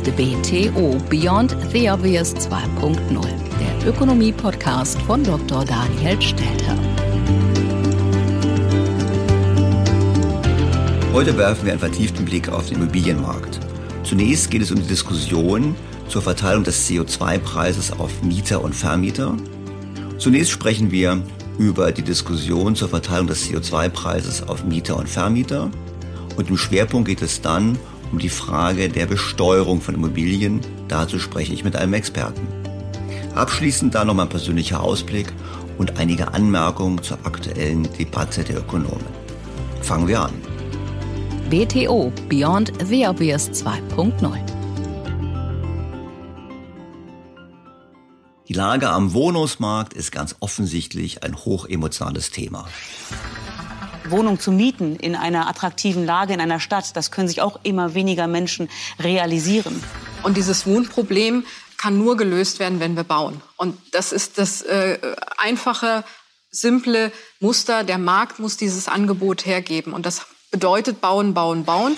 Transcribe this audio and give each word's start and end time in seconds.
Ist 0.00 0.16
BTO 0.16 0.96
Beyond 1.10 1.54
the 1.72 1.90
Obvious 1.90 2.34
2.0, 2.34 2.96
der 3.60 3.88
Ökonomie-Podcast 3.88 4.98
von 5.02 5.22
Dr. 5.22 5.62
Daniel 5.66 6.20
Stelter. 6.22 6.78
Heute 11.12 11.36
werfen 11.36 11.66
wir 11.66 11.72
einen 11.72 11.80
vertieften 11.80 12.24
Blick 12.24 12.48
auf 12.48 12.68
den 12.68 12.78
Immobilienmarkt. 12.78 13.60
Zunächst 14.02 14.50
geht 14.50 14.62
es 14.62 14.70
um 14.70 14.78
die 14.78 14.88
Diskussion 14.88 15.74
zur 16.08 16.22
Verteilung 16.22 16.64
des 16.64 16.88
CO2-Preises 16.88 17.92
auf 17.92 18.22
Mieter 18.22 18.64
und 18.64 18.74
Vermieter. 18.74 19.36
Zunächst 20.16 20.50
sprechen 20.50 20.90
wir 20.90 21.22
über 21.58 21.92
die 21.92 22.02
Diskussion 22.02 22.74
zur 22.74 22.88
Verteilung 22.88 23.26
des 23.26 23.50
CO2-Preises 23.50 24.48
auf 24.48 24.64
Mieter 24.64 24.96
und 24.96 25.10
Vermieter. 25.10 25.70
Und 26.36 26.48
im 26.48 26.56
Schwerpunkt 26.56 27.06
geht 27.06 27.20
es 27.20 27.42
dann 27.42 27.78
um 28.12 28.18
die 28.18 28.28
Frage 28.28 28.88
der 28.88 29.06
Besteuerung 29.06 29.80
von 29.80 29.94
Immobilien. 29.94 30.60
Dazu 30.88 31.18
spreche 31.18 31.52
ich 31.52 31.64
mit 31.64 31.76
einem 31.76 31.94
Experten. 31.94 32.46
Abschließend 33.34 33.94
dann 33.94 34.08
noch 34.08 34.14
mein 34.14 34.28
persönlicher 34.28 34.82
Ausblick 34.82 35.32
und 35.78 35.98
einige 35.98 36.34
Anmerkungen 36.34 37.02
zur 37.02 37.18
aktuellen 37.24 37.88
Debatte 37.98 38.44
der 38.44 38.58
Ökonomen. 38.58 39.06
Fangen 39.82 40.08
wir 40.08 40.22
an. 40.22 40.34
BTO 41.48 42.12
Beyond 42.28 42.72
the 42.84 43.06
Obvious 43.06 43.50
2.0 43.50 44.38
Die 48.50 48.52
Lage 48.52 48.90
am 48.90 49.14
Wohnungsmarkt 49.14 49.94
ist 49.94 50.10
ganz 50.10 50.34
offensichtlich 50.40 51.22
ein 51.22 51.36
hochemotionales 51.36 52.32
Thema. 52.32 52.66
Wohnung 54.10 54.40
zu 54.40 54.52
mieten 54.52 54.96
in 54.96 55.14
einer 55.14 55.48
attraktiven 55.48 56.04
Lage 56.04 56.34
in 56.34 56.40
einer 56.40 56.60
Stadt, 56.60 56.96
das 56.96 57.10
können 57.10 57.28
sich 57.28 57.42
auch 57.42 57.60
immer 57.62 57.94
weniger 57.94 58.26
Menschen 58.26 58.68
realisieren. 58.98 59.82
Und 60.22 60.36
dieses 60.36 60.66
Wohnproblem 60.66 61.44
kann 61.76 61.96
nur 61.96 62.16
gelöst 62.16 62.58
werden, 62.58 62.78
wenn 62.78 62.94
wir 62.94 63.04
bauen. 63.04 63.40
Und 63.56 63.78
das 63.92 64.12
ist 64.12 64.36
das 64.38 64.62
äh, 64.62 64.98
einfache, 65.38 66.04
simple 66.50 67.10
Muster. 67.40 67.84
Der 67.84 67.98
Markt 67.98 68.38
muss 68.38 68.56
dieses 68.56 68.86
Angebot 68.86 69.46
hergeben. 69.46 69.94
Und 69.94 70.04
das 70.04 70.26
bedeutet 70.50 71.00
bauen, 71.00 71.32
bauen, 71.32 71.64
bauen. 71.64 71.96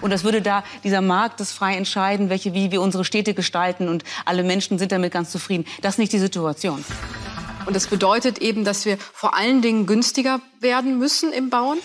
Und 0.00 0.10
das 0.10 0.24
würde 0.24 0.40
da 0.40 0.64
dieser 0.84 1.00
Markt 1.00 1.40
das 1.40 1.52
frei 1.52 1.76
entscheiden, 1.76 2.30
welche, 2.30 2.54
wie 2.54 2.70
wir 2.70 2.80
unsere 2.80 3.04
Städte 3.04 3.34
gestalten. 3.34 3.88
Und 3.88 4.04
alle 4.24 4.42
Menschen 4.42 4.78
sind 4.78 4.92
damit 4.92 5.12
ganz 5.12 5.30
zufrieden. 5.30 5.66
Das 5.82 5.94
ist 5.94 5.98
nicht 5.98 6.12
die 6.12 6.18
Situation. 6.18 6.82
Und 7.66 7.76
das 7.76 7.86
bedeutet 7.86 8.38
eben, 8.38 8.64
dass 8.64 8.84
wir 8.84 8.98
vor 8.98 9.36
allen 9.36 9.62
Dingen 9.62 9.86
günstiger 9.86 10.40
werden 10.60 10.98
müssen 10.98 11.32
im 11.32 11.50
Bauen. 11.50 11.78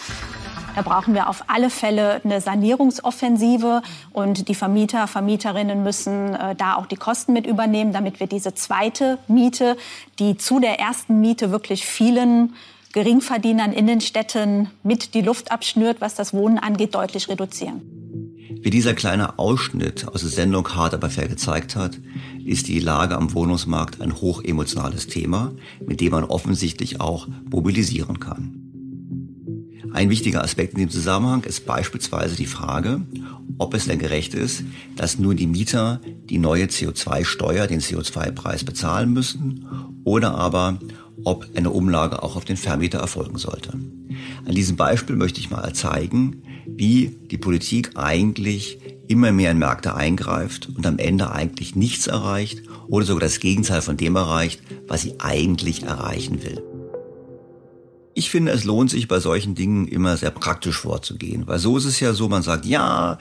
Da 0.76 0.84
brauchen 0.84 1.16
wir 1.16 1.28
auf 1.28 1.46
alle 1.48 1.72
Fälle 1.72 2.22
eine 2.24 2.40
Sanierungsoffensive 2.40 3.82
und 4.14 4.48
die 4.48 4.54
Vermieter, 4.54 5.08
Vermieterinnen 5.08 5.82
müssen 5.82 6.36
äh, 6.36 6.56
da 6.56 6.76
auch 6.76 6.86
die 6.86 6.98
Kosten 6.98 7.34
mit 7.34 7.48
übernehmen, 7.48 7.94
damit 7.94 8.20
wir 8.20 8.28
diese 8.28 8.54
zweite 8.54 9.18
Miete, 9.28 9.76
die 10.20 10.38
zu 10.38 10.60
der 10.60 10.80
ersten 10.80 11.20
Miete 11.20 11.52
wirklich 11.52 11.88
vielen 11.88 12.54
Geringverdienern 12.98 13.74
in 13.74 13.86
den 13.86 14.02
Städten 14.02 14.72
mit 14.82 15.14
die 15.14 15.22
Luft 15.22 15.52
abschnürt, 15.52 16.02
was 16.02 16.16
das 16.16 16.34
Wohnen 16.34 16.58
angeht, 16.58 16.96
deutlich 16.96 17.30
reduzieren. 17.30 17.84
Wie 18.64 18.72
dieser 18.72 18.96
kleine 18.96 19.38
Ausschnitt 19.38 20.08
aus 20.08 20.22
der 20.22 20.32
Sendung 20.32 20.68
Hart 20.70 20.96
aber 20.96 21.12
fair 21.12 21.28
gezeigt 21.28 21.76
hat, 21.76 22.00
ist 22.44 22.68
die 22.68 22.80
Lage 22.80 23.16
am 23.16 23.36
Wohnungsmarkt 23.36 24.02
ein 24.02 24.20
hochemotionales 24.20 25.06
Thema, 25.06 25.52
mit 25.86 26.02
dem 26.02 26.10
man 26.10 26.24
offensichtlich 26.24 27.00
auch 27.00 27.28
mobilisieren 27.52 28.20
kann. 28.20 28.64
Ein 29.94 30.10
wichtiger 30.10 30.44
Aspekt 30.44 30.74
in 30.74 30.80
dem 30.80 30.90
Zusammenhang 30.90 31.44
ist 31.44 31.68
beispielsweise 31.68 32.36
die 32.36 32.48
Frage, 32.48 33.02
ob 33.60 33.76
es 33.76 33.86
denn 33.86 34.00
gerecht 34.00 34.34
ist, 34.34 34.64
dass 34.96 35.20
nur 35.20 35.36
die 35.36 35.46
Mieter 35.46 36.02
die 36.32 36.40
neue 36.40 36.66
CO2-Steuer, 36.66 37.68
den 37.68 37.80
CO2-Preis 37.80 38.64
bezahlen 38.64 39.14
müssen 39.14 39.68
oder 40.04 40.34
aber 40.34 40.80
ob 41.24 41.48
eine 41.56 41.72
Umlage 41.72 42.24
auch 42.24 42.36
auf 42.36 42.46
den 42.46 42.58
Vermieter 42.58 43.00
erfolgen 43.00 43.38
sollte. 43.38 43.72
An 44.46 44.56
diesem 44.56 44.76
Beispiel 44.76 45.16
möchte 45.16 45.40
ich 45.40 45.50
mal 45.50 45.74
zeigen, 45.74 46.44
wie 46.66 47.18
die 47.32 47.38
Politik 47.38 47.92
eigentlich 47.96 48.80
immer 49.08 49.32
mehr 49.32 49.52
in 49.52 49.58
Märkte 49.58 49.96
eingreift 49.96 50.70
und 50.76 50.86
am 50.86 51.00
Ende 51.00 51.32
eigentlich 51.32 51.76
nichts 51.76 52.08
erreicht 52.08 52.64
oder 52.88 53.06
sogar 53.06 53.22
das 53.22 53.40
Gegenteil 53.40 53.82
von 53.82 53.98
dem 53.98 54.16
erreicht, 54.16 54.62
was 54.88 55.02
sie 55.02 55.20
eigentlich 55.20 55.84
erreichen 55.84 56.44
will. 56.44 56.62
Ich 58.18 58.32
finde, 58.32 58.52
es 58.52 58.64
lohnt 58.64 58.90
sich 58.90 59.08
bei 59.08 59.20
solchen 59.20 59.54
Dingen 59.54 59.88
immer 59.88 60.18
sehr 60.18 60.32
praktisch 60.32 60.80
vorzugehen, 60.80 61.46
weil 61.46 61.60
so 61.60 61.78
ist 61.78 61.86
es 61.86 62.00
ja 62.00 62.14
so, 62.14 62.28
man 62.28 62.42
sagt, 62.42 62.66
ja, 62.66 63.20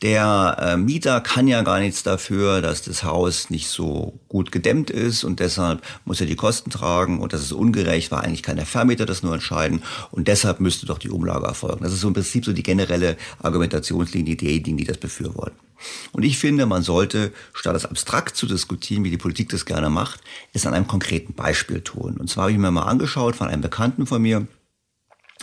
der 0.00 0.56
äh, 0.58 0.76
Mieter 0.78 1.20
kann 1.20 1.48
ja 1.48 1.60
gar 1.60 1.80
nichts 1.80 2.02
dafür, 2.02 2.62
dass 2.62 2.80
das 2.80 3.04
Haus 3.04 3.50
nicht 3.50 3.68
so 3.68 4.18
gut 4.26 4.50
gedämmt 4.50 4.88
ist 4.88 5.22
und 5.22 5.40
deshalb 5.40 5.82
muss 6.06 6.22
er 6.22 6.26
die 6.26 6.34
Kosten 6.34 6.70
tragen 6.70 7.20
und 7.20 7.34
das 7.34 7.42
ist 7.42 7.52
ungerecht, 7.52 8.10
weil 8.10 8.20
eigentlich 8.20 8.42
kann 8.42 8.56
der 8.56 8.64
Vermieter 8.64 9.04
das 9.04 9.22
nur 9.22 9.34
entscheiden 9.34 9.82
und 10.12 10.28
deshalb 10.28 10.60
müsste 10.60 10.86
doch 10.86 10.98
die 10.98 11.10
Umlage 11.10 11.44
erfolgen. 11.44 11.84
Das 11.84 11.92
ist 11.92 12.00
so 12.00 12.08
im 12.08 12.14
Prinzip 12.14 12.46
so 12.46 12.54
die 12.54 12.62
generelle 12.62 13.18
Argumentationslinie 13.42 14.36
derjenigen, 14.36 14.78
die 14.78 14.84
das 14.84 14.96
befürworten. 14.96 15.67
Und 16.12 16.24
ich 16.24 16.38
finde, 16.38 16.66
man 16.66 16.82
sollte, 16.82 17.32
statt 17.52 17.76
es 17.76 17.86
abstrakt 17.86 18.36
zu 18.36 18.46
diskutieren, 18.46 19.04
wie 19.04 19.10
die 19.10 19.16
Politik 19.16 19.48
das 19.50 19.64
gerne 19.64 19.90
macht, 19.90 20.20
es 20.52 20.66
an 20.66 20.74
einem 20.74 20.86
konkreten 20.86 21.34
Beispiel 21.34 21.80
tun. 21.80 22.16
Und 22.16 22.28
zwar 22.28 22.44
habe 22.44 22.52
ich 22.52 22.58
mir 22.58 22.70
mal 22.70 22.82
angeschaut 22.82 23.36
von 23.36 23.48
einem 23.48 23.62
Bekannten 23.62 24.06
von 24.06 24.22
mir, 24.22 24.46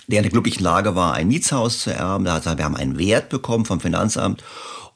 der 0.07 0.19
in 0.19 0.23
der 0.23 0.31
glücklichen 0.31 0.63
Lage 0.63 0.95
war, 0.95 1.13
ein 1.13 1.27
Mietshaus 1.27 1.81
zu 1.81 1.93
erben. 1.93 2.25
Da 2.25 2.33
hat 2.33 2.45
er, 2.45 2.57
wir 2.57 2.65
haben 2.65 2.75
einen 2.75 2.97
Wert 2.97 3.29
bekommen 3.29 3.65
vom 3.65 3.79
Finanzamt 3.79 4.43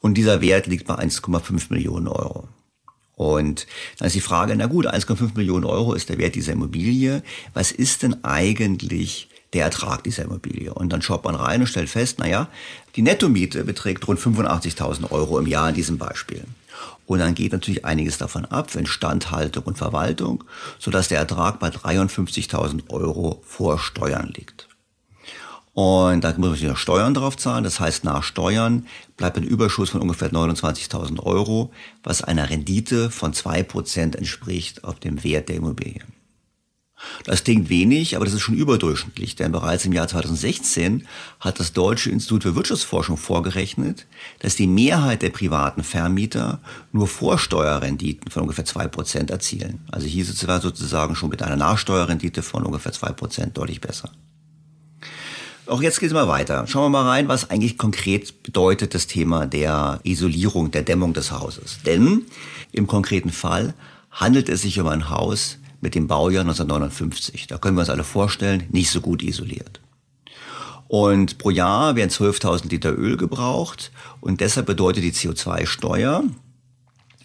und 0.00 0.14
dieser 0.14 0.40
Wert 0.40 0.66
liegt 0.66 0.86
bei 0.86 0.94
1,5 0.94 1.66
Millionen 1.70 2.08
Euro. 2.08 2.48
Und 3.16 3.66
dann 3.98 4.06
ist 4.06 4.16
die 4.16 4.22
Frage, 4.22 4.56
na 4.56 4.66
gut, 4.66 4.86
1,5 4.86 5.36
Millionen 5.36 5.66
Euro 5.66 5.92
ist 5.92 6.08
der 6.08 6.16
Wert 6.16 6.36
dieser 6.36 6.52
Immobilie. 6.52 7.22
Was 7.52 7.70
ist 7.70 8.02
denn 8.02 8.24
eigentlich 8.24 9.28
der 9.52 9.64
Ertrag 9.64 10.04
dieser 10.04 10.24
Immobilie? 10.24 10.72
Und 10.72 10.92
dann 10.92 11.02
schaut 11.02 11.24
man 11.24 11.34
rein 11.34 11.60
und 11.60 11.66
stellt 11.66 11.88
fest, 11.88 12.16
na 12.18 12.28
ja, 12.28 12.48
die 12.96 13.02
Nettomiete 13.02 13.64
beträgt 13.64 14.06
rund 14.08 14.20
85.000 14.20 15.10
Euro 15.10 15.38
im 15.38 15.46
Jahr 15.46 15.68
in 15.68 15.74
diesem 15.74 15.98
Beispiel. 15.98 16.44
Und 17.06 17.18
dann 17.18 17.34
geht 17.34 17.52
natürlich 17.52 17.84
einiges 17.84 18.18
davon 18.18 18.44
ab, 18.44 18.74
Instandhaltung 18.74 19.64
und 19.64 19.78
Verwaltung, 19.78 20.44
sodass 20.78 21.08
der 21.08 21.18
Ertrag 21.18 21.58
bei 21.58 21.68
53.000 21.68 22.88
Euro 22.90 23.42
vor 23.44 23.78
Steuern 23.78 24.32
liegt. 24.36 24.68
Und 25.72 26.24
da 26.24 26.34
muss 26.36 26.60
man 26.60 26.76
Steuern 26.76 27.14
drauf 27.14 27.36
zahlen. 27.36 27.64
Das 27.64 27.80
heißt, 27.80 28.04
nach 28.04 28.22
Steuern 28.22 28.86
bleibt 29.16 29.36
ein 29.36 29.44
Überschuss 29.44 29.90
von 29.90 30.00
ungefähr 30.00 30.30
29.000 30.30 31.22
Euro, 31.22 31.72
was 32.02 32.22
einer 32.22 32.50
Rendite 32.50 33.10
von 33.10 33.32
zwei 33.32 33.62
Prozent 33.62 34.16
entspricht 34.16 34.84
auf 34.84 35.00
dem 35.00 35.22
Wert 35.22 35.48
der 35.48 35.56
Immobilie. 35.56 36.02
Das 37.24 37.44
klingt 37.44 37.68
wenig, 37.68 38.16
aber 38.16 38.24
das 38.24 38.34
ist 38.34 38.40
schon 38.40 38.54
überdurchschnittlich, 38.54 39.36
denn 39.36 39.52
bereits 39.52 39.84
im 39.84 39.92
Jahr 39.92 40.08
2016 40.08 41.06
hat 41.38 41.60
das 41.60 41.72
Deutsche 41.72 42.10
Institut 42.10 42.42
für 42.42 42.54
Wirtschaftsforschung 42.54 43.16
vorgerechnet, 43.16 44.06
dass 44.40 44.56
die 44.56 44.66
Mehrheit 44.66 45.22
der 45.22 45.30
privaten 45.30 45.82
Vermieter 45.82 46.60
nur 46.92 47.08
Vorsteuerrenditen 47.08 48.30
von 48.30 48.42
ungefähr 48.42 48.64
zwei 48.64 48.88
Prozent 48.88 49.30
erzielen. 49.30 49.80
Also 49.90 50.06
hier 50.06 50.22
ist 50.22 50.30
es 50.30 50.62
sozusagen 50.62 51.14
schon 51.14 51.30
mit 51.30 51.42
einer 51.42 51.56
Nachsteuerrendite 51.56 52.42
von 52.42 52.64
ungefähr 52.64 52.92
zwei 52.92 53.12
Prozent 53.12 53.56
deutlich 53.56 53.80
besser. 53.80 54.10
Auch 55.70 55.82
jetzt 55.82 56.00
geht 56.00 56.08
es 56.08 56.14
mal 56.14 56.26
weiter. 56.26 56.66
Schauen 56.66 56.86
wir 56.86 56.98
mal 57.00 57.08
rein, 57.08 57.28
was 57.28 57.48
eigentlich 57.48 57.78
konkret 57.78 58.42
bedeutet 58.42 58.92
das 58.92 59.06
Thema 59.06 59.46
der 59.46 60.00
Isolierung, 60.02 60.72
der 60.72 60.82
Dämmung 60.82 61.12
des 61.12 61.30
Hauses. 61.30 61.78
Denn 61.86 62.22
im 62.72 62.88
konkreten 62.88 63.30
Fall 63.30 63.74
handelt 64.10 64.48
es 64.48 64.62
sich 64.62 64.80
um 64.80 64.88
ein 64.88 65.10
Haus 65.10 65.58
mit 65.80 65.94
dem 65.94 66.06
Baujahr 66.06 66.42
1959. 66.42 67.46
Da 67.46 67.58
können 67.58 67.76
wir 67.76 67.80
uns 67.80 67.90
alle 67.90 68.04
vorstellen, 68.04 68.64
nicht 68.70 68.90
so 68.90 69.00
gut 69.00 69.22
isoliert. 69.22 69.80
Und 70.88 71.38
pro 71.38 71.50
Jahr 71.50 71.94
werden 71.94 72.10
12.000 72.10 72.68
Liter 72.68 72.96
Öl 72.96 73.16
gebraucht 73.16 73.92
und 74.20 74.40
deshalb 74.40 74.66
bedeutet 74.66 75.04
die 75.04 75.12
CO2-Steuer 75.12 76.24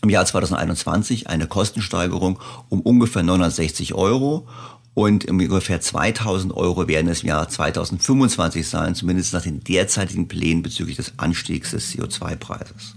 im 0.04 0.10
Jahr 0.10 0.26
2021 0.26 1.28
eine 1.28 1.48
Kostensteigerung 1.48 2.40
um 2.70 2.82
ungefähr 2.82 3.24
960 3.24 3.96
Euro 3.96 4.48
und 4.94 5.26
ungefähr 5.26 5.82
2000 5.82 6.54
Euro 6.56 6.88
werden 6.88 7.10
es 7.10 7.24
im 7.24 7.30
Jahr 7.30 7.50
2025 7.50 8.68
sein, 8.68 8.94
zumindest 8.94 9.34
nach 9.34 9.42
den 9.42 9.64
derzeitigen 9.64 10.28
Plänen 10.28 10.62
bezüglich 10.62 10.98
des 10.98 11.14
Anstiegs 11.18 11.72
des 11.72 11.92
CO2-Preises. 11.92 12.96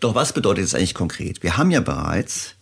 Doch 0.00 0.14
was 0.14 0.32
bedeutet 0.32 0.64
das 0.64 0.74
eigentlich 0.74 0.94
konkret? 0.94 1.42
Wir 1.42 1.56
haben 1.56 1.70
ja 1.70 1.80
bereits 1.80 2.56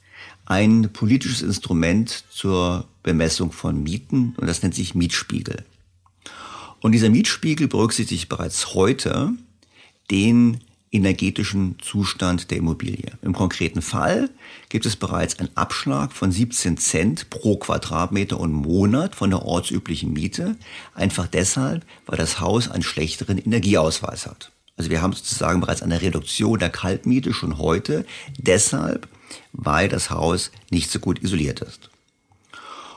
ein 0.49 0.91
politisches 0.95 1.43
Instrument 1.43 2.25
zur 2.31 2.87
Bemessung 3.03 3.53
von 3.53 3.83
Mieten 3.83 4.35
und 4.39 4.47
das 4.47 4.62
nennt 4.62 4.75
sich 4.75 4.95
Mietspiegel. 4.95 5.65
Und 6.81 6.93
dieser 6.93 7.11
Mietspiegel 7.11 7.69
berücksichtigt 7.69 8.31
bereits 8.31 8.75
heute 8.75 9.35
den 10.11 10.61
energetischen 10.91 11.77
Zustand 11.83 12.50
der 12.50 12.56
Immobilie. 12.56 13.12
Im 13.21 13.35
konkreten 13.35 13.83
Fall 13.83 14.31
gibt 14.71 14.87
es 14.87 14.97
bereits 14.97 15.39
einen 15.39 15.55
Abschlag 15.55 16.15
von 16.15 16.33
17 16.33 16.79
Cent 16.79 17.29
pro 17.29 17.59
Quadratmeter 17.59 18.41
und 18.41 18.53
Monat 18.53 19.15
von 19.15 19.29
der 19.29 19.45
ortsüblichen 19.45 20.15
Miete, 20.15 20.56
einfach 20.95 21.27
deshalb, 21.27 21.85
weil 22.06 22.17
das 22.17 22.41
Haus 22.41 22.71
einen 22.71 22.83
schlechteren 22.83 23.37
Energieausweis 23.37 24.27
hat. 24.27 24.50
Also 24.79 24.89
wir 24.89 25.03
haben 25.03 25.12
sozusagen 25.12 25.61
bereits 25.61 25.83
eine 25.83 26.00
Reduktion 26.00 26.59
der 26.59 26.71
Kaltmiete 26.71 27.35
schon 27.35 27.59
heute, 27.59 28.06
deshalb, 28.39 29.09
weil 29.59 29.89
das 29.89 30.11
Haus 30.11 30.53
nicht 30.71 30.91
so 30.91 31.01
gut 31.01 31.23
isoliert 31.23 31.61
ist. 31.61 31.91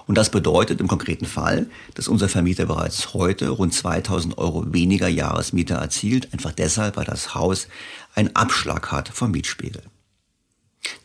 Und 0.05 0.15
das 0.15 0.29
bedeutet 0.29 0.79
im 0.79 0.87
konkreten 0.87 1.25
Fall, 1.25 1.67
dass 1.95 2.07
unser 2.07 2.29
Vermieter 2.29 2.65
bereits 2.65 3.13
heute 3.13 3.49
rund 3.49 3.73
2000 3.73 4.37
Euro 4.37 4.71
weniger 4.73 5.07
Jahresmiete 5.07 5.73
erzielt, 5.73 6.33
einfach 6.33 6.51
deshalb, 6.51 6.97
weil 6.97 7.05
das 7.05 7.33
Haus 7.33 7.67
einen 8.13 8.35
Abschlag 8.35 8.91
hat 8.91 9.09
vom 9.09 9.31
Mietspiegel. 9.31 9.81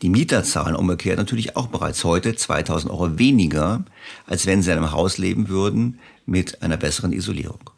Die 0.03 0.09
Mieter 0.09 0.45
zahlen 0.45 0.77
umgekehrt 0.77 1.19
natürlich 1.19 1.57
auch 1.57 1.69
bereits 1.69 2.05
heute 2.05 2.35
2000 2.35 2.93
Euro 2.93 3.19
weniger, 3.19 3.85
als 4.27 4.47
wenn 4.47 4.63
sie 4.63 4.73
in 4.73 4.79
einem 4.79 4.93
Haus 4.93 5.19
leben 5.19 5.49
würden 5.49 6.01
mit 6.27 6.63
einer 6.63 6.77
besseren 6.77 7.13
Isolierung. 7.13 7.71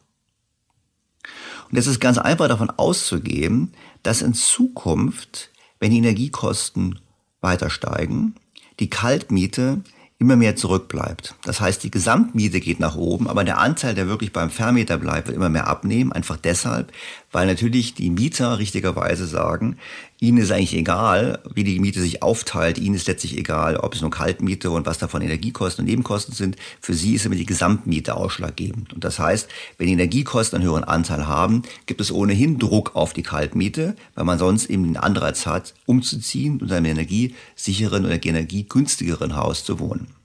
Und 1.70 1.76
es 1.76 1.86
ist 1.86 2.00
ganz 2.00 2.18
einfach 2.18 2.48
davon 2.48 2.70
auszugehen, 2.70 3.72
dass 4.02 4.22
in 4.22 4.34
Zukunft, 4.34 5.50
wenn 5.78 5.90
die 5.90 5.98
Energiekosten 5.98 6.98
weiter 7.40 7.70
steigen, 7.70 8.34
die 8.80 8.90
Kaltmiete 8.90 9.82
immer 10.20 10.34
mehr 10.34 10.56
zurückbleibt. 10.56 11.36
Das 11.44 11.60
heißt, 11.60 11.82
die 11.84 11.92
Gesamtmiete 11.92 12.58
geht 12.58 12.80
nach 12.80 12.96
oben, 12.96 13.28
aber 13.28 13.44
der 13.44 13.58
Anteil, 13.58 13.94
der 13.94 14.08
wirklich 14.08 14.32
beim 14.32 14.50
Vermieter 14.50 14.98
bleibt, 14.98 15.28
wird 15.28 15.36
immer 15.36 15.48
mehr 15.48 15.68
abnehmen. 15.68 16.12
Einfach 16.12 16.36
deshalb, 16.36 16.92
weil 17.30 17.46
natürlich 17.46 17.94
die 17.94 18.10
Mieter 18.10 18.58
richtigerweise 18.58 19.26
sagen, 19.26 19.76
ihnen 20.20 20.38
ist 20.38 20.50
eigentlich 20.50 20.74
egal, 20.74 21.40
wie 21.54 21.64
die 21.64 21.78
Miete 21.78 22.00
sich 22.00 22.22
aufteilt. 22.22 22.78
Ihnen 22.78 22.94
ist 22.96 23.06
letztlich 23.06 23.36
egal, 23.36 23.76
ob 23.76 23.94
es 23.94 24.00
nur 24.00 24.10
Kaltmiete 24.10 24.70
und 24.70 24.86
was 24.86 24.98
davon 24.98 25.22
Energiekosten 25.22 25.84
und 25.84 25.90
Nebenkosten 25.90 26.34
sind. 26.34 26.56
Für 26.80 26.94
sie 26.94 27.14
ist 27.14 27.26
immer 27.26 27.36
die 27.36 27.46
Gesamtmiete 27.46 28.16
ausschlaggebend. 28.16 28.92
Und 28.92 29.04
das 29.04 29.18
heißt, 29.18 29.48
wenn 29.76 29.86
die 29.86 29.92
Energiekosten 29.92 30.58
einen 30.58 30.68
höheren 30.68 30.84
Anteil 30.84 31.26
haben, 31.26 31.62
gibt 31.86 32.00
es 32.00 32.10
ohnehin 32.10 32.58
Druck 32.58 32.96
auf 32.96 33.12
die 33.12 33.22
Kaltmiete, 33.22 33.94
weil 34.14 34.24
man 34.24 34.38
sonst 34.38 34.66
eben 34.66 34.84
den 34.84 34.96
Anreiz 34.96 35.46
hat, 35.46 35.74
umzuziehen 35.86 36.60
und 36.60 36.68
in 36.68 36.76
einem 36.76 36.86
energiesicheren 36.86 38.04
oder 38.04 38.22
energiegünstigeren 38.24 39.36
Haus 39.36 39.64
zu 39.64 39.78
wohnen. 39.78 40.17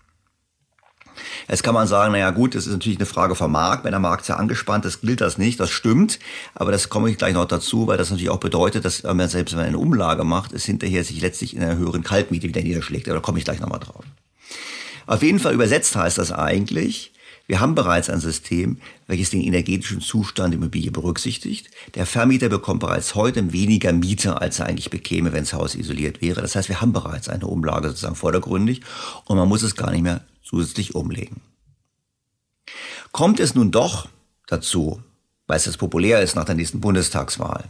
Jetzt 1.48 1.63
kann 1.63 1.74
man 1.74 1.88
sagen, 1.88 2.13
naja 2.13 2.32
gut, 2.32 2.55
das 2.55 2.67
ist 2.67 2.74
natürlich 2.74 3.00
eine 3.00 3.05
Frage 3.05 3.36
vom 3.36 3.51
Markt. 3.51 3.84
Wenn 3.84 3.91
der 3.91 4.00
Markt 4.00 4.25
sehr 4.25 4.39
angespannt 4.39 4.86
ist, 4.86 5.01
gilt 5.01 5.22
das 5.22 5.38
nicht. 5.38 5.60
Das 5.60 5.70
stimmt. 5.70 6.20
Aber 6.55 6.72
das 6.72 6.89
komme 6.89 7.10
ich 7.10 7.17
gleich 7.17 7.34
noch 7.34 7.46
dazu, 7.46 7.88
weil 7.88 7.98
das 7.98 8.10
natürlich 8.10 8.29
auch 8.29 8.39
bedeutet, 8.39 8.86
dass 8.86 9.03
man 9.03 9.27
selbst 9.29 9.53
wenn 9.53 9.60
man 9.60 9.67
eine 9.67 9.77
Umlage 9.77 10.24
macht, 10.24 10.53
es 10.53 10.65
hinterher 10.65 11.03
sich 11.03 11.22
letztlich 11.22 11.55
in 11.55 11.63
einer 11.63 11.77
höheren 11.77 12.03
Kaltmiete 12.03 12.48
wieder 12.48 12.62
niederschlägt. 12.62 13.08
Da 13.08 13.20
komme 13.20 13.39
ich 13.39 13.46
gleich 13.46 13.60
nochmal 13.60 13.79
drauf. 13.79 14.03
Auf 15.05 15.22
jeden 15.22 15.39
Fall 15.39 15.53
übersetzt 15.53 15.96
heißt 15.96 16.17
das 16.17 16.32
eigentlich, 16.32 17.13
wir 17.46 17.60
haben 17.60 17.75
bereits 17.75 18.10
ein 18.10 18.22
System, 18.22 18.77
welches 19.05 19.32
den 19.32 19.41
energetischen 19.41 20.00
Zustand 20.00 20.53
der 20.53 20.60
Immobilie 20.60 20.91
berücksichtigt. 20.91 21.70
Der 21.93 22.05
Vermieter 22.05 22.48
bekommt 22.48 22.79
bereits 22.79 23.15
heute 23.15 23.51
weniger 23.51 23.91
Miete, 23.91 24.39
als 24.39 24.60
er 24.60 24.67
eigentlich 24.67 24.89
bekäme, 24.89 25.34
wenn 25.34 25.43
das 25.43 25.51
Haus 25.51 25.75
isoliert 25.75 26.22
wäre. 26.22 26.41
Das 26.41 26.55
heißt, 26.55 26.70
wir 26.70 26.79
haben 26.79 26.93
bereits 26.93 27.27
eine 27.27 27.46
Umlage 27.46 27.89
sozusagen 27.89 28.15
vordergründig 28.15 28.79
und 29.25 29.36
man 29.38 29.50
muss 29.50 29.62
es 29.62 29.75
gar 29.75 29.91
nicht 29.91 30.03
mehr 30.03 30.22
zusätzlich 30.43 30.95
umlegen. 30.95 31.41
Kommt 33.12 33.39
es 33.39 33.55
nun 33.55 33.71
doch 33.71 34.07
dazu, 34.47 35.01
weil 35.47 35.57
es 35.57 35.65
jetzt 35.65 35.77
populär 35.77 36.21
ist 36.21 36.35
nach 36.35 36.45
der 36.45 36.55
nächsten 36.55 36.81
Bundestagswahl, 36.81 37.65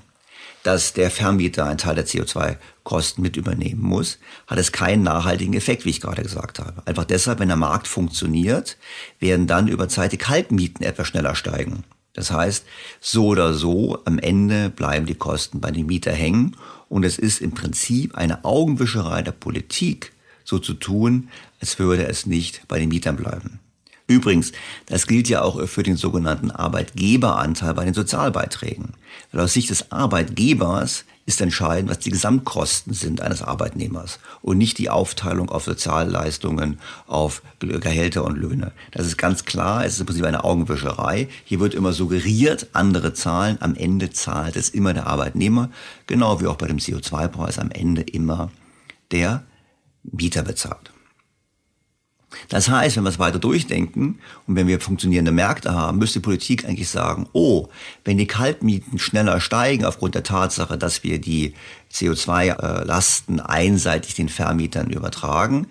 dass 0.63 0.94
der 0.94 1.12
Vermieter 1.12 1.65
einen 1.65 1.77
Teil 1.77 1.96
der 1.96 2.08
CO2-Kosten 2.08 3.22
mit 3.22 3.36
übernehmen 3.36 3.82
muss, 3.82 4.20
hat 4.48 4.58
es 4.58 4.72
keinen 4.72 5.03
nachhaltigen 5.03 5.53
Effekt, 5.53 5.86
wie 5.86 5.89
ich 5.89 6.01
gerade 6.01 6.24
gesagt 6.24 6.60
habe. 6.60 6.82
Einfach 6.86 7.03
deshalb, 7.03 7.39
wenn 7.39 7.50
der 7.50 7.58
Markt 7.58 7.88
funktioniert, 7.88 8.77
werden 9.20 9.46
dann 9.46 9.68
über 9.68 9.89
Zeit 9.89 10.13
die 10.13 10.18
Kaltmieten 10.18 10.86
etwas 10.86 11.08
schneller 11.08 11.36
steigen. 11.36 11.84
Das 12.13 12.32
heißt, 12.32 12.65
so 13.01 13.27
oder 13.27 13.53
so, 13.53 14.00
am 14.06 14.20
Ende 14.20 14.70
bleiben 14.70 15.06
die 15.06 15.15
Kosten 15.15 15.60
bei 15.60 15.72
den 15.72 15.88
Mieter 15.88 16.12
hängen 16.12 16.56
und 16.88 17.03
es 17.03 17.18
ist 17.18 17.42
im 17.42 17.51
Prinzip 17.51 18.15
eine 18.15 18.46
Augenwischerei 18.46 19.24
der 19.24 19.32
Politik, 19.32 20.13
so 20.46 20.60
zu 20.60 20.75
tun, 20.75 21.30
als 21.63 21.79
würde 21.79 22.05
es 22.08 22.25
nicht 22.25 22.67
bei 22.67 22.77
den 22.77 22.89
Mietern 22.89 23.15
bleiben. 23.15 23.62
Übrigens, 24.05 24.51
das 24.88 25.08
gilt 25.08 25.29
ja 25.29 25.43
auch 25.43 25.65
für 25.65 25.82
den 25.82 25.96
sogenannten 25.96 26.51
Arbeitgeberanteil 26.51 27.74
bei 27.74 27.86
den 27.86 27.93
Sozialbeiträgen. 27.93 28.96
Weil 29.32 29.46
aus 29.46 29.53
Sicht 29.53 29.70
des 29.70 29.93
Arbeitgebers 29.93 31.05
ist 31.25 31.39
entscheidend, 31.39 31.89
was 31.89 32.00
die 32.00 32.10
Gesamtkosten 32.10 32.93
sind 32.93 33.22
eines 33.22 33.41
Arbeitnehmers 33.41 34.20
und 34.41 34.58
nicht 34.58 34.77
die 34.77 34.89
Aufteilung 34.89 35.50
auf 35.50 35.63
Sozialleistungen, 35.63 36.79
auf 37.08 37.41
Gehälter 37.60 38.25
und 38.25 38.38
Löhne. 38.38 38.74
Das 38.91 39.08
ist 39.08 39.17
ganz 39.17 39.46
klar, 39.46 39.86
es 39.86 39.93
ist 39.93 40.00
im 40.01 40.08
Prinzip 40.08 40.25
eine 40.25 40.43
Augenwischerei. 40.43 41.29
Hier 41.46 41.62
wird 41.62 41.75
immer 41.75 41.93
suggeriert, 41.93 42.67
andere 42.74 43.13
zahlen, 43.13 43.55
am 43.62 43.74
Ende 43.74 44.10
zahlt 44.10 44.58
es 44.58 44.67
immer 44.67 44.93
der 44.93 45.08
Arbeitnehmer, 45.08 45.70
genau 46.08 46.41
wie 46.41 46.48
auch 46.48 46.58
bei 46.58 46.67
dem 46.67 46.79
CO2-Preis 46.79 47.58
am 47.58 47.72
Ende 47.72 48.01
immer 48.01 48.51
der 49.12 49.43
Mieter 50.03 50.43
bezahlt. 50.43 50.93
Das 52.50 52.70
heißt, 52.70 52.98
wenn 52.98 53.04
wir 53.04 53.10
es 53.10 53.20
weiter 53.20 53.40
durchdenken 53.40 54.20
und 54.48 54.56
wenn 54.56 54.68
wir 54.68 54.80
funktionierende 54.80 55.32
Märkte 55.32 55.74
haben, 55.74 55.98
müsste 55.98 56.20
die 56.20 56.24
Politik 56.24 56.66
eigentlich 56.66 56.90
sagen, 56.90 57.28
oh, 57.34 57.68
wenn 58.06 58.18
die 58.18 58.28
Kaltmieten 58.28 59.00
schneller 59.00 59.40
steigen 59.40 59.86
aufgrund 59.86 60.16
der 60.16 60.24
Tatsache, 60.24 60.78
dass 60.78 61.04
wir 61.04 61.20
die 61.20 61.54
CO2-Lasten 61.94 63.40
einseitig 63.40 64.16
den 64.16 64.30
Vermietern 64.30 64.90
übertragen, 64.90 65.68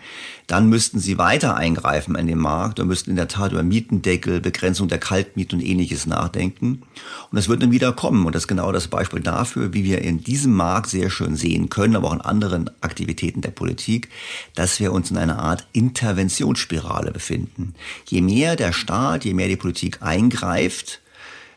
dann 0.47 0.69
müssten 0.69 0.99
sie 0.99 1.19
weiter 1.19 1.57
eingreifen 1.57 2.15
in 2.15 2.27
den 2.27 2.39
Markt 2.39 2.79
und 2.79 2.87
müssten 2.87 3.11
in 3.11 3.17
der 3.17 3.29
Tat 3.29 3.53
über 3.53 3.63
Mietendeckel, 3.63 4.41
Begrenzung 4.41 4.89
der 4.89 4.99
Kaltmieten 4.99 5.59
und 5.59 5.65
ähnliches 5.65 6.07
nachdenken. 6.07 6.83
Und 7.31 7.37
das 7.37 7.49
wird 7.49 7.63
dann 7.63 7.71
wieder 7.71 7.93
kommen. 7.93 8.27
Und 8.27 8.35
das 8.35 8.45
ist 8.45 8.49
genau 8.49 8.71
das 8.71 8.89
Beispiel 8.89 9.21
dafür, 9.21 9.73
wie 9.73 9.85
wir 9.85 10.03
in 10.03 10.23
diesem 10.23 10.53
Markt 10.53 10.91
sehr 10.91 11.11
schön 11.11 11.37
sehen 11.37 11.71
können, 11.71 11.97
aber 11.97 12.09
auch 12.09 12.15
in 12.15 12.21
anderen 12.21 12.71
Aktivitäten 12.83 13.41
der 13.41 13.51
Politik, 13.51 14.09
dass 14.55 14.79
wir 14.79 14.93
uns 14.93 15.11
in 15.11 15.17
einer 15.17 15.39
Art 15.39 15.67
Interventionsspirale 15.73 17.11
befinden. 17.11 17.75
Je 18.09 18.21
mehr 18.21 18.57
der 18.57 18.73
Staat, 18.73 19.25
je 19.25 19.35
mehr 19.35 19.49
die 19.49 19.57
Politik 19.57 20.03
eingreift, 20.03 21.01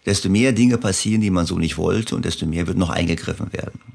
desto 0.05 0.29
mehr 0.29 0.53
Dinge 0.53 0.77
passieren, 0.77 1.21
die 1.21 1.31
man 1.31 1.45
so 1.45 1.57
nicht 1.57 1.77
wollte 1.77 2.15
und 2.15 2.25
desto 2.25 2.45
mehr 2.45 2.67
wird 2.67 2.77
noch 2.77 2.89
eingegriffen 2.89 3.51
werden. 3.53 3.94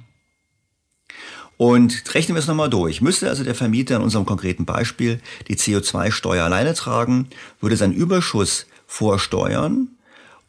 Und 1.61 2.15
rechnen 2.15 2.37
wir 2.37 2.41
es 2.41 2.47
nochmal 2.47 2.71
durch. 2.71 3.03
Müsste 3.03 3.29
also 3.29 3.45
der 3.45 3.55
Vermieter 3.55 3.97
in 3.97 4.01
unserem 4.01 4.25
konkreten 4.25 4.65
Beispiel 4.65 5.21
die 5.47 5.57
CO2-Steuer 5.57 6.47
alleine 6.47 6.73
tragen, 6.73 7.29
würde 7.61 7.77
sein 7.77 7.93
Überschuss 7.93 8.65
vorsteuern 8.87 9.89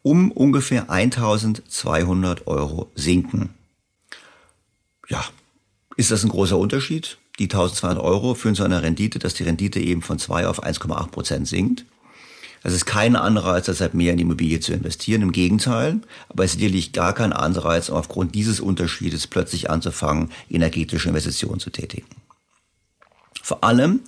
um 0.03 0.31
ungefähr 0.31 0.89
1200 0.89 2.47
Euro 2.47 2.89
sinken. 2.95 3.49
Ja, 5.09 5.25
ist 5.97 6.11
das 6.11 6.23
ein 6.23 6.29
großer 6.29 6.57
Unterschied? 6.57 7.17
Die 7.39 7.49
1200 7.51 8.01
Euro 8.01 8.33
führen 8.33 8.55
zu 8.55 8.63
einer 8.63 8.81
Rendite, 8.81 9.19
dass 9.19 9.33
die 9.33 9.43
Rendite 9.43 9.81
eben 9.81 10.01
von 10.01 10.17
2 10.17 10.47
auf 10.47 10.63
1,8 10.63 11.11
Prozent 11.11 11.45
sinkt. 11.45 11.83
Das 12.63 12.73
ist 12.73 12.85
kein 12.85 13.15
Anreiz, 13.15 13.65
deshalb 13.65 13.93
mehr 13.93 14.11
in 14.11 14.17
die 14.17 14.23
Immobilie 14.23 14.59
zu 14.59 14.71
investieren. 14.71 15.23
Im 15.23 15.31
Gegenteil. 15.31 15.99
Aber 16.29 16.43
es 16.43 16.51
ist 16.51 16.59
sicherlich 16.59 16.93
gar 16.93 17.13
kein 17.13 17.33
Anreiz, 17.33 17.89
aufgrund 17.89 18.35
dieses 18.35 18.59
Unterschiedes 18.59 19.27
plötzlich 19.27 19.69
anzufangen, 19.69 20.29
energetische 20.49 21.09
Investitionen 21.09 21.59
zu 21.59 21.71
tätigen. 21.71 22.07
Vor 23.41 23.63
allem, 23.63 24.01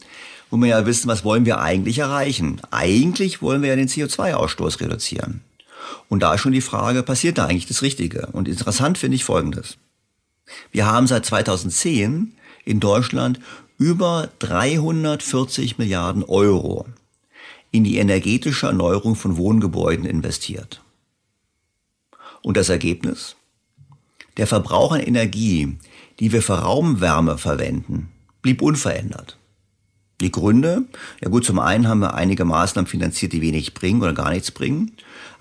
wo 0.51 0.57
wir 0.57 0.67
ja 0.67 0.85
wissen, 0.85 1.07
was 1.07 1.23
wollen 1.23 1.45
wir 1.45 1.59
eigentlich 1.59 1.97
erreichen? 1.97 2.61
Eigentlich 2.69 3.41
wollen 3.41 3.63
wir 3.63 3.69
ja 3.69 3.75
den 3.75 3.87
CO2-Ausstoß 3.87 4.81
reduzieren. 4.81 5.41
Und 6.09 6.21
da 6.21 6.35
ist 6.35 6.41
schon 6.41 6.51
die 6.51 6.61
Frage, 6.61 7.01
passiert 7.01 7.39
da 7.39 7.45
eigentlich 7.45 7.65
das 7.65 7.81
Richtige? 7.81 8.27
Und 8.33 8.47
interessant 8.47 8.99
finde 8.99 9.15
ich 9.15 9.25
Folgendes. 9.25 9.77
Wir 10.71 10.85
haben 10.85 11.07
seit 11.07 11.25
2010 11.25 12.35
in 12.65 12.79
Deutschland 12.79 13.39
über 13.79 14.29
340 14.39 15.79
Milliarden 15.79 16.23
Euro 16.23 16.85
in 17.73 17.83
die 17.83 17.97
energetische 17.97 18.67
Erneuerung 18.67 19.15
von 19.15 19.35
Wohngebäuden 19.35 20.05
investiert. 20.05 20.81
Und 22.43 22.55
das 22.55 22.69
Ergebnis? 22.69 23.35
Der 24.37 24.45
Verbrauch 24.45 24.91
an 24.91 24.99
Energie, 24.99 25.77
die 26.19 26.31
wir 26.31 26.43
für 26.43 26.59
Raumwärme 26.59 27.39
verwenden, 27.39 28.09
blieb 28.43 28.61
unverändert. 28.61 29.39
Die 30.21 30.31
Gründe? 30.31 30.83
Ja 31.19 31.29
gut, 31.29 31.45
zum 31.45 31.57
einen 31.57 31.87
haben 31.87 31.99
wir 31.99 32.13
einige 32.13 32.45
Maßnahmen 32.45 32.87
finanziert, 32.87 33.33
die 33.33 33.41
wenig 33.41 33.73
bringen 33.73 34.03
oder 34.03 34.13
gar 34.13 34.29
nichts 34.29 34.51
bringen. 34.51 34.91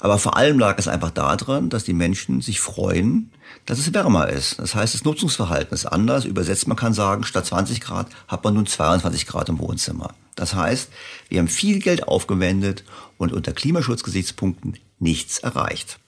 Aber 0.01 0.19
vor 0.19 0.35
allem 0.37 0.59
lag 0.59 0.79
es 0.79 0.89
einfach 0.89 1.11
daran, 1.11 1.69
dass 1.69 1.85
die 1.85 1.93
Menschen 1.93 2.41
sich 2.41 2.61
freuen, 2.61 3.31
dass 3.67 3.79
es 3.79 3.93
wärmer 3.93 4.29
ist. 4.29 4.59
Das 4.59 4.75
heißt, 4.75 4.95
das 4.95 5.05
Nutzungsverhalten 5.05 5.75
ist 5.75 5.85
anders. 5.85 6.25
Übersetzt, 6.25 6.67
man 6.67 6.79
kann 6.79 6.95
sagen, 6.95 7.25
statt 7.25 7.45
20 7.45 7.83
Grad 7.83 8.09
hat 8.27 8.43
man 8.43 8.55
nun 8.55 8.67
22 8.67 9.27
Grad 9.27 9.51
im 9.51 9.59
Wohnzimmer. 9.59 10.15
Das 10.35 10.55
heißt, 10.55 10.91
wir 11.29 11.39
haben 11.39 11.49
viel 11.49 11.79
Geld 11.79 12.09
aufgewendet 12.09 12.85
und 13.19 13.33
unter 13.33 13.53
Klimaschutzgesichtspunkten 13.53 14.79
nichts 14.99 15.39
erreicht. 15.39 15.99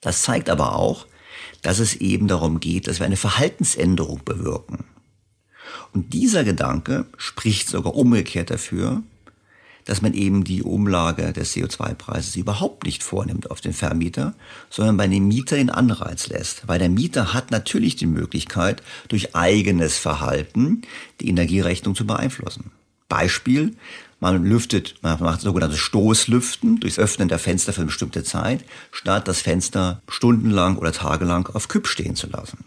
Das 0.00 0.22
zeigt 0.22 0.50
aber 0.50 0.74
auch, 0.76 1.06
dass 1.62 1.78
es 1.78 1.94
eben 1.94 2.28
darum 2.28 2.60
geht, 2.60 2.88
dass 2.88 2.98
wir 2.98 3.06
eine 3.06 3.16
Verhaltensänderung 3.16 4.22
bewirken. 4.24 4.84
Und 5.92 6.12
dieser 6.12 6.44
Gedanke 6.44 7.06
spricht 7.16 7.68
sogar 7.68 7.94
umgekehrt 7.94 8.50
dafür, 8.50 9.02
dass 9.84 10.02
man 10.02 10.14
eben 10.14 10.44
die 10.44 10.62
Umlage 10.62 11.32
des 11.32 11.54
CO2-Preises 11.54 12.36
überhaupt 12.36 12.84
nicht 12.84 13.02
vornimmt 13.02 13.50
auf 13.50 13.60
den 13.60 13.72
Vermieter, 13.72 14.34
sondern 14.70 14.96
bei 14.96 15.08
dem 15.08 15.26
Mieter 15.26 15.56
den 15.56 15.70
Anreiz 15.70 16.28
lässt. 16.28 16.68
Weil 16.68 16.78
der 16.78 16.88
Mieter 16.88 17.34
hat 17.34 17.50
natürlich 17.50 17.96
die 17.96 18.06
Möglichkeit, 18.06 18.82
durch 19.08 19.34
eigenes 19.34 19.98
Verhalten 19.98 20.82
die 21.20 21.28
Energierechnung 21.28 21.94
zu 21.94 22.06
beeinflussen. 22.06 22.70
Beispiel, 23.12 23.76
man 24.20 24.42
lüftet, 24.42 24.94
man 25.02 25.20
macht 25.20 25.42
sogenanntes 25.42 25.80
Stoßlüften 25.80 26.80
durchs 26.80 26.98
Öffnen 26.98 27.28
der 27.28 27.38
Fenster 27.38 27.74
für 27.74 27.82
eine 27.82 27.88
bestimmte 27.88 28.24
Zeit, 28.24 28.64
statt 28.90 29.28
das 29.28 29.42
Fenster 29.42 30.00
stundenlang 30.08 30.78
oder 30.78 30.92
tagelang 30.92 31.46
auf 31.48 31.68
Kipp 31.68 31.86
stehen 31.86 32.16
zu 32.16 32.26
lassen. 32.28 32.64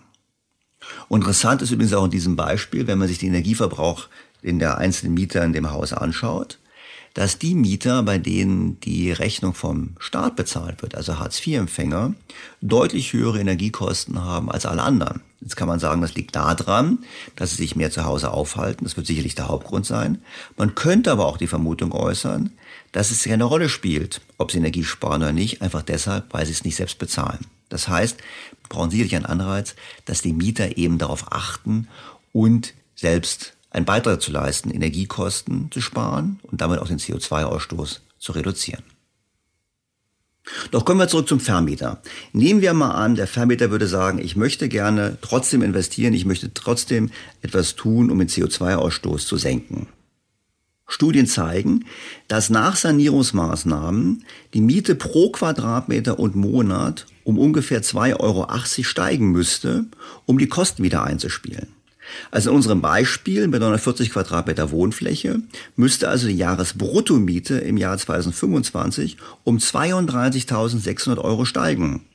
Und 1.08 1.22
interessant 1.22 1.64
ist 1.64 1.72
übrigens 1.72 1.94
auch 1.94 2.06
in 2.06 2.12
diesem 2.12 2.36
Beispiel, 2.36 2.86
wenn 2.86 3.00
man 3.00 3.08
sich 3.08 3.18
den 3.18 3.30
Energieverbrauch 3.30 4.08
in 4.44 4.60
der 4.60 4.78
einzelnen 4.78 5.16
Mieter 5.16 5.44
in 5.44 5.54
dem 5.54 5.72
Haus 5.72 5.94
anschaut, 5.94 6.60
dass 7.16 7.40
die 7.40 7.56
Mieter, 7.56 8.04
bei 8.04 8.20
denen 8.20 8.80
die 8.82 9.12
Rechnung 9.12 9.56
vom 9.56 9.96
Staat 9.98 10.36
bezahlt 10.36 10.84
wird, 10.84 10.94
also 10.94 11.18
Hartz-IV-Empfänger, 11.18 12.14
deutlich 12.62 13.14
höhere 13.14 13.40
Energiekosten 13.40 14.24
haben 14.24 14.52
als 14.52 14.68
alle 14.68 14.84
anderen. 14.84 15.22
Jetzt 15.42 15.56
kann 15.56 15.68
man 15.68 15.80
sagen, 15.80 16.02
das 16.02 16.16
liegt 16.16 16.36
daran, 16.36 17.00
dass 17.36 17.52
sie 17.52 17.58
sich 17.58 17.76
mehr 17.76 17.92
zu 17.92 18.06
Hause 18.06 18.32
aufhalten. 18.32 18.84
Das 18.84 18.98
wird 18.98 19.08
sicherlich 19.08 19.36
der 19.36 19.48
Hauptgrund 19.48 19.86
sein. 19.86 20.22
Man 20.58 20.76
könnte 20.76 21.12
aber 21.12 21.26
auch 21.26 21.38
die 21.38 21.48
Vermutung 21.48 21.92
äußern, 21.92 22.52
dass 22.92 23.12
es 23.12 23.24
keine 23.24 23.44
Rolle 23.44 23.70
spielt, 23.70 24.22
ob 24.38 24.52
sie 24.52 24.58
Energie 24.58 24.84
sparen 24.84 25.22
oder 25.22 25.34
nicht, 25.34 25.62
einfach 25.62 25.82
deshalb, 25.82 26.34
weil 26.34 26.46
sie 26.46 26.54
es 26.54 26.64
nicht 26.64 26.78
selbst 26.78 26.98
bezahlen. 26.98 27.46
Das 27.70 27.88
heißt, 27.88 28.18
brauchen 28.70 28.92
sicherlich 28.92 29.16
einen 29.16 29.26
Anreiz, 29.26 29.76
dass 30.06 30.22
die 30.22 30.34
Mieter 30.34 30.78
eben 30.78 30.98
darauf 30.98 31.32
achten 31.32 31.88
und 32.32 32.74
selbst 32.96 33.54
einen 33.72 33.86
Beitrag 33.86 34.22
zu 34.22 34.32
leisten, 34.32 34.72
Energiekosten 34.72 35.70
zu 35.72 35.82
sparen 35.82 36.40
und 36.44 36.62
damit 36.62 36.80
auch 36.80 36.88
den 36.88 37.00
CO2-Ausstoß 37.00 38.00
zu 38.18 38.32
reduzieren. 38.32 38.84
Doch 40.72 40.86
kommen 40.86 41.00
wir 41.00 41.08
zurück 41.08 41.28
zum 41.28 41.40
Vermieter. 41.40 42.02
Nehmen 42.34 42.62
wir 42.62 42.74
mal 42.74 42.92
an, 42.92 43.16
der 43.16 43.28
Vermieter 43.28 43.72
würde 43.72 43.88
sagen, 43.88 44.20
ich 44.20 44.36
möchte 44.36 44.70
gerne 44.70 45.18
trotzdem 45.22 45.62
investieren, 45.62 46.14
ich 46.14 46.26
möchte 46.26 46.54
trotzdem 46.54 47.10
etwas 47.42 47.76
tun, 47.76 48.12
um 48.12 48.20
den 48.20 48.30
CO2-Ausstoß 48.30 49.26
zu 49.26 49.38
senken. 49.38 49.88
Studien 50.88 51.26
zeigen, 51.26 51.86
dass 52.28 52.52
nach 52.52 52.76
Sanierungsmaßnahmen 52.76 54.24
die 54.54 54.62
Miete 54.62 54.96
pro 54.96 55.32
Quadratmeter 55.32 56.20
und 56.20 56.36
Monat 56.36 57.08
um 57.24 57.40
ungefähr 57.40 57.82
2,80 57.82 58.20
Euro 58.20 58.48
steigen 58.84 59.32
müsste, 59.32 59.86
um 60.26 60.38
die 60.38 60.48
Kosten 60.48 60.84
wieder 60.84 61.04
einzuspielen. 61.04 61.75
Also 62.32 62.50
in 62.50 62.56
unserem 62.56 62.82
Beispiel 62.82 63.48
mit 63.48 63.62
940 63.62 64.12
Quadratmeter 64.12 64.72
Wohnfläche 64.72 65.42
müsste 65.76 66.10
also 66.10 66.28
die 66.28 66.38
Jahresbruttomiete 66.38 67.56
im 67.58 67.78
Jahr 67.78 67.98
2025 67.98 69.18
um 69.44 69.58
32.600 69.58 71.18
Euro 71.18 71.46
steigen. 71.46 72.06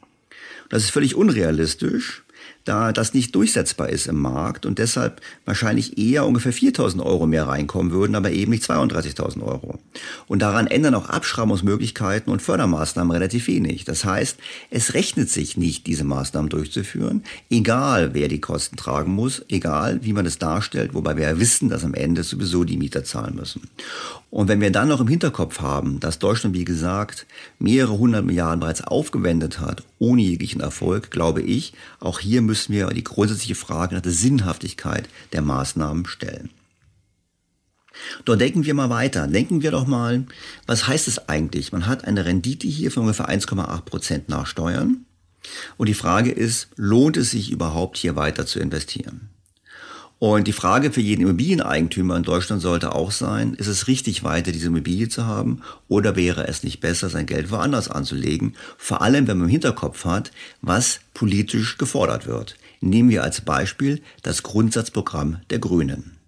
Das 0.68 0.84
ist 0.84 0.90
völlig 0.90 1.16
unrealistisch, 1.16 2.22
da 2.64 2.92
das 2.92 3.14
nicht 3.14 3.34
durchsetzbar 3.34 3.88
ist 3.88 4.06
im 4.06 4.20
Markt 4.20 4.66
und 4.66 4.78
deshalb 4.78 5.20
wahrscheinlich 5.44 5.98
eher 5.98 6.26
ungefähr 6.26 6.52
4.000 6.52 7.02
Euro 7.04 7.26
mehr 7.26 7.48
reinkommen 7.48 7.92
würden, 7.92 8.14
aber 8.14 8.30
eben 8.30 8.50
nicht 8.50 8.64
32.000 8.64 9.42
Euro. 9.42 9.78
Und 10.26 10.40
daran 10.40 10.66
ändern 10.66 10.94
auch 10.94 11.08
Abschreibungsmöglichkeiten 11.08 12.32
und 12.32 12.42
Fördermaßnahmen 12.42 13.12
relativ 13.12 13.48
wenig. 13.48 13.84
Das 13.84 14.04
heißt, 14.04 14.38
es 14.70 14.94
rechnet 14.94 15.30
sich 15.30 15.56
nicht, 15.56 15.86
diese 15.86 16.04
Maßnahmen 16.04 16.50
durchzuführen, 16.50 17.24
egal 17.48 18.14
wer 18.14 18.28
die 18.28 18.40
Kosten 18.40 18.76
tragen 18.76 19.12
muss, 19.12 19.42
egal 19.48 20.00
wie 20.02 20.12
man 20.12 20.26
es 20.26 20.38
darstellt, 20.38 20.94
wobei 20.94 21.16
wir 21.16 21.24
ja 21.24 21.40
wissen, 21.40 21.68
dass 21.68 21.84
am 21.84 21.94
Ende 21.94 22.22
sowieso 22.22 22.64
die 22.64 22.76
Mieter 22.76 23.04
zahlen 23.04 23.36
müssen. 23.36 23.62
Und 24.30 24.46
wenn 24.46 24.60
wir 24.60 24.70
dann 24.70 24.88
noch 24.88 25.00
im 25.00 25.08
Hinterkopf 25.08 25.60
haben, 25.60 25.98
dass 25.98 26.20
Deutschland, 26.20 26.54
wie 26.54 26.64
gesagt, 26.64 27.26
mehrere 27.58 27.98
hundert 27.98 28.24
Milliarden 28.24 28.60
bereits 28.60 28.82
aufgewendet 28.82 29.58
hat, 29.58 29.82
ohne 29.98 30.22
jeglichen 30.22 30.60
Erfolg, 30.60 31.10
glaube 31.10 31.42
ich, 31.42 31.72
auch 31.98 32.20
hier 32.20 32.40
müssen 32.40 32.72
wir 32.72 32.86
die 32.88 33.02
grundsätzliche 33.02 33.56
Frage 33.56 33.94
nach 33.96 34.02
der 34.02 34.12
Sinnhaftigkeit 34.12 35.08
der 35.32 35.42
Maßnahmen 35.42 36.06
stellen. 36.06 36.50
Dort 38.24 38.40
denken 38.40 38.64
wir 38.64 38.74
mal 38.74 38.88
weiter. 38.88 39.26
Denken 39.26 39.62
wir 39.62 39.72
doch 39.72 39.86
mal, 39.86 40.24
was 40.66 40.86
heißt 40.86 41.08
es 41.08 41.28
eigentlich? 41.28 41.72
Man 41.72 41.86
hat 41.86 42.04
eine 42.04 42.24
Rendite 42.24 42.68
hier 42.68 42.92
von 42.92 43.02
ungefähr 43.02 43.28
1,8 43.28 43.80
Prozent 43.82 44.28
nach 44.28 44.46
Steuern. 44.46 45.06
Und 45.76 45.88
die 45.88 45.94
Frage 45.94 46.30
ist, 46.30 46.68
lohnt 46.76 47.16
es 47.16 47.32
sich 47.32 47.50
überhaupt 47.50 47.96
hier 47.96 48.14
weiter 48.14 48.46
zu 48.46 48.60
investieren? 48.60 49.30
Und 50.20 50.46
die 50.46 50.52
Frage 50.52 50.92
für 50.92 51.00
jeden 51.00 51.22
Immobilieneigentümer 51.22 52.14
in 52.14 52.24
Deutschland 52.24 52.60
sollte 52.60 52.94
auch 52.94 53.10
sein, 53.10 53.54
ist 53.54 53.68
es 53.68 53.88
richtig, 53.88 54.22
weiter 54.22 54.52
diese 54.52 54.66
Immobilie 54.66 55.08
zu 55.08 55.24
haben 55.24 55.62
oder 55.88 56.14
wäre 56.14 56.46
es 56.46 56.62
nicht 56.62 56.80
besser, 56.80 57.08
sein 57.08 57.24
Geld 57.24 57.50
woanders 57.50 57.88
anzulegen? 57.88 58.54
Vor 58.76 59.00
allem, 59.00 59.26
wenn 59.26 59.38
man 59.38 59.46
im 59.46 59.50
Hinterkopf 59.50 60.04
hat, 60.04 60.30
was 60.60 61.00
politisch 61.14 61.78
gefordert 61.78 62.26
wird. 62.26 62.56
Nehmen 62.82 63.08
wir 63.08 63.22
als 63.22 63.40
Beispiel 63.40 64.02
das 64.22 64.42
Grundsatzprogramm 64.42 65.38
der 65.48 65.58
Grünen. 65.58 66.19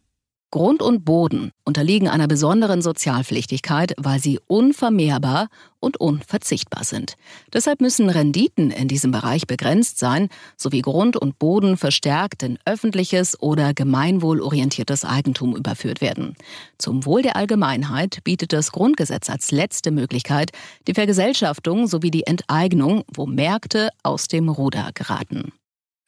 Grund 0.52 0.82
und 0.82 1.06
Boden 1.06 1.50
unterliegen 1.64 2.08
einer 2.08 2.28
besonderen 2.28 2.82
Sozialpflichtigkeit, 2.82 3.94
weil 3.96 4.20
sie 4.20 4.38
unvermehrbar 4.48 5.48
und 5.80 5.96
unverzichtbar 5.96 6.84
sind. 6.84 7.14
Deshalb 7.54 7.80
müssen 7.80 8.10
Renditen 8.10 8.70
in 8.70 8.86
diesem 8.86 9.12
Bereich 9.12 9.46
begrenzt 9.46 9.98
sein, 9.98 10.28
sowie 10.58 10.82
Grund 10.82 11.16
und 11.16 11.38
Boden 11.38 11.78
verstärkt 11.78 12.42
in 12.42 12.58
öffentliches 12.66 13.40
oder 13.40 13.72
gemeinwohlorientiertes 13.72 15.06
Eigentum 15.06 15.56
überführt 15.56 16.02
werden. 16.02 16.36
Zum 16.76 17.06
Wohl 17.06 17.22
der 17.22 17.36
Allgemeinheit 17.36 18.22
bietet 18.22 18.52
das 18.52 18.72
Grundgesetz 18.72 19.30
als 19.30 19.52
letzte 19.52 19.90
Möglichkeit 19.90 20.50
die 20.86 20.92
Vergesellschaftung 20.92 21.86
sowie 21.86 22.10
die 22.10 22.26
Enteignung, 22.26 23.04
wo 23.10 23.24
Märkte 23.24 23.88
aus 24.02 24.28
dem 24.28 24.50
Ruder 24.50 24.90
geraten. 24.92 25.54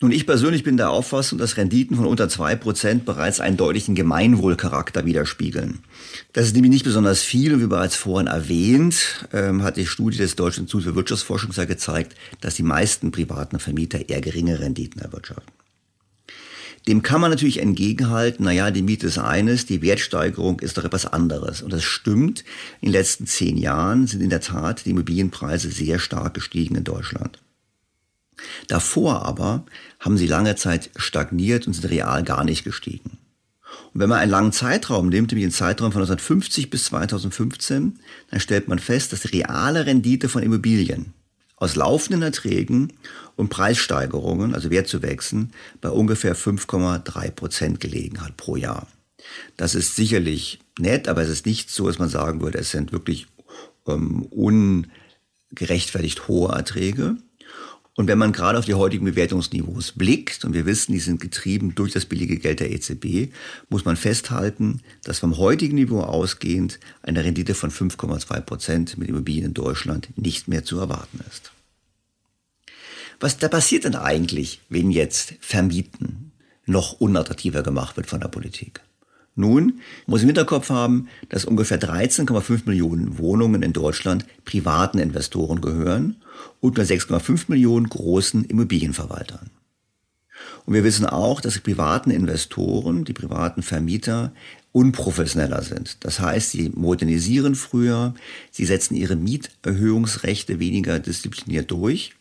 Nun, 0.00 0.10
ich 0.10 0.26
persönlich 0.26 0.64
bin 0.64 0.76
der 0.76 0.90
Auffassung, 0.90 1.38
dass 1.38 1.56
Renditen 1.56 1.96
von 1.96 2.06
unter 2.06 2.28
zwei 2.28 2.56
Prozent 2.56 3.04
bereits 3.04 3.38
einen 3.38 3.56
deutlichen 3.56 3.94
Gemeinwohlcharakter 3.94 5.06
widerspiegeln. 5.06 5.78
Das 6.32 6.46
ist 6.46 6.54
nämlich 6.54 6.72
nicht 6.72 6.84
besonders 6.84 7.22
viel 7.22 7.54
und 7.54 7.62
wie 7.62 7.68
bereits 7.68 7.94
vorhin 7.94 8.26
erwähnt, 8.26 9.26
ähm, 9.32 9.62
hat 9.62 9.76
die 9.76 9.86
Studie 9.86 10.18
des 10.18 10.34
Deutschen 10.34 10.64
Instituts 10.64 10.84
für 10.84 10.96
Wirtschaftsforschung 10.96 11.52
gezeigt, 11.66 12.16
dass 12.40 12.56
die 12.56 12.64
meisten 12.64 13.12
privaten 13.12 13.60
Vermieter 13.60 14.08
eher 14.08 14.20
geringe 14.20 14.58
Renditen 14.58 15.00
erwirtschaften. 15.00 15.52
Dem 16.88 17.02
kann 17.02 17.20
man 17.20 17.30
natürlich 17.30 17.60
entgegenhalten, 17.60 18.44
naja, 18.44 18.70
die 18.70 18.82
Miete 18.82 19.06
ist 19.06 19.18
eines, 19.18 19.64
die 19.64 19.80
Wertsteigerung 19.80 20.60
ist 20.60 20.76
doch 20.76 20.84
etwas 20.84 21.06
anderes. 21.06 21.62
Und 21.62 21.72
das 21.72 21.82
stimmt. 21.84 22.44
In 22.82 22.88
den 22.88 22.92
letzten 22.92 23.26
zehn 23.26 23.56
Jahren 23.56 24.06
sind 24.06 24.20
in 24.20 24.28
der 24.28 24.40
Tat 24.40 24.84
die 24.84 24.90
Immobilienpreise 24.90 25.70
sehr 25.70 25.98
stark 25.98 26.34
gestiegen 26.34 26.74
in 26.74 26.84
Deutschland. 26.84 27.38
Davor 28.68 29.24
aber 29.24 29.64
haben 30.00 30.16
sie 30.18 30.26
lange 30.26 30.56
Zeit 30.56 30.90
stagniert 30.96 31.66
und 31.66 31.72
sind 31.74 31.90
real 31.90 32.22
gar 32.22 32.44
nicht 32.44 32.64
gestiegen. 32.64 33.18
Und 33.92 34.00
wenn 34.00 34.08
man 34.08 34.18
einen 34.18 34.30
langen 34.30 34.52
Zeitraum 34.52 35.08
nimmt, 35.08 35.30
nämlich 35.30 35.46
den 35.46 35.52
Zeitraum 35.52 35.92
von 35.92 36.02
1950 36.02 36.70
bis 36.70 36.84
2015, 36.86 37.98
dann 38.30 38.40
stellt 38.40 38.68
man 38.68 38.78
fest, 38.78 39.12
dass 39.12 39.20
die 39.20 39.38
reale 39.38 39.86
Rendite 39.86 40.28
von 40.28 40.42
Immobilien 40.42 41.12
aus 41.56 41.76
laufenden 41.76 42.22
Erträgen 42.22 42.92
und 43.36 43.48
Preissteigerungen, 43.48 44.54
also 44.54 44.70
Wertzuwächsen, 44.70 45.52
bei 45.80 45.90
ungefähr 45.90 46.36
5,3 46.36 47.30
Prozent 47.30 47.80
gelegen 47.80 48.20
hat 48.20 48.36
pro 48.36 48.56
Jahr. 48.56 48.86
Das 49.56 49.74
ist 49.74 49.96
sicherlich 49.96 50.60
nett, 50.78 51.08
aber 51.08 51.22
es 51.22 51.30
ist 51.30 51.46
nicht 51.46 51.70
so, 51.70 51.86
dass 51.86 51.98
man 51.98 52.08
sagen 52.08 52.42
würde, 52.42 52.58
es 52.58 52.70
sind 52.70 52.92
wirklich 52.92 53.26
ähm, 53.86 54.24
ungerechtfertigt 55.50 56.28
hohe 56.28 56.52
Erträge. 56.52 57.16
Und 57.96 58.08
wenn 58.08 58.18
man 58.18 58.32
gerade 58.32 58.58
auf 58.58 58.64
die 58.64 58.74
heutigen 58.74 59.04
Bewertungsniveaus 59.04 59.92
blickt, 59.92 60.44
und 60.44 60.52
wir 60.52 60.66
wissen, 60.66 60.92
die 60.92 60.98
sind 60.98 61.20
getrieben 61.20 61.76
durch 61.76 61.92
das 61.92 62.06
billige 62.06 62.38
Geld 62.38 62.58
der 62.58 62.72
EZB, 62.72 63.32
muss 63.68 63.84
man 63.84 63.96
festhalten, 63.96 64.80
dass 65.04 65.20
vom 65.20 65.36
heutigen 65.38 65.76
Niveau 65.76 66.00
ausgehend 66.00 66.80
eine 67.02 67.24
Rendite 67.24 67.54
von 67.54 67.70
5,2 67.70 68.40
Prozent 68.40 68.98
mit 68.98 69.08
Immobilien 69.08 69.46
in 69.46 69.54
Deutschland 69.54 70.08
nicht 70.16 70.48
mehr 70.48 70.64
zu 70.64 70.78
erwarten 70.78 71.20
ist. 71.30 71.52
Was 73.20 73.38
da 73.38 73.48
passiert 73.48 73.84
denn 73.84 73.94
eigentlich, 73.94 74.60
wenn 74.68 74.90
jetzt 74.90 75.34
Vermieten 75.40 76.32
noch 76.66 76.94
unattraktiver 77.00 77.62
gemacht 77.62 77.96
wird 77.96 78.08
von 78.08 78.20
der 78.20 78.28
Politik? 78.28 78.80
Nun 79.36 79.80
muss 80.06 80.22
im 80.22 80.28
Hinterkopf 80.28 80.70
haben, 80.70 81.08
dass 81.28 81.44
ungefähr 81.44 81.80
13,5 81.80 82.62
Millionen 82.66 83.18
Wohnungen 83.18 83.62
in 83.62 83.72
Deutschland 83.72 84.26
privaten 84.44 84.98
Investoren 84.98 85.60
gehören 85.60 86.16
und 86.60 86.76
nur 86.76 86.86
6,5 86.86 87.46
Millionen 87.48 87.88
großen 87.88 88.44
Immobilienverwaltern. 88.44 89.50
Und 90.66 90.74
wir 90.74 90.84
wissen 90.84 91.06
auch, 91.06 91.40
dass 91.40 91.54
die 91.54 91.60
privaten 91.60 92.10
Investoren, 92.10 93.04
die 93.04 93.12
privaten 93.12 93.62
Vermieter 93.62 94.32
unprofessioneller 94.72 95.62
sind. 95.62 95.98
Das 96.00 96.20
heißt, 96.20 96.50
sie 96.50 96.70
modernisieren 96.74 97.54
früher, 97.54 98.14
sie 98.50 98.64
setzen 98.64 98.94
ihre 98.94 99.16
Mieterhöhungsrechte 99.16 100.58
weniger 100.58 100.98
diszipliniert 100.98 101.70
durch. 101.70 102.14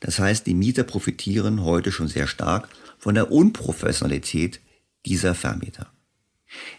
Das 0.00 0.18
heißt, 0.18 0.46
die 0.46 0.54
Mieter 0.54 0.84
profitieren 0.84 1.64
heute 1.64 1.90
schon 1.90 2.08
sehr 2.08 2.26
stark 2.26 2.68
von 2.98 3.14
der 3.14 3.32
Unprofessionalität 3.32 4.60
dieser 5.04 5.34
Vermieter. 5.34 5.90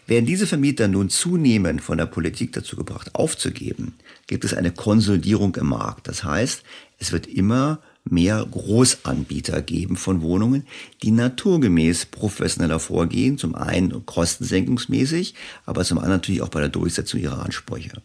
Werden 0.06 0.26
diese 0.26 0.46
Vermieter 0.46 0.88
nun 0.88 1.10
zunehmend 1.10 1.82
von 1.82 1.98
der 1.98 2.06
Politik 2.06 2.52
dazu 2.52 2.76
gebracht 2.76 3.14
aufzugeben, 3.14 3.94
gibt 4.26 4.44
es 4.44 4.54
eine 4.54 4.72
Konsolidierung 4.72 5.54
im 5.56 5.68
Markt. 5.68 6.08
Das 6.08 6.24
heißt, 6.24 6.62
es 6.98 7.12
wird 7.12 7.26
immer 7.26 7.80
mehr 8.04 8.46
Großanbieter 8.50 9.62
geben 9.62 9.96
von 9.96 10.22
Wohnungen, 10.22 10.66
die 11.02 11.10
naturgemäß 11.10 12.06
professioneller 12.06 12.80
vorgehen, 12.80 13.38
zum 13.38 13.54
einen 13.54 14.06
kostensenkungsmäßig, 14.06 15.34
aber 15.66 15.84
zum 15.84 15.98
anderen 15.98 16.16
natürlich 16.16 16.42
auch 16.42 16.48
bei 16.48 16.60
der 16.60 16.68
Durchsetzung 16.68 17.20
ihrer 17.20 17.44
Ansprüche. 17.44 18.02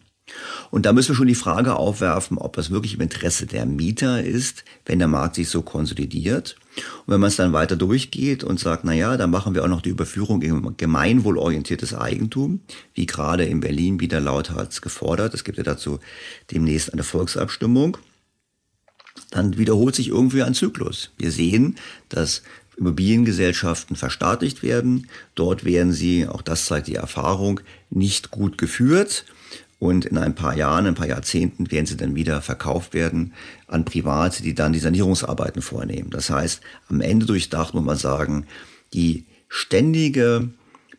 Und 0.70 0.86
da 0.86 0.92
müssen 0.92 1.08
wir 1.10 1.16
schon 1.16 1.26
die 1.26 1.34
Frage 1.34 1.76
aufwerfen, 1.76 2.38
ob 2.38 2.54
das 2.56 2.70
wirklich 2.70 2.94
im 2.94 3.00
Interesse 3.00 3.46
der 3.46 3.66
Mieter 3.66 4.22
ist, 4.22 4.64
wenn 4.86 4.98
der 4.98 5.08
Markt 5.08 5.36
sich 5.36 5.48
so 5.48 5.62
konsolidiert. 5.62 6.56
Und 6.76 7.12
wenn 7.12 7.20
man 7.20 7.28
es 7.28 7.36
dann 7.36 7.52
weiter 7.52 7.76
durchgeht 7.76 8.44
und 8.44 8.58
sagt, 8.58 8.84
na 8.84 8.92
ja, 8.92 9.16
dann 9.16 9.30
machen 9.30 9.54
wir 9.54 9.64
auch 9.64 9.68
noch 9.68 9.82
die 9.82 9.90
Überführung 9.90 10.42
in 10.42 10.76
gemeinwohlorientiertes 10.76 11.94
Eigentum, 11.94 12.60
wie 12.94 13.06
gerade 13.06 13.44
in 13.44 13.60
Berlin 13.60 14.00
wieder 14.00 14.20
lauthals 14.20 14.80
gefordert. 14.80 15.34
Es 15.34 15.44
gibt 15.44 15.58
ja 15.58 15.64
dazu 15.64 16.00
demnächst 16.50 16.92
eine 16.92 17.04
Volksabstimmung. 17.04 17.98
Dann 19.30 19.58
wiederholt 19.58 19.94
sich 19.94 20.08
irgendwie 20.08 20.42
ein 20.42 20.54
Zyklus. 20.54 21.10
Wir 21.16 21.30
sehen, 21.30 21.76
dass 22.08 22.42
Immobiliengesellschaften 22.76 23.96
verstaatlicht 23.96 24.62
werden. 24.62 25.08
Dort 25.34 25.64
werden 25.64 25.92
sie, 25.92 26.26
auch 26.26 26.42
das 26.42 26.66
zeigt 26.66 26.88
die 26.88 26.96
Erfahrung, 26.96 27.60
nicht 27.90 28.30
gut 28.30 28.58
geführt. 28.58 29.24
Und 29.78 30.04
in 30.04 30.18
ein 30.18 30.34
paar 30.34 30.56
Jahren, 30.56 30.86
ein 30.86 30.94
paar 30.94 31.08
Jahrzehnten 31.08 31.70
werden 31.70 31.86
sie 31.86 31.96
dann 31.96 32.14
wieder 32.14 32.40
verkauft 32.40 32.94
werden 32.94 33.34
an 33.66 33.84
Private, 33.84 34.42
die 34.42 34.54
dann 34.54 34.72
die 34.72 34.78
Sanierungsarbeiten 34.78 35.62
vornehmen. 35.62 36.10
Das 36.10 36.30
heißt, 36.30 36.60
am 36.88 37.00
Ende 37.00 37.26
durchdacht 37.26 37.74
muss 37.74 37.84
man 37.84 37.96
sagen, 37.96 38.46
die 38.92 39.26
ständige 39.48 40.48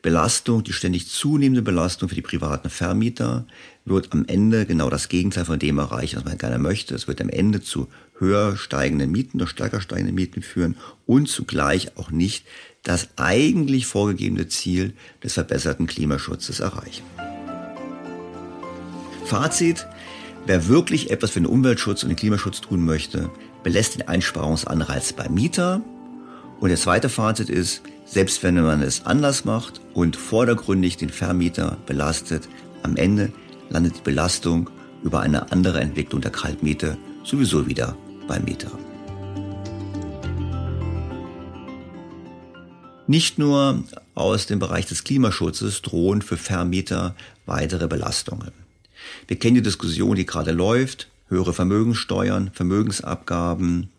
Belastung, 0.01 0.63
die 0.63 0.73
ständig 0.73 1.07
zunehmende 1.07 1.63
Belastung 1.63 2.09
für 2.09 2.15
die 2.15 2.21
privaten 2.21 2.69
Vermieter 2.69 3.47
wird 3.85 4.13
am 4.13 4.25
Ende 4.27 4.67
genau 4.67 4.89
das 4.89 5.09
Gegenteil 5.09 5.45
von 5.45 5.57
dem 5.57 5.79
erreichen, 5.79 6.17
was 6.17 6.25
man 6.25 6.37
gerne 6.37 6.59
möchte. 6.59 6.93
Es 6.93 7.07
wird 7.07 7.21
am 7.21 7.29
Ende 7.29 7.61
zu 7.61 7.87
höher 8.19 8.55
steigenden 8.55 9.11
Mieten 9.11 9.37
oder 9.37 9.47
stärker 9.47 9.81
steigenden 9.81 10.13
Mieten 10.13 10.43
führen 10.43 10.75
und 11.07 11.27
zugleich 11.27 11.97
auch 11.97 12.11
nicht 12.11 12.45
das 12.83 13.09
eigentlich 13.15 13.87
vorgegebene 13.87 14.47
Ziel 14.47 14.93
des 15.23 15.33
verbesserten 15.33 15.87
Klimaschutzes 15.87 16.59
erreichen. 16.59 17.03
Fazit, 19.25 19.87
wer 20.45 20.67
wirklich 20.67 21.09
etwas 21.09 21.31
für 21.31 21.39
den 21.39 21.47
Umweltschutz 21.47 22.03
und 22.03 22.09
den 22.09 22.15
Klimaschutz 22.15 22.61
tun 22.61 22.85
möchte, 22.85 23.31
belässt 23.63 23.95
den 23.95 24.07
Einsparungsanreiz 24.07 25.13
beim 25.13 25.33
Mieter. 25.33 25.81
Und 26.59 26.69
der 26.69 26.77
zweite 26.77 27.09
Fazit 27.09 27.49
ist, 27.49 27.81
selbst 28.05 28.43
wenn 28.43 28.55
man 28.61 28.81
es 28.81 29.05
anders 29.05 29.43
macht 29.43 29.81
und 29.93 30.15
vordergründig 30.15 30.97
den 30.97 31.09
Vermieter 31.09 31.77
belastet, 31.87 32.47
am 32.83 32.95
Ende 32.95 33.33
landet 33.69 33.97
die 33.97 34.01
Belastung 34.03 34.69
über 35.03 35.21
eine 35.21 35.51
andere 35.51 35.81
Entwicklung 35.81 36.21
der 36.21 36.31
Kaltmiete 36.31 36.97
sowieso 37.23 37.67
wieder 37.67 37.97
beim 38.27 38.43
Mieter. 38.43 38.71
Nicht 43.07 43.37
nur 43.37 43.83
aus 44.13 44.47
dem 44.47 44.59
Bereich 44.59 44.85
des 44.85 45.03
Klimaschutzes 45.03 45.81
drohen 45.81 46.21
für 46.21 46.37
Vermieter 46.37 47.15
weitere 47.45 47.87
Belastungen. 47.87 48.64
Wir 49.27 49.37
kennen 49.37 49.55
die 49.55 49.61
Diskussion, 49.61 50.15
die 50.15 50.25
gerade 50.25 50.51
läuft, 50.51 51.09
höhere 51.27 51.53
Vermögenssteuern, 51.53 52.51
Vermögensabgaben, 52.53 53.89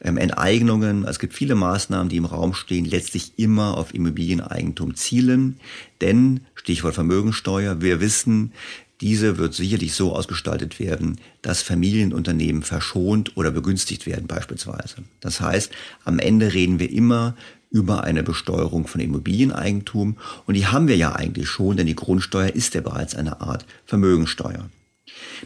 ähm, 0.00 0.16
Enteignungen. 0.18 1.04
Es 1.04 1.18
gibt 1.18 1.34
viele 1.34 1.54
Maßnahmen, 1.54 2.08
die 2.08 2.18
im 2.18 2.26
Raum 2.26 2.54
stehen, 2.54 2.84
letztlich 2.84 3.32
immer 3.36 3.76
auf 3.76 3.94
Immobilieneigentum 3.94 4.94
zielen. 4.94 5.58
Denn, 6.00 6.40
Stichwort 6.54 6.94
Vermögenssteuer, 6.94 7.80
wir 7.80 8.00
wissen, 8.00 8.52
diese 9.00 9.38
wird 9.38 9.54
sicherlich 9.54 9.94
so 9.94 10.14
ausgestaltet 10.14 10.78
werden, 10.78 11.20
dass 11.42 11.62
Familienunternehmen 11.62 12.62
verschont 12.62 13.36
oder 13.36 13.50
begünstigt 13.50 14.06
werden 14.06 14.26
beispielsweise. 14.26 14.96
Das 15.20 15.40
heißt, 15.40 15.72
am 16.04 16.18
Ende 16.18 16.52
reden 16.54 16.78
wir 16.78 16.90
immer 16.90 17.34
über 17.74 18.04
eine 18.04 18.22
Besteuerung 18.22 18.86
von 18.86 19.00
Immobilieneigentum. 19.00 20.16
Und 20.46 20.54
die 20.54 20.68
haben 20.68 20.86
wir 20.86 20.96
ja 20.96 21.16
eigentlich 21.16 21.48
schon, 21.48 21.76
denn 21.76 21.88
die 21.88 21.96
Grundsteuer 21.96 22.50
ist 22.50 22.74
ja 22.74 22.80
bereits 22.80 23.16
eine 23.16 23.40
Art 23.40 23.66
Vermögensteuer. 23.84 24.70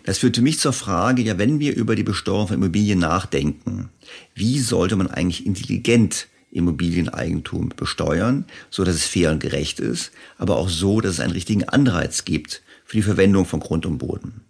Das 0.05 0.19
führt 0.19 0.39
mich 0.39 0.61
zur 0.61 0.75
Frage, 0.75 1.23
ja, 1.23 1.39
wenn 1.39 1.59
wir 1.59 1.75
über 1.75 1.97
die 1.97 2.03
Besteuerung 2.03 2.49
von 2.49 2.57
Immobilien 2.57 2.99
nachdenken, 2.99 3.89
wie 4.35 4.59
sollte 4.59 4.95
man 4.95 5.09
eigentlich 5.09 5.47
intelligent 5.47 6.29
Immobilieneigentum 6.51 7.71
besteuern, 7.75 8.45
so 8.69 8.85
dass 8.85 8.95
es 8.95 9.07
fair 9.07 9.31
und 9.31 9.41
gerecht 9.41 9.81
ist, 9.81 10.13
aber 10.37 10.59
auch 10.59 10.69
so, 10.69 11.01
dass 11.01 11.13
es 11.13 11.21
einen 11.21 11.33
richtigen 11.33 11.65
Anreiz 11.65 12.27
gibt 12.27 12.63
für 12.85 12.99
die 12.99 13.03
Verwendung 13.03 13.47
von 13.47 13.61
Grund 13.61 13.87
und 13.87 13.97
Boden. 13.97 14.43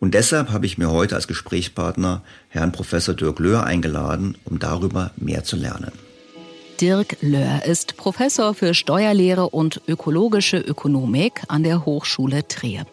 Und 0.00 0.14
deshalb 0.14 0.50
habe 0.50 0.66
ich 0.66 0.78
mir 0.78 0.90
heute 0.90 1.14
als 1.14 1.28
Gesprächspartner 1.28 2.24
Herrn 2.48 2.72
Professor 2.72 3.14
Dirk 3.14 3.38
Löhr 3.38 3.64
eingeladen, 3.64 4.36
um 4.44 4.58
darüber 4.58 5.12
mehr 5.16 5.44
zu 5.44 5.54
lernen. 5.54 5.92
Dirk 6.80 7.16
Löhr 7.22 7.64
ist 7.64 7.96
Professor 7.96 8.54
für 8.54 8.72
Steuerlehre 8.72 9.48
und 9.48 9.80
ökologische 9.88 10.58
Ökonomik 10.58 11.42
an 11.48 11.64
der 11.64 11.84
Hochschule 11.84 12.46
Trier. 12.46 12.86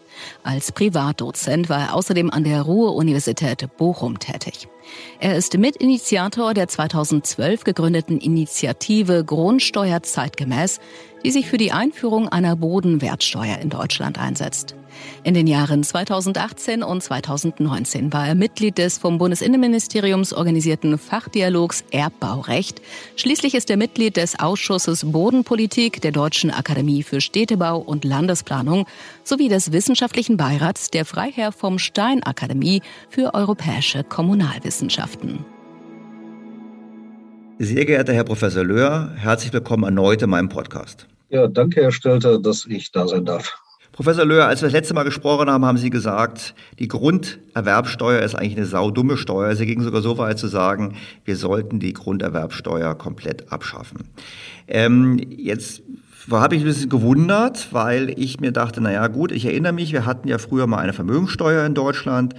Als 0.44 0.72
Privatdozent 0.72 1.70
war 1.70 1.80
er 1.80 1.94
außerdem 1.94 2.32
an 2.32 2.44
der 2.44 2.64
Ruhr-Universität 2.64 3.68
Bochum 3.78 4.18
tätig. 4.18 4.68
Er 5.20 5.36
ist 5.36 5.56
Mitinitiator 5.56 6.56
der 6.56 6.68
2012 6.68 7.64
gegründeten 7.64 8.20
Initiative 8.20 9.24
Grundsteuer 9.24 10.02
zeitgemäß, 10.02 10.80
die 11.24 11.32
sich 11.32 11.48
für 11.48 11.58
die 11.58 11.72
Einführung 11.72 12.28
einer 12.28 12.56
Bodenwertsteuer 12.56 13.60
in 13.60 13.70
Deutschland 13.70 14.18
einsetzt. 14.18 14.76
In 15.24 15.34
den 15.34 15.48
Jahren 15.48 15.84
2018 15.84 16.84
und 16.84 17.02
2019 17.02 18.14
war 18.14 18.28
er 18.28 18.36
Mitglied 18.36 18.78
des 18.78 18.98
vom 18.98 19.18
Bundesinnenministeriums 19.18 20.34
organisierten 20.34 20.98
Fachdialogs 20.98 21.84
Erbbaurecht. 21.92 22.82
Schließlich 23.16 23.56
ist 23.56 23.70
er 23.70 23.78
Mitglied 23.78 24.18
des 24.18 24.40
Ausschusses 24.40 25.12
Bodenpolitik 25.12 26.02
der 26.02 26.12
Deutschen 26.12 26.52
Akademie 26.52 27.04
für 27.04 27.22
Städtebau 27.22 27.80
und 27.80 28.06
Landesplanung 28.06 28.86
sowie 29.24 29.48
des 29.48 29.72
wissenschaftlichen 29.72 30.38
Beirats 30.38 30.92
der 30.92 31.06
Freiherr 31.06 31.52
vom 31.52 31.80
Stein 31.80 32.24
Akademie 32.24 32.82
für 33.10 33.34
europäische 33.34 34.04
Kommunalwissenschaften. 34.04 35.46
Sehr 37.58 37.86
geehrter 37.86 38.14
Herr 38.14 38.26
Professor 38.26 38.66
Löhr, 38.66 39.14
herzlich 39.16 39.54
willkommen 39.54 39.86
erneut 39.86 40.22
in 40.22 40.30
meinem 40.30 40.50
Podcast. 40.50 41.08
Ja, 41.30 41.48
danke, 41.48 41.82
Herr 41.82 41.92
Stelter, 41.92 42.38
dass 42.38 42.66
ich 42.66 42.92
da 42.92 43.08
sein 43.08 43.24
darf. 43.24 43.58
Professor 43.96 44.26
Löhr, 44.26 44.46
als 44.46 44.62
wir 44.62 44.66
das 44.66 44.74
letzte 44.74 44.94
Mal 44.94 45.04
gesprochen 45.04 45.50
haben, 45.50 45.64
haben 45.64 45.78
Sie 45.78 45.90
gesagt, 45.90 46.54
die 46.80 46.90
Grunderwerbsteuer 46.90 48.24
ist 48.24 48.36
eigentlich 48.36 48.58
eine 48.58 48.66
saudumme 48.66 49.16
Steuer. 49.16 49.56
Sie 49.56 49.66
gingen 49.66 49.86
sogar 49.86 50.02
so 50.02 50.18
weit 50.18 50.38
zu 50.38 50.50
sagen, 50.50 50.96
wir 51.24 51.38
sollten 51.38 51.80
die 51.80 51.94
Grunderwerbsteuer 51.94 52.94
komplett 52.96 53.54
abschaffen. 53.54 54.10
Ähm, 54.68 55.18
jetzt 55.30 55.82
habe 56.30 56.58
ich 56.58 56.64
ein 56.64 56.68
bisschen 56.68 56.90
gewundert, 56.90 57.70
weil 57.72 58.14
ich 58.20 58.42
mir 58.42 58.52
dachte, 58.52 58.82
na 58.82 58.92
ja, 58.92 59.08
gut, 59.08 59.32
ich 59.32 59.46
erinnere 59.46 59.72
mich, 59.72 59.94
wir 59.94 60.06
hatten 60.06 60.28
ja 60.28 60.40
früher 60.40 60.68
mal 60.68 60.80
eine 60.80 60.92
Vermögensteuer 60.92 61.66
in 61.66 61.74
Deutschland. 61.74 62.36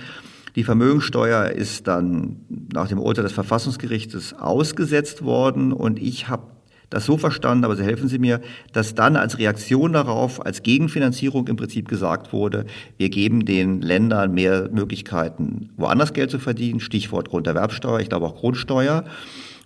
Die 0.57 0.65
Vermögensteuer 0.65 1.47
ist 1.53 1.89
dann 1.89 2.37
nach 2.71 2.89
dem 2.89 2.99
Urteil 2.99 3.25
des 3.25 3.33
Verfassungsgerichtes 3.33 4.35
ausgesetzt 4.35 5.25
worden 5.25 5.73
und 5.73 5.99
ich 6.03 6.29
habe 6.29 6.56
das 6.91 7.05
so 7.05 7.17
verstanden, 7.17 7.65
aber 7.65 7.77
Sie 7.77 7.85
helfen 7.85 8.09
Sie 8.09 8.19
mir, 8.19 8.41
dass 8.73 8.95
dann 8.95 9.17
als 9.17 9.39
Reaktion 9.39 9.93
darauf, 9.93 10.45
als 10.45 10.63
Gegenfinanzierung 10.63 11.49
im 11.49 11.57
Prinzip 11.57 11.89
gesagt 11.89 12.33
wurde, 12.33 12.67
wir 12.97 13.09
geben 13.09 13.45
den 13.45 13.81
Ländern 13.81 14.33
mehr 14.33 14.69
Möglichkeiten, 14.73 15.71
woanders 15.77 16.13
Geld 16.13 16.31
zu 16.31 16.39
verdienen, 16.39 16.81
Stichwort 16.81 17.31
Grunderwerbsteuer, 17.31 18.01
ich 18.01 18.09
glaube 18.09 18.27
auch 18.27 18.37
Grundsteuer. 18.37 19.05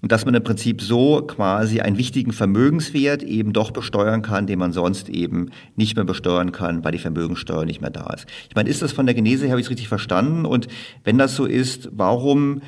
Und 0.02 0.12
dass 0.12 0.24
man 0.24 0.34
im 0.34 0.42
Prinzip 0.42 0.80
so 0.80 1.20
quasi 1.20 1.80
einen 1.80 1.98
wichtigen 1.98 2.32
Vermögenswert 2.32 3.22
eben 3.22 3.52
doch 3.52 3.70
besteuern 3.70 4.22
kann, 4.22 4.46
den 4.46 4.58
man 4.58 4.72
sonst 4.72 5.10
eben 5.10 5.50
nicht 5.76 5.94
mehr 5.96 6.06
besteuern 6.06 6.52
kann, 6.52 6.82
weil 6.84 6.92
die 6.92 6.98
Vermögensteuer 6.98 7.66
nicht 7.66 7.82
mehr 7.82 7.90
da 7.90 8.06
ist. 8.14 8.26
Ich 8.48 8.56
meine, 8.56 8.70
ist 8.70 8.80
das 8.80 8.92
von 8.92 9.04
der 9.04 9.14
Genese 9.14 9.44
her, 9.44 9.52
habe 9.52 9.60
ich 9.60 9.66
es 9.66 9.70
richtig 9.70 9.88
verstanden? 9.88 10.46
Und 10.46 10.68
wenn 11.04 11.18
das 11.18 11.36
so 11.36 11.44
ist, 11.44 11.90
warum 11.92 12.62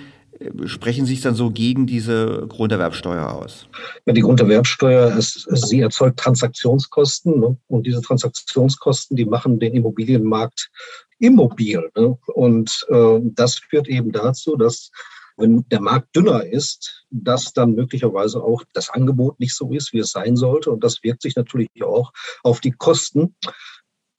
sprechen 0.66 1.06
sich 1.06 1.20
dann 1.20 1.34
so 1.34 1.50
gegen 1.50 1.86
diese 1.86 2.46
Grunderwerbsteuer 2.48 3.30
aus? 3.32 3.66
Ja, 4.06 4.12
die 4.12 4.20
Grunderwerbsteuer, 4.20 5.16
ist, 5.16 5.46
sie 5.50 5.80
erzeugt 5.80 6.18
Transaktionskosten 6.18 7.40
ne? 7.40 7.56
und 7.68 7.86
diese 7.86 8.00
Transaktionskosten, 8.00 9.16
die 9.16 9.24
machen 9.24 9.58
den 9.58 9.74
Immobilienmarkt 9.74 10.70
immobil. 11.18 11.90
Ne? 11.96 12.18
Und 12.34 12.86
äh, 12.88 13.20
das 13.22 13.58
führt 13.58 13.88
eben 13.88 14.12
dazu, 14.12 14.56
dass 14.56 14.90
wenn 15.36 15.64
der 15.70 15.80
Markt 15.80 16.14
dünner 16.14 16.44
ist, 16.44 17.04
dass 17.10 17.52
dann 17.52 17.74
möglicherweise 17.74 18.42
auch 18.42 18.62
das 18.74 18.90
Angebot 18.90 19.40
nicht 19.40 19.54
so 19.54 19.72
ist, 19.72 19.92
wie 19.92 19.98
es 19.98 20.10
sein 20.10 20.36
sollte. 20.36 20.70
Und 20.70 20.84
das 20.84 21.02
wirkt 21.02 21.22
sich 21.22 21.36
natürlich 21.36 21.68
auch 21.82 22.12
auf 22.42 22.60
die 22.60 22.72
Kosten 22.72 23.34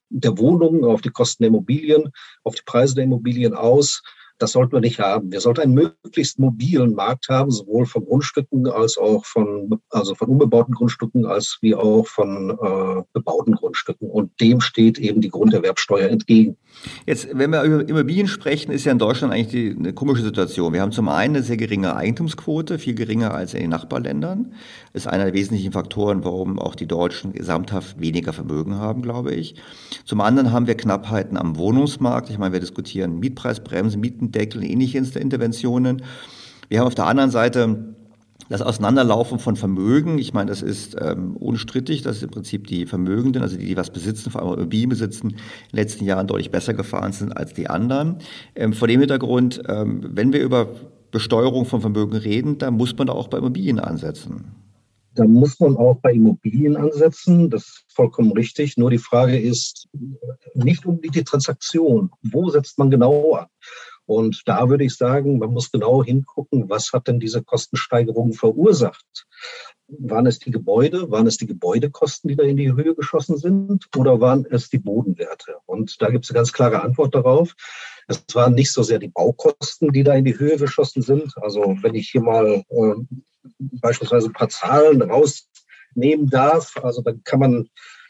der 0.09 0.37
Wohnungen, 0.37 0.83
auf 0.83 1.01
die 1.01 1.09
Kosten 1.09 1.43
der 1.43 1.49
Immobilien, 1.49 2.11
auf 2.43 2.55
die 2.55 2.63
Preise 2.65 2.95
der 2.95 3.03
Immobilien 3.05 3.53
aus. 3.53 4.01
Das 4.39 4.51
sollten 4.51 4.73
wir 4.73 4.79
nicht 4.79 4.99
haben. 4.99 5.31
Wir 5.31 5.39
sollten 5.39 5.61
einen 5.61 5.73
möglichst 5.73 6.39
mobilen 6.39 6.93
Markt 6.93 7.29
haben, 7.29 7.51
sowohl 7.51 7.85
von 7.85 8.05
Grundstücken 8.05 8.67
als 8.67 8.97
auch 8.97 9.25
von, 9.25 9.79
also 9.89 10.15
von 10.15 10.29
unbebauten 10.29 10.73
Grundstücken 10.73 11.25
als 11.25 11.57
wie 11.61 11.75
auch 11.75 12.07
von 12.07 12.49
äh, 12.49 13.03
bebauten 13.13 13.53
Grundstücken. 13.53 14.09
Und 14.09 14.39
dem 14.41 14.61
steht 14.61 14.99
eben 14.99 15.21
die 15.21 15.29
Grunderwerbsteuer 15.29 16.09
entgegen. 16.09 16.57
Jetzt, 17.05 17.27
wenn 17.31 17.51
wir 17.51 17.63
über 17.63 17.87
Immobilien 17.87 18.27
sprechen, 18.27 18.71
ist 18.71 18.85
ja 18.85 18.91
in 18.91 18.99
Deutschland 18.99 19.33
eigentlich 19.33 19.47
die, 19.47 19.75
eine 19.77 19.93
komische 19.93 20.23
Situation. 20.23 20.73
Wir 20.73 20.81
haben 20.81 20.91
zum 20.91 21.09
einen 21.09 21.35
eine 21.35 21.43
sehr 21.43 21.57
geringe 21.57 21.95
Eigentumsquote, 21.95 22.79
viel 22.79 22.95
geringer 22.95 23.33
als 23.33 23.53
in 23.53 23.61
den 23.61 23.69
Nachbarländern. 23.69 24.53
Das 24.91 25.03
ist 25.03 25.07
einer 25.07 25.25
der 25.25 25.33
wesentlichen 25.33 25.71
Faktoren, 25.71 26.23
warum 26.23 26.59
auch 26.59 26.75
die 26.75 26.87
Deutschen 26.87 27.33
gesamthaft 27.33 27.99
weniger 27.99 28.33
Vermögen 28.33 28.75
haben, 28.75 29.01
glaube 29.01 29.33
ich. 29.33 29.55
Zum 30.05 30.21
anderen 30.21 30.51
haben 30.51 30.67
wir 30.67 30.75
Knappheiten 30.75 31.37
am 31.37 31.57
Wohnungsmarkt. 31.57 32.29
Ich 32.29 32.37
meine, 32.37 32.53
wir 32.53 32.59
diskutieren 32.59 33.19
Mietpreisbremsen, 33.19 34.01
Mietendeckel, 34.23 34.63
ähnliche 34.63 34.97
Interventionen. 34.97 36.03
Wir 36.69 36.79
haben 36.79 36.87
auf 36.87 36.95
der 36.95 37.07
anderen 37.07 37.31
Seite 37.31 37.95
das 38.49 38.61
Auseinanderlaufen 38.61 39.39
von 39.39 39.55
Vermögen, 39.55 40.17
ich 40.17 40.33
meine, 40.33 40.49
das 40.49 40.61
ist 40.61 40.97
ähm, 40.99 41.37
unstrittig, 41.37 42.01
dass 42.01 42.21
im 42.21 42.29
Prinzip 42.29 42.67
die 42.67 42.85
Vermögenden, 42.85 43.41
also 43.41 43.57
die, 43.57 43.65
die 43.65 43.77
was 43.77 43.89
besitzen, 43.89 44.31
vor 44.31 44.41
allem 44.41 44.59
Immobilien 44.59 44.89
besitzen, 44.89 45.29
in 45.29 45.37
den 45.37 45.75
letzten 45.77 46.05
Jahren 46.05 46.27
deutlich 46.27 46.51
besser 46.51 46.73
gefahren 46.73 47.13
sind 47.13 47.35
als 47.35 47.53
die 47.53 47.69
anderen. 47.69 48.17
Ähm, 48.55 48.73
vor 48.73 48.87
dem 48.87 48.99
Hintergrund, 48.99 49.61
ähm, 49.67 50.01
wenn 50.11 50.33
wir 50.33 50.41
über 50.41 50.67
Besteuerung 51.11 51.65
von 51.65 51.81
Vermögen 51.81 52.17
reden, 52.17 52.57
dann 52.57 52.73
muss 52.73 52.97
man 52.97 53.07
da 53.07 53.13
auch 53.13 53.27
bei 53.27 53.37
Immobilien 53.37 53.79
ansetzen. 53.79 54.51
Da 55.15 55.25
muss 55.25 55.59
man 55.59 55.77
auch 55.77 55.97
bei 56.01 56.13
Immobilien 56.13 56.75
ansetzen, 56.75 57.49
das 57.51 57.61
ist 57.61 57.85
vollkommen 57.93 58.31
richtig. 58.31 58.77
Nur 58.77 58.89
die 58.89 58.97
Frage 58.97 59.37
ist 59.37 59.87
nicht 60.55 60.85
unbedingt 60.85 61.15
die 61.15 61.23
Transaktion. 61.23 62.09
Wo 62.23 62.49
setzt 62.49 62.79
man 62.79 62.89
genau 62.89 63.33
an? 63.35 63.45
Und 64.05 64.41
da 64.45 64.69
würde 64.69 64.83
ich 64.83 64.95
sagen, 64.95 65.37
man 65.37 65.51
muss 65.51 65.71
genau 65.71 66.03
hingucken, 66.03 66.69
was 66.69 66.91
hat 66.91 67.07
denn 67.07 67.19
diese 67.19 67.43
Kostensteigerung 67.43 68.33
verursacht? 68.33 69.25
Waren 69.87 70.25
es 70.25 70.39
die 70.39 70.51
Gebäude? 70.51 71.09
Waren 71.09 71.27
es 71.27 71.37
die 71.37 71.47
Gebäudekosten, 71.47 72.27
die 72.27 72.35
da 72.35 72.43
in 72.43 72.57
die 72.57 72.73
Höhe 72.73 72.95
geschossen 72.95 73.37
sind? 73.37 73.87
Oder 73.95 74.19
waren 74.19 74.45
es 74.49 74.69
die 74.69 74.79
Bodenwerte? 74.79 75.55
Und 75.65 76.01
da 76.01 76.09
gibt 76.09 76.25
es 76.25 76.31
eine 76.31 76.37
ganz 76.37 76.51
klare 76.51 76.81
Antwort 76.81 77.15
darauf. 77.15 77.53
Es 78.07 78.23
waren 78.33 78.55
nicht 78.55 78.71
so 78.71 78.83
sehr 78.83 78.99
die 78.99 79.09
Baukosten, 79.09 79.91
die 79.91 80.03
da 80.03 80.13
in 80.13 80.25
die 80.25 80.37
Höhe 80.37 80.57
geschossen 80.57 81.01
sind. 81.01 81.33
Also 81.37 81.77
wenn 81.81 81.95
ich 81.95 82.09
hier 82.09 82.21
mal 82.21 82.63
äh, 82.69 82.93
beispielsweise 83.59 84.27
ein 84.27 84.33
paar 84.33 84.49
Zahlen 84.49 85.01
rausnehmen 85.01 86.29
darf, 86.29 86.75
also 86.83 87.01
dann 87.01 87.23
kann 87.23 87.39
man, 87.39 87.69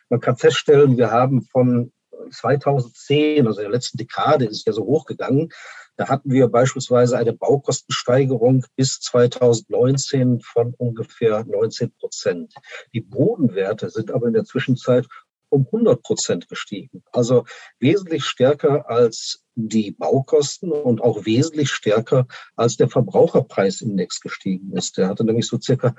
man 0.09 0.19
kann 0.19 0.37
feststellen, 0.37 0.97
wir 0.97 1.11
haben 1.11 1.43
von 1.43 1.91
2010, 2.31 3.47
also 3.47 3.61
der 3.61 3.69
letzten 3.69 3.97
Dekade 3.97 4.45
ist 4.45 4.65
ja 4.65 4.73
so 4.73 4.83
hochgegangen, 4.83 5.49
da 5.95 6.09
hatten 6.09 6.31
wir 6.31 6.47
beispielsweise 6.47 7.17
eine 7.17 7.33
Baukostensteigerung 7.33 8.65
bis 8.75 8.99
2019 8.99 10.41
von 10.41 10.73
ungefähr 10.77 11.43
19 11.45 11.91
Prozent. 11.91 12.53
Die 12.93 13.01
Bodenwerte 13.01 13.89
sind 13.89 14.11
aber 14.11 14.27
in 14.27 14.33
der 14.33 14.45
Zwischenzeit 14.45 15.07
um 15.49 15.67
100 15.67 16.01
Prozent 16.01 16.49
gestiegen. 16.49 17.03
Also 17.11 17.45
wesentlich 17.79 18.25
stärker 18.25 18.89
als 18.89 19.43
die 19.55 19.91
Baukosten 19.91 20.71
und 20.71 21.01
auch 21.01 21.25
wesentlich 21.25 21.69
stärker 21.69 22.25
als 22.55 22.75
der 22.75 22.89
Verbraucherpreisindex 22.89 24.19
gestiegen 24.21 24.75
ist. 24.75 24.97
Der 24.97 25.09
hatte 25.09 25.23
nämlich 25.23 25.45
so 25.45 25.59
circa 25.61 25.95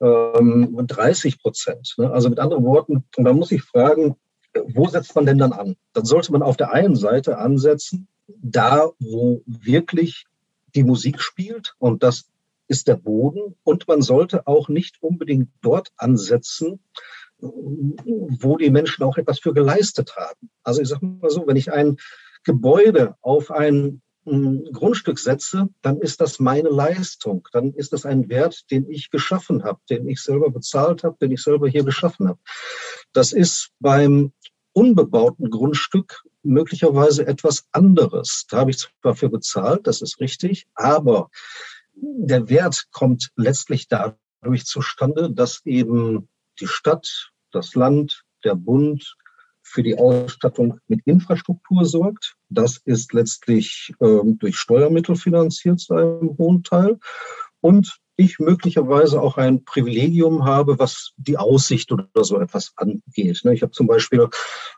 ähm, 0.00 0.76
30 0.86 1.40
Prozent. 1.40 1.94
Ne? 1.96 2.10
Also 2.10 2.28
mit 2.28 2.38
anderen 2.38 2.64
Worten, 2.64 3.04
man 3.16 3.36
muss 3.36 3.48
sich 3.48 3.62
fragen, 3.62 4.16
wo 4.66 4.88
setzt 4.88 5.14
man 5.14 5.24
denn 5.24 5.38
dann 5.38 5.52
an? 5.52 5.76
Dann 5.94 6.04
sollte 6.04 6.32
man 6.32 6.42
auf 6.42 6.58
der 6.58 6.72
einen 6.72 6.96
Seite 6.96 7.38
ansetzen, 7.38 8.08
da, 8.28 8.90
wo 8.98 9.42
wirklich 9.46 10.26
die 10.74 10.84
Musik 10.84 11.20
spielt 11.20 11.74
und 11.78 12.02
das 12.02 12.28
ist 12.68 12.86
der 12.86 12.96
Boden. 12.96 13.56
Und 13.64 13.88
man 13.88 14.02
sollte 14.02 14.46
auch 14.46 14.68
nicht 14.68 15.02
unbedingt 15.02 15.48
dort 15.62 15.90
ansetzen, 15.96 16.80
wo 17.40 18.56
die 18.56 18.70
Menschen 18.70 19.04
auch 19.04 19.16
etwas 19.16 19.40
für 19.40 19.54
geleistet 19.54 20.16
haben. 20.16 20.50
Also 20.62 20.82
ich 20.82 20.88
sage 20.88 21.06
mal 21.06 21.30
so, 21.30 21.46
wenn 21.46 21.56
ich 21.56 21.72
ein 21.72 21.96
Gebäude 22.44 23.16
auf 23.22 23.50
ein 23.50 24.02
ein 24.30 24.64
Grundstück 24.72 25.18
setze, 25.18 25.68
dann 25.82 25.98
ist 25.98 26.20
das 26.20 26.38
meine 26.38 26.68
Leistung. 26.68 27.48
Dann 27.52 27.72
ist 27.72 27.92
das 27.92 28.06
ein 28.06 28.28
Wert, 28.28 28.70
den 28.70 28.88
ich 28.90 29.10
geschaffen 29.10 29.64
habe, 29.64 29.80
den 29.90 30.08
ich 30.08 30.20
selber 30.20 30.50
bezahlt 30.50 31.04
habe, 31.04 31.16
den 31.20 31.32
ich 31.32 31.42
selber 31.42 31.68
hier 31.68 31.84
geschaffen 31.84 32.28
habe. 32.28 32.38
Das 33.12 33.32
ist 33.32 33.70
beim 33.80 34.32
unbebauten 34.78 35.50
Grundstück 35.50 36.22
möglicherweise 36.44 37.26
etwas 37.26 37.66
anderes. 37.72 38.46
Da 38.48 38.58
habe 38.58 38.70
ich 38.70 38.78
zwar 38.78 39.16
für 39.16 39.28
bezahlt, 39.28 39.88
das 39.88 40.02
ist 40.02 40.20
richtig, 40.20 40.68
aber 40.74 41.30
der 41.94 42.48
Wert 42.48 42.86
kommt 42.92 43.30
letztlich 43.34 43.88
dadurch 43.88 44.66
zustande, 44.66 45.32
dass 45.32 45.66
eben 45.66 46.28
die 46.60 46.68
Stadt, 46.68 47.32
das 47.50 47.74
Land, 47.74 48.22
der 48.44 48.54
Bund 48.54 49.16
für 49.62 49.82
die 49.82 49.98
Ausstattung 49.98 50.78
mit 50.86 51.00
Infrastruktur 51.06 51.84
sorgt. 51.84 52.36
Das 52.48 52.80
ist 52.84 53.12
letztlich 53.12 53.92
ähm, 54.00 54.38
durch 54.38 54.56
Steuermittel 54.56 55.16
finanziert 55.16 55.80
zu 55.80 55.94
einem 55.94 56.38
hohen 56.38 56.62
Teil. 56.62 57.00
Und 57.60 57.98
ich 58.18 58.40
möglicherweise 58.40 59.22
auch 59.22 59.38
ein 59.38 59.64
Privilegium 59.64 60.44
habe, 60.44 60.78
was 60.80 61.12
die 61.16 61.38
Aussicht 61.38 61.92
oder 61.92 62.08
so 62.16 62.40
etwas 62.40 62.72
angeht. 62.74 63.40
Ne? 63.44 63.54
Ich 63.54 63.62
habe 63.62 63.70
zum 63.70 63.86
Beispiel 63.86 64.28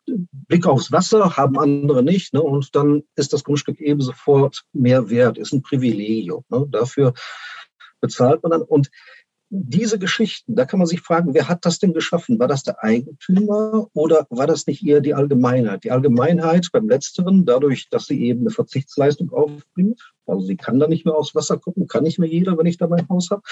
Blick 0.06 0.66
aufs 0.66 0.92
Wasser, 0.92 1.38
haben 1.38 1.58
andere 1.58 2.02
nicht. 2.02 2.34
Ne? 2.34 2.42
Und 2.42 2.76
dann 2.76 3.02
ist 3.16 3.32
das 3.32 3.42
Grundstück 3.42 3.80
eben 3.80 4.02
sofort 4.02 4.64
mehr 4.74 5.08
wert, 5.08 5.38
ist 5.38 5.54
ein 5.54 5.62
Privilegium. 5.62 6.44
Ne? 6.50 6.66
Dafür 6.70 7.14
bezahlt 8.02 8.42
man 8.42 8.52
dann. 8.52 8.62
Und 8.62 8.90
diese 9.48 9.98
Geschichten, 9.98 10.54
da 10.54 10.66
kann 10.66 10.78
man 10.78 10.86
sich 10.86 11.00
fragen, 11.00 11.32
wer 11.32 11.48
hat 11.48 11.64
das 11.64 11.78
denn 11.78 11.94
geschaffen? 11.94 12.38
War 12.38 12.46
das 12.46 12.62
der 12.62 12.84
Eigentümer 12.84 13.88
oder 13.94 14.26
war 14.28 14.46
das 14.46 14.66
nicht 14.66 14.86
eher 14.86 15.00
die 15.00 15.14
Allgemeinheit? 15.14 15.82
Die 15.82 15.90
Allgemeinheit 15.90 16.68
beim 16.72 16.88
Letzteren, 16.90 17.46
dadurch, 17.46 17.88
dass 17.88 18.04
sie 18.04 18.22
eben 18.22 18.42
eine 18.42 18.50
Verzichtsleistung 18.50 19.32
aufbringt, 19.32 20.12
also 20.30 20.46
sie 20.46 20.56
kann 20.56 20.78
da 20.78 20.86
nicht 20.86 21.04
mehr 21.04 21.14
aufs 21.14 21.34
Wasser 21.34 21.58
gucken, 21.58 21.86
kann 21.86 22.04
nicht 22.04 22.18
mehr 22.18 22.28
jeder, 22.28 22.56
wenn 22.56 22.66
ich 22.66 22.78
da 22.78 22.86
mein 22.86 23.08
Haus 23.08 23.30
habe. 23.30 23.42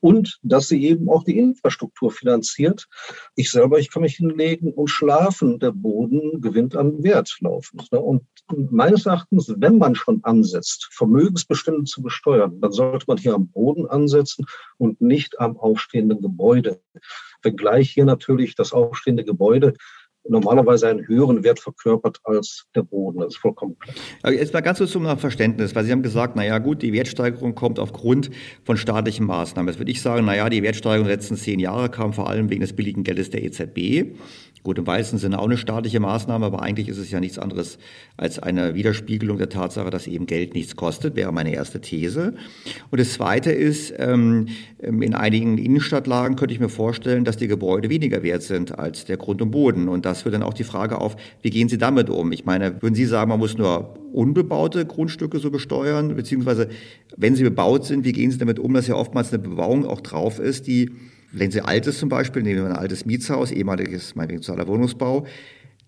Und 0.00 0.38
dass 0.42 0.68
sie 0.68 0.84
eben 0.86 1.08
auch 1.08 1.24
die 1.24 1.38
Infrastruktur 1.38 2.10
finanziert. 2.10 2.88
Ich 3.34 3.50
selber, 3.50 3.78
ich 3.78 3.90
kann 3.90 4.02
mich 4.02 4.16
hinlegen 4.16 4.72
und 4.72 4.88
schlafen. 4.88 5.58
Der 5.58 5.72
Boden 5.72 6.40
gewinnt 6.40 6.76
an 6.76 7.02
Wert 7.02 7.36
laufend. 7.40 7.90
Ne? 7.92 8.00
Und 8.00 8.24
meines 8.70 9.06
Erachtens, 9.06 9.52
wenn 9.56 9.78
man 9.78 9.94
schon 9.94 10.20
ansetzt, 10.24 10.88
Vermögensbestände 10.92 11.84
zu 11.84 12.02
besteuern, 12.02 12.60
dann 12.60 12.72
sollte 12.72 13.04
man 13.08 13.18
hier 13.18 13.34
am 13.34 13.48
Boden 13.48 13.86
ansetzen 13.86 14.46
und 14.78 15.00
nicht 15.00 15.40
am 15.40 15.56
aufstehenden 15.56 16.20
Gebäude. 16.20 16.80
Wenngleich 17.42 17.90
hier 17.90 18.04
natürlich 18.04 18.54
das 18.54 18.72
aufstehende 18.72 19.24
Gebäude 19.24 19.74
normalerweise 20.28 20.88
einen 20.88 21.06
höheren 21.06 21.42
Wert 21.44 21.60
verkörpert 21.60 22.20
als 22.24 22.66
der 22.74 22.82
Boden. 22.82 23.20
Das 23.20 23.34
ist 23.34 23.38
vollkommen 23.38 23.76
klar. 23.78 24.32
Jetzt 24.32 24.52
mal 24.52 24.60
ganz 24.60 24.78
kurz 24.78 24.92
zum 24.92 25.04
Verständnis, 25.18 25.74
weil 25.74 25.84
Sie 25.84 25.92
haben 25.92 26.02
gesagt, 26.02 26.36
naja 26.36 26.58
gut, 26.58 26.82
die 26.82 26.92
Wertsteigerung 26.92 27.54
kommt 27.54 27.78
aufgrund 27.78 28.30
von 28.64 28.76
staatlichen 28.76 29.26
Maßnahmen. 29.26 29.68
Jetzt 29.68 29.80
würde 29.80 29.90
ich 29.90 30.00
sagen, 30.00 30.24
naja, 30.24 30.48
die 30.48 30.62
Wertsteigerung 30.62 31.06
der 31.06 31.16
letzten 31.16 31.36
zehn 31.36 31.58
Jahre 31.58 31.88
kam 31.88 32.12
vor 32.12 32.28
allem 32.28 32.50
wegen 32.50 32.60
des 32.60 32.72
billigen 32.72 33.04
Geldes 33.04 33.30
der 33.30 33.42
EZB. 33.42 34.14
Gut, 34.62 34.78
im 34.78 34.86
weitesten 34.86 35.18
Sinne 35.18 35.40
auch 35.40 35.46
eine 35.46 35.56
staatliche 35.56 35.98
Maßnahme, 35.98 36.46
aber 36.46 36.62
eigentlich 36.62 36.88
ist 36.88 36.98
es 36.98 37.10
ja 37.10 37.18
nichts 37.18 37.36
anderes 37.36 37.78
als 38.16 38.38
eine 38.38 38.76
Widerspiegelung 38.76 39.36
der 39.36 39.48
Tatsache, 39.48 39.90
dass 39.90 40.06
eben 40.06 40.26
Geld 40.26 40.54
nichts 40.54 40.76
kostet, 40.76 41.16
wäre 41.16 41.32
meine 41.32 41.52
erste 41.52 41.80
These. 41.80 42.34
Und 42.90 43.00
das 43.00 43.14
Zweite 43.14 43.50
ist, 43.50 43.92
ähm, 43.98 44.46
in 44.78 45.14
einigen 45.14 45.58
Innenstadtlagen 45.58 46.36
könnte 46.36 46.54
ich 46.54 46.60
mir 46.60 46.68
vorstellen, 46.68 47.24
dass 47.24 47.36
die 47.36 47.48
Gebäude 47.48 47.90
weniger 47.90 48.22
wert 48.22 48.44
sind 48.44 48.78
als 48.78 49.04
der 49.04 49.16
Grund 49.16 49.42
und 49.42 49.50
Boden. 49.50 49.88
Und 49.88 50.06
das 50.12 50.22
führt 50.22 50.34
dann 50.34 50.42
auch 50.42 50.54
die 50.54 50.64
Frage 50.64 51.00
auf, 51.00 51.16
wie 51.42 51.50
gehen 51.50 51.68
Sie 51.68 51.78
damit 51.78 52.10
um? 52.10 52.32
Ich 52.32 52.44
meine, 52.44 52.80
würden 52.80 52.94
Sie 52.94 53.06
sagen, 53.06 53.30
man 53.30 53.38
muss 53.38 53.56
nur 53.56 53.94
unbebaute 54.12 54.84
Grundstücke 54.86 55.38
so 55.38 55.50
besteuern, 55.50 56.14
beziehungsweise 56.14 56.68
wenn 57.16 57.34
sie 57.34 57.44
bebaut 57.44 57.86
sind, 57.86 58.04
wie 58.04 58.12
gehen 58.12 58.30
Sie 58.30 58.38
damit 58.38 58.58
um, 58.58 58.74
dass 58.74 58.86
ja 58.86 58.94
oftmals 58.94 59.32
eine 59.32 59.42
Bebauung 59.42 59.86
auch 59.86 60.00
drauf 60.00 60.38
ist, 60.38 60.66
die 60.66 60.90
wenn 61.32 61.50
Sie 61.50 61.62
altes 61.62 61.98
zum 61.98 62.10
Beispiel, 62.10 62.42
nehmen 62.42 62.58
wir 62.58 62.66
ein 62.66 62.76
altes 62.76 63.06
Mietshaus, 63.06 63.50
ehemaliges, 63.50 64.14
meinetwegen 64.14 64.42
sozialer 64.42 64.68
Wohnungsbau, 64.68 65.26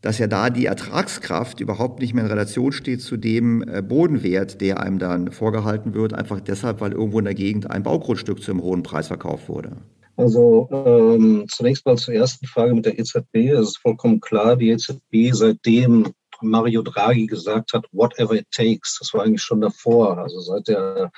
dass 0.00 0.18
ja 0.18 0.26
da 0.26 0.50
die 0.50 0.66
Ertragskraft 0.66 1.60
überhaupt 1.60 2.00
nicht 2.00 2.14
mehr 2.14 2.24
in 2.24 2.30
Relation 2.30 2.72
steht 2.72 3.02
zu 3.02 3.16
dem 3.16 3.62
äh, 3.62 3.82
Bodenwert, 3.82 4.60
der 4.60 4.80
einem 4.80 4.98
dann 4.98 5.32
vorgehalten 5.32 5.94
wird, 5.94 6.14
einfach 6.14 6.40
deshalb, 6.40 6.80
weil 6.80 6.92
irgendwo 6.92 7.18
in 7.18 7.26
der 7.26 7.34
Gegend 7.34 7.70
ein 7.70 7.82
Baugrundstück 7.82 8.42
zu 8.42 8.52
einem 8.52 8.62
hohen 8.62 8.82
Preis 8.82 9.08
verkauft 9.08 9.48
wurde. 9.48 9.76
Also 10.16 10.68
ähm, 10.70 11.46
zunächst 11.48 11.84
mal 11.86 11.96
zur 11.96 12.14
ersten 12.14 12.46
Frage 12.46 12.74
mit 12.74 12.86
der 12.86 12.98
EZB. 12.98 13.34
Es 13.34 13.68
ist 13.68 13.78
vollkommen 13.78 14.20
klar, 14.20 14.56
die 14.56 14.70
EZB, 14.70 15.32
seitdem 15.32 16.14
Mario 16.40 16.82
Draghi 16.82 17.26
gesagt 17.26 17.72
hat, 17.72 17.86
whatever 17.92 18.34
it 18.34 18.46
takes, 18.50 18.98
das 18.98 19.12
war 19.14 19.24
eigentlich 19.24 19.42
schon 19.42 19.60
davor, 19.60 20.18
also 20.18 20.40
seit 20.40 20.68
der 20.68 21.10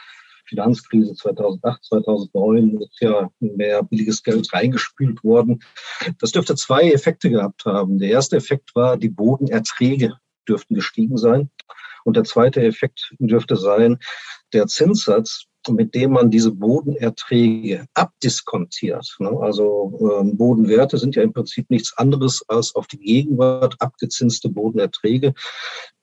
Finanzkrise 0.49 1.15
2008, 1.15 1.85
2009 1.85 2.81
ist 2.81 3.01
ja 3.01 3.31
mehr 3.41 3.83
billiges 3.83 4.23
Geld 4.23 4.53
reingespült 4.53 5.25
worden. 5.25 5.61
Das 6.21 6.33
dürfte 6.33 6.55
zwei 6.55 6.91
Effekte 6.93 7.31
gehabt 7.31 7.65
haben. 7.65 7.99
Der 7.99 8.11
erste 8.11 8.37
Effekt 8.37 8.75
war, 8.75 8.97
die 8.97 9.09
Bodenerträge 9.09 10.15
dürften 10.49 10.75
gestiegen 10.75 11.17
sein. 11.17 11.51
Und 12.05 12.17
der 12.17 12.25
zweite 12.25 12.63
Effekt 12.63 13.13
dürfte 13.19 13.57
sein, 13.57 13.99
der 14.53 14.69
Zinssatz 14.69 15.47
mit 15.73 15.95
dem 15.95 16.13
man 16.13 16.31
diese 16.31 16.53
Bodenerträge 16.53 17.87
abdiskontiert. 17.95 19.17
Ne? 19.19 19.31
Also 19.41 20.19
ähm, 20.21 20.37
Bodenwerte 20.37 20.99
sind 20.99 21.17
ja 21.17 21.23
im 21.23 21.33
Prinzip 21.33 21.71
nichts 21.71 21.97
anderes 21.97 22.43
als 22.49 22.75
auf 22.75 22.87
die 22.87 22.99
Gegenwart 22.99 23.77
abgezinste 23.81 24.49
Bodenerträge. 24.49 25.35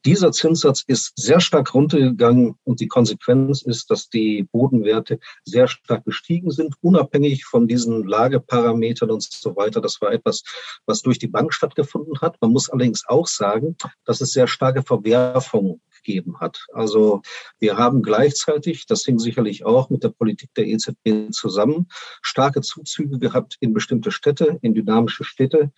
Dieser 0.06 0.34
Zinssatz 0.34 0.84
ist 0.86 1.14
sehr 1.16 1.40
stark 1.40 1.74
runtergegangen 1.74 2.56
und 2.66 2.82
die 2.82 2.90
Konsequenz 2.90 3.62
ist, 3.62 3.90
dass 3.90 4.10
die 4.10 4.44
Bodenwerte 4.52 5.18
sehr 5.46 5.70
stark 5.70 6.04
gestiegen 6.04 6.52
sind, 6.52 6.76
unabhängig 6.82 7.46
von 7.46 7.70
diesen 7.70 8.06
Lageparametern 8.06 9.12
und 9.12 9.24
so 9.24 9.56
weiter. 9.56 9.80
Das 9.80 10.02
war 10.02 10.12
etwas, 10.12 10.44
was 10.86 11.04
durch 11.04 11.20
die 11.20 11.28
Bank 11.28 11.54
stattgefunden 11.54 12.20
hat. 12.20 12.36
Man 12.42 12.52
muss 12.52 12.70
allerdings 12.70 13.04
auch 13.08 13.28
sagen, 13.28 13.78
dass 14.04 14.20
es 14.20 14.34
sehr 14.34 14.48
starke 14.48 14.84
Verwerfungen 14.84 15.80
gegeben 16.04 16.40
hat. 16.40 16.66
Also 16.74 17.22
wir 17.60 17.78
haben 17.78 18.02
gleichzeitig, 18.02 18.86
das 18.86 19.04
hing 19.04 19.20
sicherlich 19.20 19.66
auch 19.66 19.90
mit 19.90 20.04
der 20.04 20.10
Politik 20.10 20.54
der 20.56 20.68
EZB 20.68 21.32
zusammen, 21.32 21.88
starke 22.22 22.62
Zuzüge 22.62 23.20
gehabt 23.20 23.58
in 23.60 23.74
bestimmte 23.74 24.12
Städte, 24.12 24.60
in 24.62 24.74
dynamische 24.74 25.24
Städte. 25.24 25.72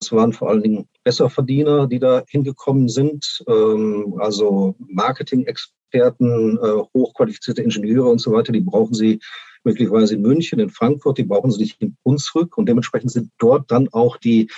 Es 0.00 0.12
waren 0.12 0.32
vor 0.32 0.50
allen 0.50 0.62
Dingen 0.62 0.88
Besserverdiener, 1.04 1.86
die 1.86 1.98
da 1.98 2.22
hingekommen 2.28 2.88
sind, 2.88 3.42
ähm, 3.48 4.16
also 4.18 4.76
Marketing-Experten, 4.78 6.58
äh, 6.58 6.82
hochqualifizierte 6.94 7.62
Ingenieure 7.62 8.08
und 8.08 8.20
so 8.20 8.32
weiter, 8.32 8.52
die 8.52 8.60
brauchen 8.60 8.94
sie 8.94 9.20
möglicherweise 9.66 10.14
in 10.14 10.22
München, 10.22 10.60
in 10.60 10.70
Frankfurt, 10.70 11.18
die 11.18 11.24
brauchen 11.24 11.50
sie 11.50 11.60
nicht 11.60 11.82
in 11.82 11.96
Hunsrück 12.04 12.56
und 12.56 12.66
dementsprechend 12.66 13.10
sind 13.10 13.30
dort 13.38 13.70
dann 13.70 13.88
auch 13.92 14.16
die, 14.16 14.48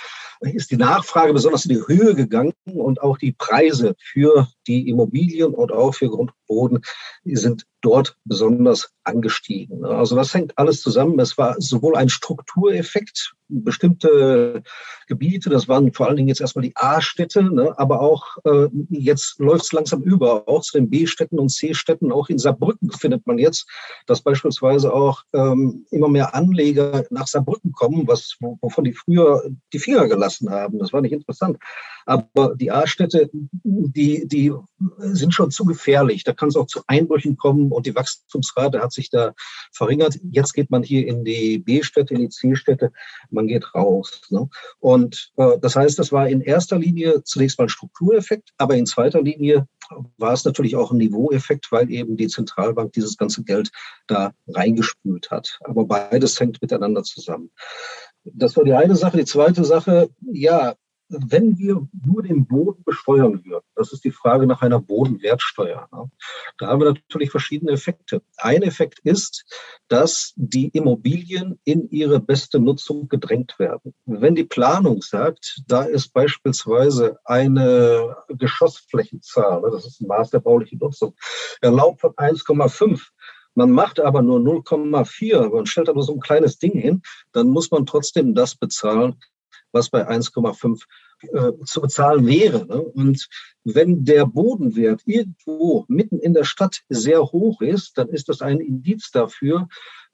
ist 0.40 0.70
die 0.70 0.76
Nachfrage 0.76 1.32
besonders 1.32 1.64
in 1.64 1.74
die 1.74 1.86
Höhe 1.86 2.14
gegangen 2.14 2.52
und 2.64 3.02
auch 3.02 3.18
die 3.18 3.32
Preise 3.32 3.96
für 3.98 4.48
die 4.68 4.88
Immobilien 4.88 5.54
und 5.54 5.72
auch 5.72 5.94
für 5.94 6.08
Grund 6.08 6.30
und 6.30 6.46
Boden 6.46 6.80
sind 7.24 7.64
dort 7.80 8.16
besonders 8.24 8.90
angestiegen. 9.04 9.84
Also 9.84 10.16
das 10.16 10.34
hängt 10.34 10.56
alles 10.58 10.80
zusammen. 10.80 11.18
Es 11.18 11.38
war 11.38 11.56
sowohl 11.58 11.96
ein 11.96 12.08
Struktureffekt, 12.08 13.34
bestimmte 13.48 14.62
Gebiete, 15.06 15.48
das 15.48 15.68
waren 15.68 15.92
vor 15.92 16.06
allen 16.06 16.16
Dingen 16.16 16.28
jetzt 16.28 16.42
erstmal 16.42 16.64
die 16.64 16.76
A-Städte, 16.76 17.42
ne, 17.42 17.72
aber 17.78 18.00
auch 18.00 18.36
äh, 18.44 18.68
jetzt 18.90 19.38
läuft 19.38 19.64
es 19.64 19.72
langsam 19.72 20.02
über, 20.02 20.46
auch 20.46 20.60
zu 20.60 20.76
den 20.78 20.90
B-Städten 20.90 21.38
und 21.38 21.48
C-Städten. 21.48 22.12
Auch 22.12 22.28
in 22.28 22.38
Saarbrücken 22.38 22.90
findet 22.90 23.26
man 23.26 23.38
jetzt, 23.38 23.66
dass 24.06 24.20
beispielsweise 24.20 24.92
auch 24.92 25.22
ähm, 25.32 25.86
immer 25.90 26.08
mehr 26.08 26.34
Anleger 26.34 27.04
nach 27.10 27.26
Saarbrücken 27.26 27.72
kommen, 27.72 28.06
was, 28.06 28.36
wovon 28.40 28.84
die 28.84 28.92
früher 28.92 29.42
die 29.72 29.78
Finger 29.78 30.08
gelassen 30.08 30.50
haben. 30.50 30.78
Das 30.78 30.92
war 30.92 31.00
nicht 31.00 31.12
interessant. 31.12 31.58
Aber 32.04 32.54
die 32.54 32.70
A-Städte, 32.70 33.30
die, 33.32 34.26
die 34.28 34.52
sind 34.98 35.34
schon 35.34 35.50
zu 35.50 35.64
gefährlich. 35.64 36.24
Da 36.24 36.32
kann 36.32 36.48
es 36.48 36.56
auch 36.56 36.66
zu 36.66 36.82
Einbrüchen 36.86 37.36
kommen 37.36 37.67
und 37.72 37.86
die 37.86 37.94
Wachstumsrate 37.94 38.80
hat 38.80 38.92
sich 38.92 39.10
da 39.10 39.34
verringert. 39.72 40.18
Jetzt 40.30 40.52
geht 40.52 40.70
man 40.70 40.82
hier 40.82 41.06
in 41.06 41.24
die 41.24 41.58
B-Städte, 41.58 42.14
in 42.14 42.20
die 42.20 42.28
C-Städte, 42.28 42.92
man 43.30 43.46
geht 43.46 43.74
raus. 43.74 44.22
Ne? 44.30 44.48
Und 44.78 45.32
äh, 45.36 45.58
das 45.60 45.76
heißt, 45.76 45.98
das 45.98 46.12
war 46.12 46.28
in 46.28 46.40
erster 46.40 46.78
Linie 46.78 47.22
zunächst 47.24 47.58
mal 47.58 47.66
ein 47.66 47.70
Struktureffekt, 47.70 48.50
aber 48.56 48.76
in 48.76 48.86
zweiter 48.86 49.22
Linie 49.22 49.66
war 50.16 50.32
es 50.32 50.44
natürlich 50.44 50.76
auch 50.76 50.90
ein 50.90 50.98
Niveaueffekt, 50.98 51.72
weil 51.72 51.90
eben 51.90 52.16
die 52.16 52.28
Zentralbank 52.28 52.92
dieses 52.92 53.16
ganze 53.16 53.42
Geld 53.42 53.70
da 54.06 54.32
reingespült 54.46 55.30
hat. 55.30 55.58
Aber 55.64 55.86
beides 55.86 56.38
hängt 56.38 56.60
miteinander 56.60 57.02
zusammen. 57.02 57.50
Das 58.24 58.56
war 58.56 58.64
die 58.64 58.74
eine 58.74 58.96
Sache. 58.96 59.16
Die 59.16 59.24
zweite 59.24 59.64
Sache, 59.64 60.10
ja, 60.20 60.74
wenn 61.08 61.56
wir 61.58 61.88
nur 62.04 62.22
den 62.22 62.46
Boden 62.46 62.84
besteuern 62.84 63.44
würden, 63.44 63.64
das 63.74 63.92
ist 63.92 64.04
die 64.04 64.10
Frage 64.10 64.46
nach 64.46 64.62
einer 64.62 64.80
Bodenwertsteuer, 64.80 65.88
ne? 65.92 66.10
da 66.58 66.66
haben 66.66 66.80
wir 66.80 66.92
natürlich 66.92 67.30
verschiedene 67.30 67.72
Effekte. 67.72 68.22
Ein 68.36 68.62
Effekt 68.62 68.98
ist, 69.00 69.44
dass 69.88 70.32
die 70.36 70.68
Immobilien 70.68 71.58
in 71.64 71.88
ihre 71.90 72.20
beste 72.20 72.58
Nutzung 72.60 73.08
gedrängt 73.08 73.58
werden. 73.58 73.94
Wenn 74.04 74.34
die 74.34 74.44
Planung 74.44 75.00
sagt, 75.02 75.62
da 75.66 75.82
ist 75.82 76.12
beispielsweise 76.12 77.18
eine 77.24 78.16
Geschossflächenzahl, 78.28 79.62
ne, 79.62 79.70
das 79.72 79.86
ist 79.86 80.00
ein 80.00 80.08
Maß 80.08 80.30
der 80.30 80.40
baulichen 80.40 80.78
Nutzung, 80.78 81.14
erlaubt 81.60 82.00
von 82.00 82.12
1,5, 82.12 83.00
man 83.54 83.70
macht 83.70 83.98
aber 83.98 84.22
nur 84.22 84.38
0,4 84.38 85.48
und 85.48 85.68
stellt 85.68 85.88
aber 85.88 86.02
so 86.02 86.14
ein 86.14 86.20
kleines 86.20 86.58
Ding 86.58 86.78
hin, 86.78 87.02
dann 87.32 87.48
muss 87.48 87.70
man 87.70 87.86
trotzdem 87.86 88.34
das 88.34 88.54
bezahlen, 88.54 89.16
was 89.78 89.90
bei 89.90 90.08
1,5 90.08 90.82
äh, 91.20 91.64
zu 91.64 91.80
bezahlen 91.80 92.26
wäre. 92.26 92.66
Ne? 92.66 92.80
Und 92.80 93.28
wenn 93.64 94.04
der 94.04 94.26
Bodenwert 94.26 95.02
irgendwo 95.06 95.84
mitten 95.88 96.18
in 96.18 96.34
der 96.34 96.44
Stadt 96.44 96.80
sehr 96.88 97.22
hoch 97.22 97.60
ist, 97.60 97.96
dann 97.96 98.08
ist 98.08 98.28
das 98.28 98.42
ein 98.42 98.60
Indiz 98.60 99.10
dafür, 99.10 99.68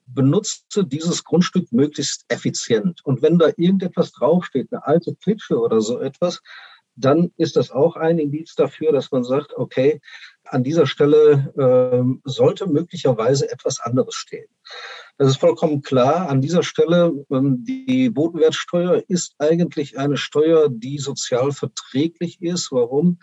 benutze 0.07 0.85
dieses 0.85 1.23
Grundstück 1.23 1.71
möglichst 1.71 2.25
effizient. 2.27 3.03
Und 3.03 3.21
wenn 3.21 3.39
da 3.39 3.47
irgendetwas 3.57 4.11
draufsteht, 4.11 4.71
eine 4.71 4.85
alte 4.85 5.15
Klitsche 5.15 5.59
oder 5.59 5.81
so 5.81 5.99
etwas, 5.99 6.41
dann 6.95 7.31
ist 7.37 7.57
das 7.57 7.71
auch 7.71 7.95
ein 7.95 8.19
Indiz 8.19 8.55
dafür, 8.55 8.91
dass 8.91 9.11
man 9.11 9.23
sagt, 9.23 9.53
okay, 9.57 9.99
an 10.45 10.63
dieser 10.63 10.87
Stelle 10.87 11.53
äh, 11.57 12.29
sollte 12.29 12.67
möglicherweise 12.67 13.51
etwas 13.51 13.79
anderes 13.79 14.15
stehen. 14.15 14.47
Das 15.17 15.29
ist 15.29 15.37
vollkommen 15.37 15.81
klar. 15.81 16.27
An 16.29 16.41
dieser 16.41 16.61
Stelle, 16.61 17.13
ähm, 17.29 17.63
die 17.63 18.09
Bodenwertsteuer 18.09 19.03
ist 19.07 19.35
eigentlich 19.39 19.97
eine 19.97 20.17
Steuer, 20.17 20.67
die 20.69 20.97
sozial 20.97 21.53
verträglich 21.53 22.41
ist. 22.41 22.71
Warum? 22.71 23.19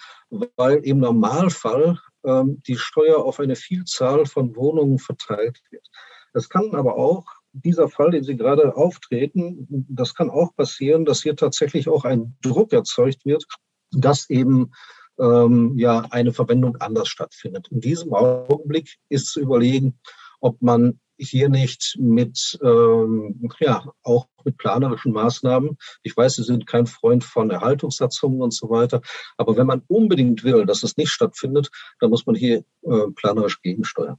Weil 0.56 0.78
im 0.84 0.98
Normalfall 0.98 1.98
ähm, 2.24 2.62
die 2.66 2.76
Steuer 2.76 3.18
auf 3.18 3.40
eine 3.40 3.56
Vielzahl 3.56 4.24
von 4.24 4.56
Wohnungen 4.56 4.98
verteilt 4.98 5.60
wird. 5.70 5.86
Das 6.32 6.48
kann 6.48 6.74
aber 6.74 6.96
auch 6.96 7.26
dieser 7.52 7.88
Fall, 7.88 8.12
den 8.12 8.24
Sie 8.24 8.36
gerade 8.36 8.74
auftreten, 8.76 9.66
das 9.88 10.14
kann 10.14 10.30
auch 10.30 10.54
passieren, 10.56 11.04
dass 11.04 11.22
hier 11.22 11.36
tatsächlich 11.36 11.88
auch 11.88 12.06
ein 12.06 12.34
Druck 12.40 12.72
erzeugt 12.72 13.26
wird, 13.26 13.44
dass 13.90 14.30
eben 14.30 14.72
ähm, 15.18 15.76
ja 15.76 16.06
eine 16.10 16.32
Verwendung 16.32 16.76
anders 16.76 17.08
stattfindet. 17.08 17.68
In 17.70 17.80
diesem 17.80 18.14
Augenblick 18.14 18.96
ist 19.10 19.26
zu 19.26 19.40
überlegen, 19.40 19.98
ob 20.40 20.62
man 20.62 20.98
hier 21.22 21.48
nicht 21.48 21.96
mit, 21.98 22.58
ähm, 22.62 23.48
ja, 23.60 23.84
auch 24.02 24.26
mit 24.44 24.56
planerischen 24.56 25.12
Maßnahmen. 25.12 25.76
Ich 26.02 26.16
weiß, 26.16 26.36
Sie 26.36 26.42
sind 26.42 26.66
kein 26.66 26.86
Freund 26.86 27.24
von 27.24 27.50
Erhaltungssatzungen 27.50 28.40
und 28.40 28.52
so 28.52 28.70
weiter. 28.70 29.00
Aber 29.36 29.56
wenn 29.56 29.66
man 29.66 29.82
unbedingt 29.88 30.44
will, 30.44 30.66
dass 30.66 30.82
es 30.82 30.96
nicht 30.96 31.10
stattfindet, 31.10 31.70
dann 32.00 32.10
muss 32.10 32.26
man 32.26 32.34
hier 32.34 32.64
äh, 32.82 33.10
planerisch 33.14 33.62
gegensteuern. 33.62 34.16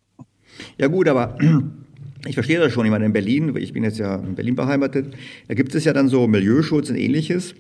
Ja 0.77 0.87
gut, 0.87 1.07
aber 1.07 1.37
ich 2.25 2.35
verstehe 2.35 2.59
das 2.59 2.73
schon. 2.73 2.85
Ich 2.85 2.91
meine, 2.91 3.05
in 3.05 3.13
Berlin, 3.13 3.55
ich 3.55 3.73
bin 3.73 3.83
jetzt 3.83 3.97
ja 3.97 4.15
in 4.15 4.35
Berlin 4.35 4.55
beheimatet, 4.55 5.13
da 5.47 5.53
gibt 5.53 5.75
es 5.75 5.83
ja 5.83 5.93
dann 5.93 6.09
so 6.09 6.27
Milieuschutz 6.27 6.89
und 6.89 6.95
ähnliches 6.95 7.55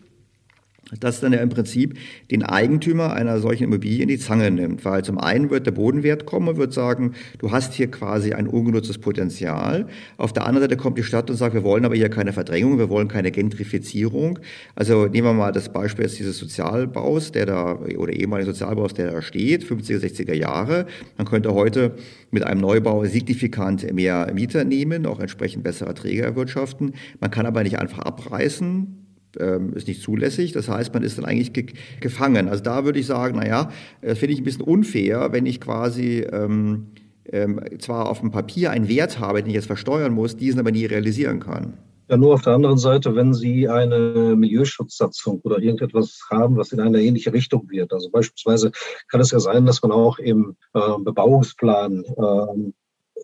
das 0.99 1.19
dann 1.21 1.33
ja 1.33 1.39
im 1.39 1.49
Prinzip 1.49 1.97
den 2.29 2.43
Eigentümer 2.43 3.13
einer 3.13 3.39
solchen 3.39 3.63
Immobilie 3.63 4.03
in 4.03 4.09
die 4.09 4.19
Zange 4.19 4.51
nimmt. 4.51 4.83
Weil 4.85 5.03
zum 5.03 5.17
einen 5.17 5.49
wird 5.49 5.65
der 5.65 5.71
Bodenwert 5.71 6.25
kommen 6.25 6.49
und 6.49 6.57
wird 6.57 6.73
sagen, 6.73 7.13
du 7.39 7.51
hast 7.51 7.73
hier 7.73 7.89
quasi 7.89 8.33
ein 8.33 8.47
ungenutztes 8.47 8.97
Potenzial. 8.97 9.87
Auf 10.17 10.33
der 10.33 10.45
anderen 10.45 10.63
Seite 10.63 10.77
kommt 10.77 10.97
die 10.97 11.03
Stadt 11.03 11.29
und 11.29 11.37
sagt, 11.37 11.53
wir 11.53 11.63
wollen 11.63 11.85
aber 11.85 11.95
hier 11.95 12.09
keine 12.09 12.33
Verdrängung, 12.33 12.77
wir 12.77 12.89
wollen 12.89 13.07
keine 13.07 13.31
Gentrifizierung. 13.31 14.39
Also 14.75 15.05
nehmen 15.05 15.27
wir 15.27 15.33
mal 15.33 15.51
das 15.51 15.71
Beispiel 15.71 16.05
jetzt 16.05 16.19
dieses 16.19 16.37
Sozialbaus, 16.37 17.31
der 17.31 17.45
da, 17.45 17.79
oder 17.97 18.13
ehemaligen 18.13 18.51
Sozialbaus, 18.51 18.93
der 18.93 19.11
da 19.11 19.21
steht, 19.21 19.63
50er, 19.63 19.99
60er 19.99 20.33
Jahre. 20.33 20.85
Man 21.17 21.27
könnte 21.27 21.53
heute 21.53 21.95
mit 22.31 22.43
einem 22.43 22.61
Neubau 22.61 23.05
signifikant 23.05 23.91
mehr 23.93 24.31
Mieter 24.33 24.63
nehmen, 24.63 25.05
auch 25.05 25.19
entsprechend 25.19 25.63
bessere 25.63 25.89
Erträge 25.89 26.23
erwirtschaften. 26.23 26.93
Man 27.19 27.31
kann 27.31 27.45
aber 27.45 27.63
nicht 27.63 27.79
einfach 27.79 27.99
abreißen, 27.99 29.02
ähm, 29.39 29.73
ist 29.73 29.87
nicht 29.87 30.01
zulässig. 30.01 30.51
Das 30.51 30.67
heißt, 30.69 30.93
man 30.93 31.03
ist 31.03 31.17
dann 31.17 31.25
eigentlich 31.25 31.53
ge 31.53 31.65
gefangen. 31.99 32.47
Also 32.49 32.63
da 32.63 32.85
würde 32.85 32.99
ich 32.99 33.05
sagen, 33.05 33.37
naja, 33.37 33.71
das 34.01 34.17
finde 34.19 34.33
ich 34.33 34.41
ein 34.41 34.45
bisschen 34.45 34.63
unfair, 34.63 35.31
wenn 35.31 35.45
ich 35.45 35.59
quasi 35.61 36.19
ähm, 36.19 36.87
ähm, 37.31 37.59
zwar 37.79 38.09
auf 38.09 38.19
dem 38.19 38.31
Papier 38.31 38.71
einen 38.71 38.87
Wert 38.87 39.19
habe, 39.19 39.41
den 39.41 39.49
ich 39.49 39.55
jetzt 39.55 39.67
versteuern 39.67 40.13
muss, 40.13 40.35
diesen 40.35 40.59
aber 40.59 40.71
nie 40.71 40.85
realisieren 40.85 41.39
kann. 41.39 41.73
Ja, 42.09 42.17
nur 42.17 42.33
auf 42.33 42.41
der 42.41 42.53
anderen 42.53 42.77
Seite, 42.77 43.15
wenn 43.15 43.33
Sie 43.33 43.69
eine 43.69 44.35
Milieuschutzsatzung 44.35 45.39
oder 45.43 45.59
irgendetwas 45.59 46.19
haben, 46.29 46.57
was 46.57 46.73
in 46.73 46.81
eine 46.81 47.01
ähnliche 47.01 47.31
Richtung 47.31 47.69
wird. 47.69 47.93
Also 47.93 48.09
beispielsweise 48.09 48.71
kann 49.09 49.21
es 49.21 49.31
ja 49.31 49.39
sein, 49.39 49.65
dass 49.65 49.81
man 49.81 49.93
auch 49.93 50.19
im 50.19 50.55
äh, 50.73 50.79
Bebauungsplan 50.99 52.03
äh, 52.03 52.73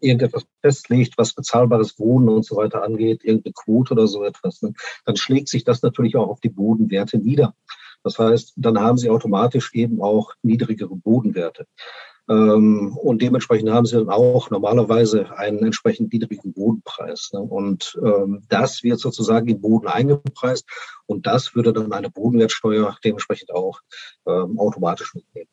irgendetwas 0.02 0.46
festlegt, 0.62 1.18
was 1.18 1.34
bezahlbares 1.34 2.00
Wohnen 2.00 2.30
und 2.30 2.46
so 2.46 2.56
weiter 2.56 2.84
angeht, 2.84 3.24
irgendeine 3.24 3.54
Quote 3.54 3.94
oder 3.94 4.08
so 4.08 4.24
etwas, 4.24 4.62
ne, 4.62 4.74
dann 5.06 5.16
schlägt 5.16 5.50
sich 5.50 5.64
das 5.64 5.82
natürlich 5.82 6.16
auch 6.16 6.28
auf 6.28 6.40
die 6.40 6.50
Bodenwerte 6.50 7.18
nieder. 7.18 7.54
Das 8.04 8.18
heißt, 8.18 8.54
dann 8.56 8.80
haben 8.80 8.98
sie 8.98 9.10
automatisch 9.10 9.74
eben 9.74 10.02
auch 10.02 10.34
niedrigere 10.42 10.96
Bodenwerte. 10.96 11.68
Ähm, 12.30 12.96
und 12.96 13.22
dementsprechend 13.24 13.72
haben 13.72 13.88
sie 13.88 13.98
dann 13.98 14.10
auch 14.10 14.52
normalerweise 14.52 15.36
einen 15.36 15.64
entsprechend 15.66 16.14
niedrigen 16.14 16.54
Bodenpreis. 16.54 17.32
Ne? 17.34 17.40
Und 17.40 18.00
ähm, 18.04 18.44
das 18.50 18.84
wird 18.84 19.00
sozusagen 19.00 19.48
im 19.48 19.60
Boden 19.60 19.88
eingepreist 19.88 20.66
und 21.08 21.26
das 21.26 21.56
würde 21.56 21.74
dann 21.74 21.92
eine 21.92 22.12
Bodenwertsteuer 22.12 22.96
dementsprechend 23.04 23.52
auch 23.52 23.82
ähm, 24.28 24.60
automatisch 24.60 25.16
mitnehmen. 25.16 25.50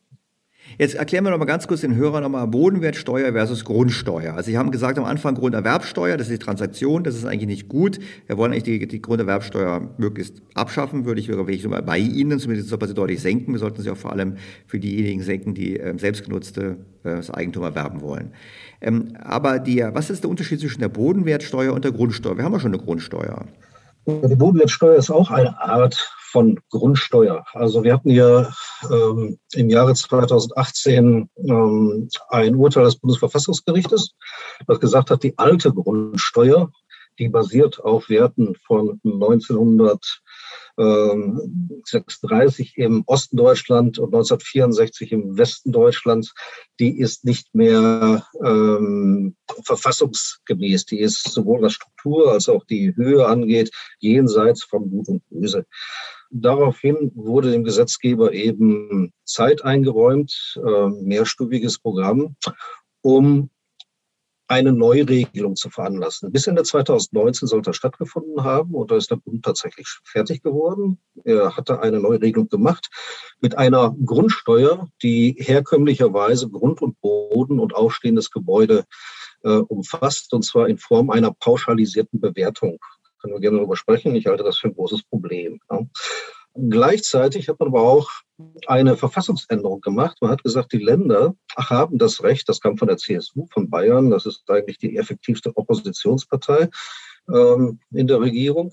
Jetzt 0.79 0.95
erklären 0.95 1.25
wir 1.25 1.31
noch 1.31 1.39
mal 1.39 1.47
ganz 1.47 1.67
kurz 1.67 1.81
den 1.81 1.95
Hörern 1.95 2.23
noch 2.23 2.29
mal 2.29 2.47
Bodenwertsteuer 2.47 3.33
versus 3.33 3.65
Grundsteuer. 3.65 4.35
Also 4.35 4.51
Sie 4.51 4.59
haben 4.59 4.71
gesagt 4.71 4.99
am 4.99 5.05
Anfang 5.05 5.35
Grunderwerbsteuer, 5.35 6.17
das 6.17 6.29
ist 6.29 6.41
die 6.41 6.45
Transaktion, 6.45 7.03
das 7.03 7.15
ist 7.15 7.25
eigentlich 7.25 7.47
nicht 7.47 7.69
gut. 7.69 7.99
Wir 8.27 8.37
wollen 8.37 8.53
eigentlich 8.53 8.65
die, 8.65 8.87
die 8.87 9.01
Grunderwerbsteuer 9.01 9.89
möglichst 9.97 10.43
abschaffen, 10.55 11.07
würde 11.07 11.21
ich 11.21 11.29
wirklich 11.29 11.63
so 11.63 11.69
mal 11.69 11.83
bei 11.83 11.99
Ihnen, 11.99 12.39
zumindest 12.39 12.69
soll 12.69 12.79
sie 12.87 12.95
deutlich 12.95 13.23
senken. 13.23 13.53
Wir 13.53 13.59
sollten 13.59 13.83
sie 13.83 13.91
auch 13.91 13.97
vor 13.97 14.13
allem 14.13 14.37
für 14.67 14.79
diejenigen 14.79 15.23
senken, 15.23 15.55
die 15.55 15.81
äh, 15.81 15.97
selbstgenutzte 15.99 16.77
das 17.03 17.31
Eigentum 17.31 17.63
erwerben 17.63 18.01
wollen. 18.01 18.33
Ähm, 18.81 19.17
aber 19.23 19.59
die, 19.59 19.85
was 19.93 20.11
ist 20.11 20.25
der 20.25 20.31
Unterschied 20.31 20.61
zwischen 20.61 20.81
der 20.81 20.89
Bodenwertsteuer 20.89 21.73
und 21.73 21.85
der 21.85 21.93
Grundsteuer? 21.93 22.37
Wir 22.37 22.45
haben 22.45 22.53
ja 22.53 22.61
schon 22.61 22.75
eine 22.75 22.83
Grundsteuer. 22.83 23.47
Die 24.07 24.37
Bodenwertsteuer 24.37 24.97
ist 24.97 25.11
auch 25.11 25.31
eine 25.31 25.61
Art 25.61 26.13
von 26.37 26.61
Grundsteuer. 26.69 27.47
Also 27.55 27.83
wir 27.83 27.95
hatten 27.95 28.11
ja 28.11 28.53
ähm, 28.91 29.39
im 29.55 29.71
Jahre 29.71 29.95
2018 29.95 31.31
ähm, 31.39 32.09
ein 32.29 32.55
Urteil 32.57 32.85
des 32.85 32.97
Bundesverfassungsgerichtes, 32.97 34.11
das 34.67 34.79
gesagt 34.79 35.11
hat, 35.11 35.23
die 35.23 35.33
alte 35.39 35.73
Grundsteuer, 35.73 36.71
die 37.19 37.31
basiert 37.31 37.81
auf 37.81 38.11
Werten 38.11 38.55
von 38.67 39.01
1900 39.03 40.21
36 40.79 42.77
im 42.77 43.03
Osten 43.07 43.39
Deutschland 43.39 43.99
und 43.99 44.09
1964 44.15 45.11
im 45.13 45.39
Westen 45.39 45.73
Deutschlands, 45.73 46.35
die 46.79 46.99
ist 47.01 47.25
nicht 47.25 47.55
mehr 47.55 48.27
ähm, 48.45 49.37
verfassungsgemäß. 49.65 50.85
Die 50.85 51.01
ist 51.01 51.31
sowohl 51.31 51.63
was 51.63 51.73
Struktur 51.73 52.31
als 52.31 52.51
auch 52.51 52.67
die 52.67 52.95
Höhe 52.95 53.27
angeht, 53.27 53.71
jenseits 54.01 54.65
von 54.65 54.91
Gut 54.91 55.09
und 55.09 55.23
Böse. 55.31 55.65
Daraufhin 56.43 57.13
wurde 57.15 57.51
dem 57.51 57.65
Gesetzgeber 57.65 58.33
eben 58.33 59.13
Zeit 59.25 59.65
eingeräumt, 59.65 60.61
äh, 60.65 60.89
mehrstufiges 60.89 61.79
Programm, 61.79 62.37
um 63.03 63.51
eine 64.49 64.73
Neuregelung 64.73 65.57
zu 65.57 65.71
veranlassen. 65.71 66.31
Bis 66.33 66.47
Ende 66.47 66.63
2019 66.63 67.49
sollte 67.49 67.71
das 67.71 67.77
stattgefunden 67.77 68.45
haben 68.45 68.75
und 68.75 68.91
da 68.91 68.97
ist 68.97 69.11
der 69.11 69.17
Bund 69.17 69.45
tatsächlich 69.45 69.89
fertig 70.05 70.43
geworden. 70.43 71.01
Er 71.25 71.57
hatte 71.57 71.81
eine 71.81 72.01
Neuregelung 72.01 72.49
gemacht 72.49 72.89
mit 73.41 73.59
einer 73.59 73.95
Grundsteuer, 74.05 74.89
die 75.03 75.37
herkömmlicherweise 75.39 76.49
Grund 76.49 76.81
und 76.81 77.01
Boden 77.01 77.59
und 77.59 77.75
aufstehendes 77.75 78.31
Gebäude 78.31 78.85
äh, 79.43 79.57
umfasst, 79.57 80.33
und 80.33 80.45
zwar 80.45 80.69
in 80.69 80.79
Form 80.79 81.11
einer 81.11 81.33
pauschalisierten 81.33 82.21
Bewertung. 82.21 82.79
Können 83.27 83.39
wir 83.39 83.41
gerne 83.41 83.59
darüber 83.59 83.77
sprechen. 83.77 84.15
Ich 84.15 84.27
halte 84.27 84.45
das 84.45 84.59
für 84.59 84.69
ein 84.69 84.75
großes 84.75 85.03
Problem. 85.03 85.59
Ja. 85.69 85.81
Gleichzeitig 86.55 87.49
hat 87.49 87.59
man 87.59 87.71
aber 87.71 87.83
auch 87.83 88.09
eine 88.69 88.97
Verfassungsänderung 88.97 89.81
gemacht. 89.81 90.19
Man 90.21 90.31
hat 90.31 90.45
gesagt, 90.45 90.73
die 90.73 90.79
Länder 90.79 91.35
haben 91.57 91.99
das 91.99 92.23
Recht, 92.23 92.49
das 92.49 92.61
kam 92.61 92.79
von 92.79 92.87
der 92.87 92.99
CSU, 92.99 93.47
von 93.51 93.69
Bayern, 93.69 94.11
das 94.11 94.27
ist 94.27 94.49
eigentlich 94.49 94.79
die 94.79 94.97
effektivste 94.97 95.55
Oppositionspartei 95.57 96.69
ähm, 97.29 97.81
in 97.91 98.07
der 98.07 98.21
Regierung. 98.21 98.73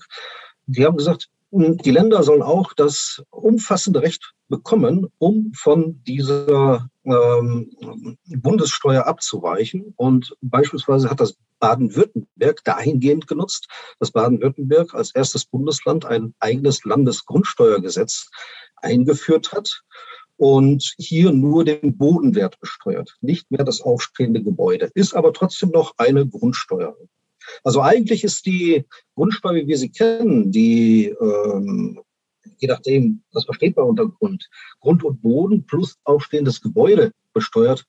Die 0.66 0.84
haben 0.84 0.96
gesagt, 0.96 1.28
die 1.56 1.90
Länder 1.92 2.22
sollen 2.24 2.42
auch 2.42 2.72
das 2.72 3.22
umfassende 3.30 4.02
Recht 4.02 4.34
bekommen, 4.48 5.06
um 5.18 5.52
von 5.54 6.02
dieser 6.02 6.88
ähm, 7.04 8.18
Bundessteuer 8.26 9.06
abzuweichen. 9.06 9.94
Und 9.96 10.36
beispielsweise 10.40 11.10
hat 11.10 11.20
das 11.20 11.36
Baden-Württemberg 11.60 12.64
dahingehend 12.64 13.28
genutzt, 13.28 13.68
dass 14.00 14.10
Baden-Württemberg 14.10 14.94
als 14.94 15.14
erstes 15.14 15.44
Bundesland 15.44 16.04
ein 16.04 16.34
eigenes 16.40 16.84
Landesgrundsteuergesetz 16.84 18.30
eingeführt 18.76 19.52
hat 19.52 19.82
und 20.36 20.94
hier 20.98 21.30
nur 21.30 21.64
den 21.64 21.96
Bodenwert 21.96 22.58
besteuert, 22.58 23.16
nicht 23.20 23.50
mehr 23.52 23.64
das 23.64 23.80
aufstehende 23.80 24.42
Gebäude, 24.42 24.90
ist 24.94 25.14
aber 25.14 25.32
trotzdem 25.32 25.70
noch 25.70 25.94
eine 25.98 26.26
Grundsteuer. 26.26 26.96
Also 27.62 27.80
eigentlich 27.80 28.24
ist 28.24 28.46
die 28.46 28.84
Grundsteuer, 29.14 29.54
wie 29.54 29.66
wir 29.66 29.78
sie 29.78 29.90
kennen, 29.90 30.50
die 30.50 31.14
ähm, 31.20 32.00
je 32.58 32.68
nachdem, 32.68 33.22
was 33.32 33.44
versteht 33.44 33.76
man 33.76 33.86
unter 33.86 34.08
Grund, 34.08 34.48
Grund 34.80 35.04
und 35.04 35.22
Boden 35.22 35.66
plus 35.66 35.96
aufstehendes 36.04 36.60
Gebäude 36.60 37.12
besteuert, 37.32 37.84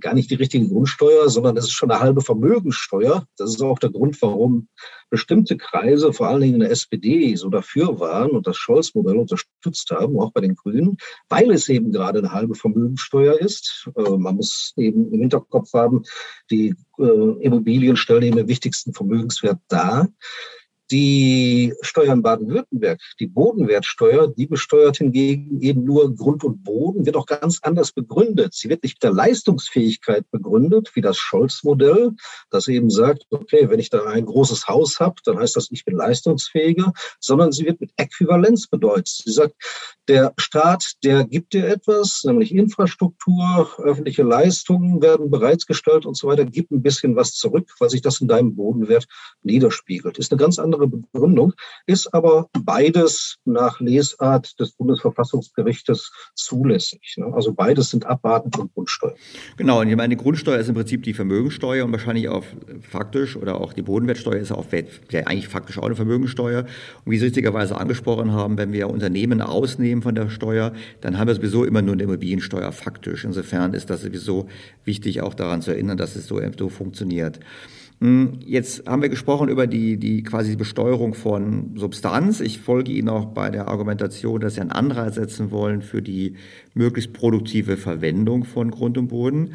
gar 0.00 0.14
nicht 0.14 0.30
die 0.30 0.36
richtige 0.36 0.68
Grundsteuer, 0.68 1.28
sondern 1.28 1.56
es 1.56 1.64
ist 1.64 1.72
schon 1.72 1.90
eine 1.90 2.00
halbe 2.00 2.20
Vermögenssteuer. 2.20 3.26
Das 3.36 3.50
ist 3.50 3.62
auch 3.62 3.78
der 3.78 3.90
Grund, 3.90 4.20
warum 4.22 4.68
bestimmte 5.10 5.56
Kreise, 5.56 6.12
vor 6.12 6.28
allen 6.28 6.40
Dingen 6.40 6.54
in 6.54 6.60
der 6.60 6.70
SPD, 6.70 7.36
so 7.36 7.48
dafür 7.48 8.00
waren 8.00 8.30
und 8.30 8.46
das 8.46 8.56
Scholz-Modell 8.56 9.16
unterstützt 9.16 9.90
haben, 9.90 10.18
auch 10.18 10.32
bei 10.32 10.40
den 10.40 10.56
Grünen, 10.56 10.96
weil 11.28 11.50
es 11.50 11.68
eben 11.68 11.92
gerade 11.92 12.18
eine 12.18 12.32
halbe 12.32 12.54
Vermögenssteuer 12.54 13.38
ist. 13.38 13.88
Äh, 13.96 14.16
man 14.16 14.36
muss 14.36 14.72
eben 14.76 15.12
im 15.12 15.20
Hinterkopf 15.20 15.72
haben, 15.72 16.02
die 16.50 16.74
äh, 16.98 17.42
Immobilien 17.42 17.96
stellen 17.96 18.22
eben 18.22 18.36
den 18.36 18.48
wichtigsten 18.48 18.92
Vermögenswert 18.92 19.58
dar. 19.68 20.08
Die 20.90 21.72
Steuer 21.80 22.12
in 22.12 22.22
Baden-Württemberg, 22.22 23.00
die 23.18 23.26
Bodenwertsteuer, 23.26 24.28
die 24.28 24.46
besteuert 24.46 24.98
hingegen 24.98 25.60
eben 25.60 25.84
nur 25.84 26.14
Grund 26.14 26.44
und 26.44 26.62
Boden, 26.62 27.06
wird 27.06 27.16
auch 27.16 27.26
ganz 27.26 27.60
anders 27.62 27.92
begründet. 27.92 28.54
Sie 28.54 28.68
wird 28.68 28.82
nicht 28.82 28.96
mit 28.96 29.02
der 29.02 29.12
Leistungsfähigkeit 29.12 30.30
begründet, 30.30 30.90
wie 30.94 31.00
das 31.00 31.16
Scholz-Modell, 31.16 32.12
das 32.50 32.68
eben 32.68 32.90
sagt, 32.90 33.24
okay, 33.30 33.70
wenn 33.70 33.80
ich 33.80 33.88
da 33.88 34.04
ein 34.04 34.26
großes 34.26 34.68
Haus 34.68 35.00
habe, 35.00 35.14
dann 35.24 35.38
heißt 35.38 35.56
das, 35.56 35.68
ich 35.70 35.84
bin 35.84 35.96
leistungsfähiger, 35.96 36.92
sondern 37.18 37.52
sie 37.52 37.64
wird 37.64 37.80
mit 37.80 37.92
Äquivalenz 37.96 38.66
bedeutet. 38.66 39.08
Sie 39.08 39.32
sagt, 39.32 39.54
der 40.08 40.34
Staat, 40.36 40.84
der 41.02 41.24
gibt 41.24 41.54
dir 41.54 41.66
etwas, 41.66 42.24
nämlich 42.24 42.54
Infrastruktur, 42.54 43.70
öffentliche 43.78 44.22
Leistungen 44.22 45.00
werden 45.00 45.30
bereitgestellt 45.30 46.04
und 46.04 46.16
so 46.16 46.28
weiter, 46.28 46.44
gibt 46.44 46.70
ein 46.72 46.82
bisschen 46.82 47.16
was 47.16 47.32
zurück, 47.32 47.70
weil 47.78 47.88
sich 47.88 48.02
das 48.02 48.20
in 48.20 48.28
deinem 48.28 48.54
Bodenwert 48.54 49.06
niederspiegelt. 49.42 50.18
Ist 50.18 50.30
eine 50.30 50.40
ganz 50.40 50.58
andere 50.58 50.73
andere 50.74 50.88
Begründung, 50.88 51.54
ist 51.86 52.12
aber 52.12 52.48
beides 52.64 53.36
nach 53.44 53.80
Lesart 53.80 54.58
des 54.60 54.72
Bundesverfassungsgerichtes 54.72 56.10
zulässig. 56.34 57.14
Ne? 57.16 57.32
Also 57.32 57.52
beides 57.52 57.90
sind 57.90 58.06
Abwarten 58.06 58.50
von 58.52 58.70
Grundsteuer. 58.74 59.14
Genau, 59.56 59.80
und 59.80 59.88
ich 59.88 59.96
meine, 59.96 60.16
Grundsteuer 60.16 60.58
ist 60.58 60.68
im 60.68 60.74
Prinzip 60.74 61.02
die 61.02 61.14
Vermögensteuer 61.14 61.84
und 61.84 61.92
wahrscheinlich 61.92 62.28
auch 62.28 62.44
faktisch 62.80 63.36
oder 63.36 63.60
auch 63.60 63.72
die 63.72 63.82
Bodenwertsteuer 63.82 64.36
ist 64.36 64.52
auch 64.52 64.66
eigentlich 64.72 65.48
faktisch 65.48 65.78
auch 65.78 65.86
eine 65.86 65.96
Vermögensteuer. 65.96 66.66
Und 67.04 67.12
wie 67.12 67.18
Sie 67.18 67.26
richtigerweise 67.26 67.78
angesprochen 67.78 68.32
haben, 68.32 68.58
wenn 68.58 68.72
wir 68.72 68.90
Unternehmen 68.90 69.40
ausnehmen 69.40 70.02
von 70.02 70.14
der 70.14 70.30
Steuer, 70.30 70.72
dann 71.00 71.18
haben 71.18 71.28
wir 71.28 71.34
sowieso 71.34 71.64
immer 71.64 71.82
nur 71.82 71.94
eine 71.94 72.04
Immobiliensteuer 72.04 72.72
faktisch. 72.72 73.24
Insofern 73.24 73.74
ist 73.74 73.90
das 73.90 74.02
sowieso 74.02 74.48
wichtig, 74.84 75.22
auch 75.22 75.34
daran 75.34 75.62
zu 75.62 75.70
erinnern, 75.70 75.96
dass 75.96 76.16
es 76.16 76.26
so, 76.26 76.40
so 76.58 76.68
funktioniert. 76.68 77.40
Hm, 78.00 78.40
jetzt 78.44 78.86
haben 78.86 79.02
wir 79.02 79.08
gesprochen 79.08 79.48
über 79.48 79.66
die, 79.66 79.96
die 79.96 80.22
quasi 80.22 80.56
Besteuerung 80.56 81.14
von 81.14 81.76
Substanz. 81.76 82.40
Ich 82.40 82.58
folge 82.58 82.92
Ihnen 82.92 83.08
auch 83.08 83.26
bei 83.26 83.50
der 83.50 83.68
Argumentation, 83.68 84.40
dass 84.40 84.54
Sie 84.54 84.60
einen 84.60 84.72
Anreiz 84.72 85.14
setzen 85.14 85.50
wollen 85.50 85.82
für 85.82 86.02
die 86.02 86.34
möglichst 86.74 87.12
produktive 87.12 87.76
Verwendung 87.76 88.44
von 88.44 88.70
Grund 88.70 88.98
und 88.98 89.08
Boden. 89.08 89.54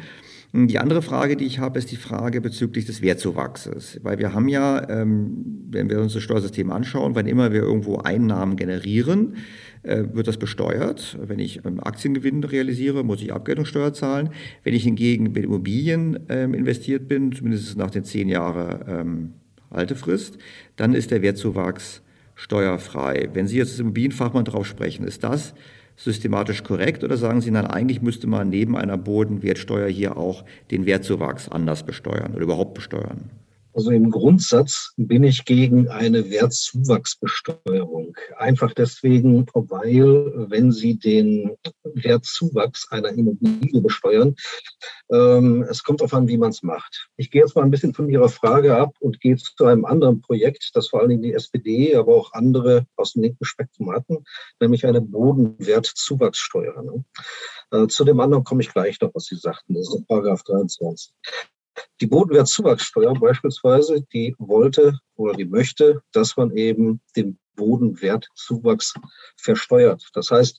Hm, 0.52 0.66
die 0.66 0.78
andere 0.78 1.02
Frage, 1.02 1.36
die 1.36 1.44
ich 1.44 1.58
habe, 1.58 1.78
ist 1.78 1.90
die 1.90 1.96
Frage 1.96 2.40
bezüglich 2.40 2.86
des 2.86 3.02
Wertzuwachses. 3.02 4.00
Weil 4.02 4.18
wir 4.18 4.32
haben 4.32 4.48
ja, 4.48 4.88
ähm, 4.88 5.66
wenn 5.70 5.88
wir 5.88 6.00
uns 6.00 6.14
das 6.14 6.22
Steuersystem 6.22 6.70
anschauen, 6.70 7.14
wann 7.14 7.26
immer 7.26 7.52
wir 7.52 7.62
irgendwo 7.62 7.98
Einnahmen 7.98 8.56
generieren, 8.56 9.36
wird 9.82 10.28
das 10.28 10.36
besteuert. 10.36 11.18
Wenn 11.20 11.38
ich 11.38 11.64
ähm, 11.64 11.80
Aktiengewinn 11.80 12.44
realisiere, 12.44 13.02
muss 13.02 13.22
ich 13.22 13.32
Abgeltungssteuer 13.32 13.92
zahlen. 13.92 14.30
Wenn 14.62 14.74
ich 14.74 14.84
hingegen 14.84 15.32
mit 15.32 15.44
Immobilien 15.44 16.18
ähm, 16.28 16.54
investiert 16.54 17.08
bin, 17.08 17.32
zumindest 17.32 17.78
nach 17.78 17.90
den 17.90 18.04
zehn 18.04 18.28
Jahren 18.28 18.84
ähm, 18.86 19.32
Haltefrist, 19.70 20.38
dann 20.76 20.94
ist 20.94 21.10
der 21.10 21.22
Wertzuwachs 21.22 22.02
steuerfrei. 22.34 23.28
Wenn 23.32 23.46
Sie 23.46 23.58
jetzt 23.58 23.70
als 23.70 23.80
Immobilienfachmann 23.80 24.44
drauf 24.44 24.66
sprechen, 24.66 25.06
ist 25.06 25.24
das 25.24 25.54
systematisch 25.96 26.62
korrekt 26.62 27.04
oder 27.04 27.16
sagen 27.16 27.40
Sie, 27.40 27.50
nein, 27.50 27.66
eigentlich 27.66 28.00
müsste 28.00 28.26
man 28.26 28.48
neben 28.48 28.76
einer 28.76 28.96
Bodenwertsteuer 28.96 29.88
hier 29.88 30.16
auch 30.16 30.44
den 30.70 30.86
Wertzuwachs 30.86 31.48
anders 31.48 31.84
besteuern 31.84 32.32
oder 32.32 32.42
überhaupt 32.42 32.74
besteuern? 32.74 33.30
Also 33.72 33.90
im 33.90 34.10
Grundsatz 34.10 34.92
bin 34.96 35.22
ich 35.22 35.44
gegen 35.44 35.88
eine 35.88 36.30
Wertzuwachsbesteuerung. 36.30 38.16
Einfach 38.36 38.74
deswegen, 38.74 39.46
weil 39.54 40.50
wenn 40.50 40.72
Sie 40.72 40.98
den 40.98 41.56
Wertzuwachs 41.84 42.90
einer 42.90 43.10
Immobilie 43.10 43.80
besteuern, 43.80 44.34
ähm, 45.10 45.64
es 45.68 45.84
kommt 45.84 46.00
darauf 46.00 46.14
an, 46.14 46.28
wie 46.28 46.36
man 46.36 46.50
es 46.50 46.62
macht. 46.62 47.08
Ich 47.16 47.30
gehe 47.30 47.42
jetzt 47.42 47.54
mal 47.54 47.62
ein 47.62 47.70
bisschen 47.70 47.94
von 47.94 48.08
Ihrer 48.08 48.28
Frage 48.28 48.76
ab 48.76 48.94
und 49.00 49.20
gehe 49.20 49.36
zu 49.36 49.64
einem 49.64 49.84
anderen 49.84 50.20
Projekt, 50.20 50.70
das 50.74 50.88
vor 50.88 51.00
allen 51.00 51.10
Dingen 51.10 51.22
die 51.22 51.34
SPD, 51.34 51.94
aber 51.94 52.14
auch 52.16 52.32
andere 52.32 52.86
aus 52.96 53.12
dem 53.12 53.22
linken 53.22 53.44
Spektrum 53.44 53.92
hatten, 53.92 54.24
nämlich 54.60 54.84
eine 54.86 55.00
Bodenwertzuwachssteuer. 55.00 56.82
Ne? 56.82 57.04
Äh, 57.70 57.86
zu 57.86 58.04
dem 58.04 58.20
anderen 58.20 58.44
komme 58.44 58.62
ich 58.62 58.72
gleich 58.72 59.00
noch, 59.00 59.14
was 59.14 59.24
Sie 59.24 59.36
sagten. 59.36 59.74
Das 59.74 59.88
ist 59.88 60.06
Paragraph 60.06 60.42
23. 60.42 61.12
Die 62.00 62.06
Bodenwertzuwachssteuer 62.06 63.14
beispielsweise, 63.14 64.02
die 64.12 64.34
wollte 64.38 64.98
oder 65.16 65.34
die 65.34 65.44
möchte, 65.44 66.02
dass 66.12 66.36
man 66.36 66.50
eben 66.56 67.00
den 67.16 67.38
Bodenwertzuwachs 67.56 68.94
versteuert. 69.36 70.08
Das 70.14 70.30
heißt, 70.30 70.58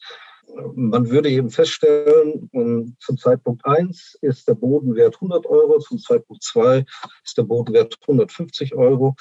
man 0.76 1.09
würde 1.09 1.30
eben 1.30 1.49
feststellen, 1.49 2.95
zum 2.99 3.18
Zeitpunkt 3.18 3.66
1 3.66 4.18
ist 4.22 4.47
der 4.47 4.55
Bodenwert 4.55 5.16
100 5.16 5.45
Euro, 5.45 5.80
zum 5.80 5.97
Zeitpunkt 5.99 6.43
2 6.43 6.86
ist 7.24 7.38
der 7.38 7.43
Bodenwert 7.43 7.97
150 8.01 8.76
Euro. 8.76 9.16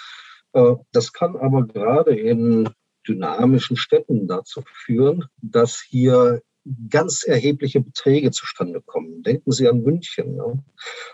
Äh, 0.52 0.74
das 0.92 1.12
kann 1.12 1.36
aber 1.36 1.66
gerade 1.66 2.16
in 2.16 2.68
dynamischen 3.06 3.76
Städten 3.76 4.26
dazu 4.28 4.62
führen, 4.66 5.26
dass 5.40 5.80
hier 5.80 6.42
ganz 6.90 7.24
erhebliche 7.24 7.80
Beträge 7.80 8.30
zustande 8.30 8.80
kommen. 8.80 9.22
Denken 9.22 9.50
Sie 9.52 9.68
an 9.68 9.82
München. 9.82 10.36
Ja? 10.36 10.52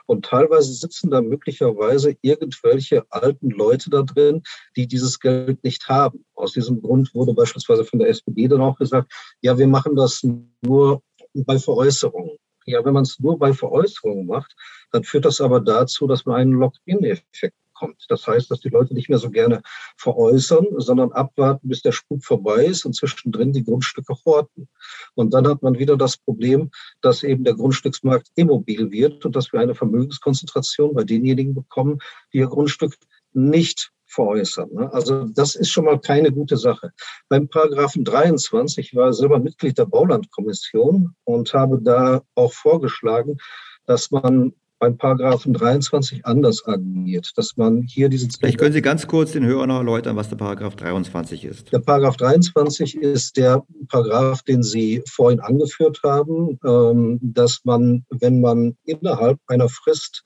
Und 0.06 0.24
teilweise 0.24 0.72
sitzen 0.72 1.10
da 1.10 1.20
möglicherweise 1.22 2.16
irgendwelche 2.20 3.04
alten 3.10 3.50
Leute 3.50 3.90
da 3.90 4.02
drin, 4.02 4.42
die 4.76 4.86
dieses 4.86 5.20
Geld 5.20 5.62
nicht 5.62 5.88
haben. 5.88 6.24
Aus 6.34 6.52
diesem 6.52 6.82
Grund 6.82 7.14
wurde 7.14 7.34
beispielsweise 7.34 7.84
von 7.84 7.98
der 7.98 8.08
SPD 8.08 8.48
dann 8.48 8.60
auch 8.60 8.78
gesagt, 8.78 9.12
ja, 9.40 9.56
wir 9.56 9.68
machen 9.68 9.94
das 9.94 10.26
nur 10.62 11.02
bei 11.34 11.58
Veräußerungen. 11.58 12.36
Ja, 12.66 12.84
wenn 12.84 12.94
man 12.94 13.04
es 13.04 13.20
nur 13.20 13.38
bei 13.38 13.52
Veräußerungen 13.52 14.26
macht, 14.26 14.56
dann 14.90 15.04
führt 15.04 15.24
das 15.24 15.40
aber 15.40 15.60
dazu, 15.60 16.08
dass 16.08 16.26
man 16.26 16.36
einen 16.36 16.52
Lock-in-Effekt 16.52 17.54
kommt. 17.78 18.04
Das 18.08 18.26
heißt, 18.26 18.50
dass 18.50 18.60
die 18.60 18.68
Leute 18.68 18.94
nicht 18.94 19.08
mehr 19.08 19.18
so 19.18 19.30
gerne 19.30 19.62
veräußern, 19.96 20.66
sondern 20.78 21.12
abwarten, 21.12 21.68
bis 21.68 21.82
der 21.82 21.92
Spuk 21.92 22.24
vorbei 22.24 22.64
ist 22.64 22.84
und 22.84 22.94
zwischendrin 22.94 23.52
die 23.52 23.64
Grundstücke 23.64 24.14
horten. 24.24 24.68
Und 25.14 25.32
dann 25.34 25.46
hat 25.46 25.62
man 25.62 25.78
wieder 25.78 25.96
das 25.96 26.16
Problem, 26.16 26.70
dass 27.00 27.22
eben 27.22 27.44
der 27.44 27.54
Grundstücksmarkt 27.54 28.28
immobil 28.34 28.90
wird 28.90 29.24
und 29.24 29.36
dass 29.36 29.52
wir 29.52 29.60
eine 29.60 29.74
Vermögenskonzentration 29.74 30.94
bei 30.94 31.04
denjenigen 31.04 31.54
bekommen, 31.54 31.98
die 32.32 32.38
ihr 32.38 32.48
Grundstück 32.48 32.96
nicht 33.32 33.92
veräußern. 34.06 34.70
Ne? 34.72 34.92
Also 34.92 35.24
das 35.24 35.54
ist 35.54 35.70
schon 35.70 35.84
mal 35.84 36.00
keine 36.00 36.32
gute 36.32 36.56
Sache. 36.56 36.92
Beim 37.28 37.48
Paragraphen 37.48 38.04
23 38.04 38.94
war 38.94 39.12
selber 39.12 39.38
Mitglied 39.38 39.78
der 39.78 39.86
Baulandkommission 39.86 41.14
und 41.24 41.52
habe 41.52 41.80
da 41.82 42.22
auch 42.34 42.52
vorgeschlagen, 42.52 43.36
dass 43.84 44.10
man 44.10 44.52
beim 44.78 44.96
Paragraphen 44.96 45.54
23 45.54 46.26
anders 46.26 46.66
agiert, 46.66 47.32
dass 47.36 47.56
man 47.56 47.82
hier 47.82 48.08
diese 48.08 48.28
Vielleicht 48.28 48.58
können 48.58 48.72
Sie 48.72 48.82
ganz 48.82 49.06
kurz 49.06 49.32
den 49.32 49.44
Hörern 49.44 49.68
noch 49.68 49.78
erläutern, 49.78 50.16
was 50.16 50.28
der 50.28 50.36
Paragraph 50.36 50.76
23 50.76 51.44
ist. 51.44 51.72
Der 51.72 51.78
Paragraph 51.78 52.16
23 52.16 52.96
ist 52.96 53.36
der 53.36 53.64
Paragraph, 53.88 54.42
den 54.42 54.62
Sie 54.62 55.02
vorhin 55.08 55.40
angeführt 55.40 56.00
haben, 56.02 56.58
ähm, 56.64 57.18
dass 57.22 57.60
man, 57.64 58.04
wenn 58.10 58.40
man 58.40 58.76
innerhalb 58.84 59.38
einer 59.46 59.68
Frist 59.68 60.24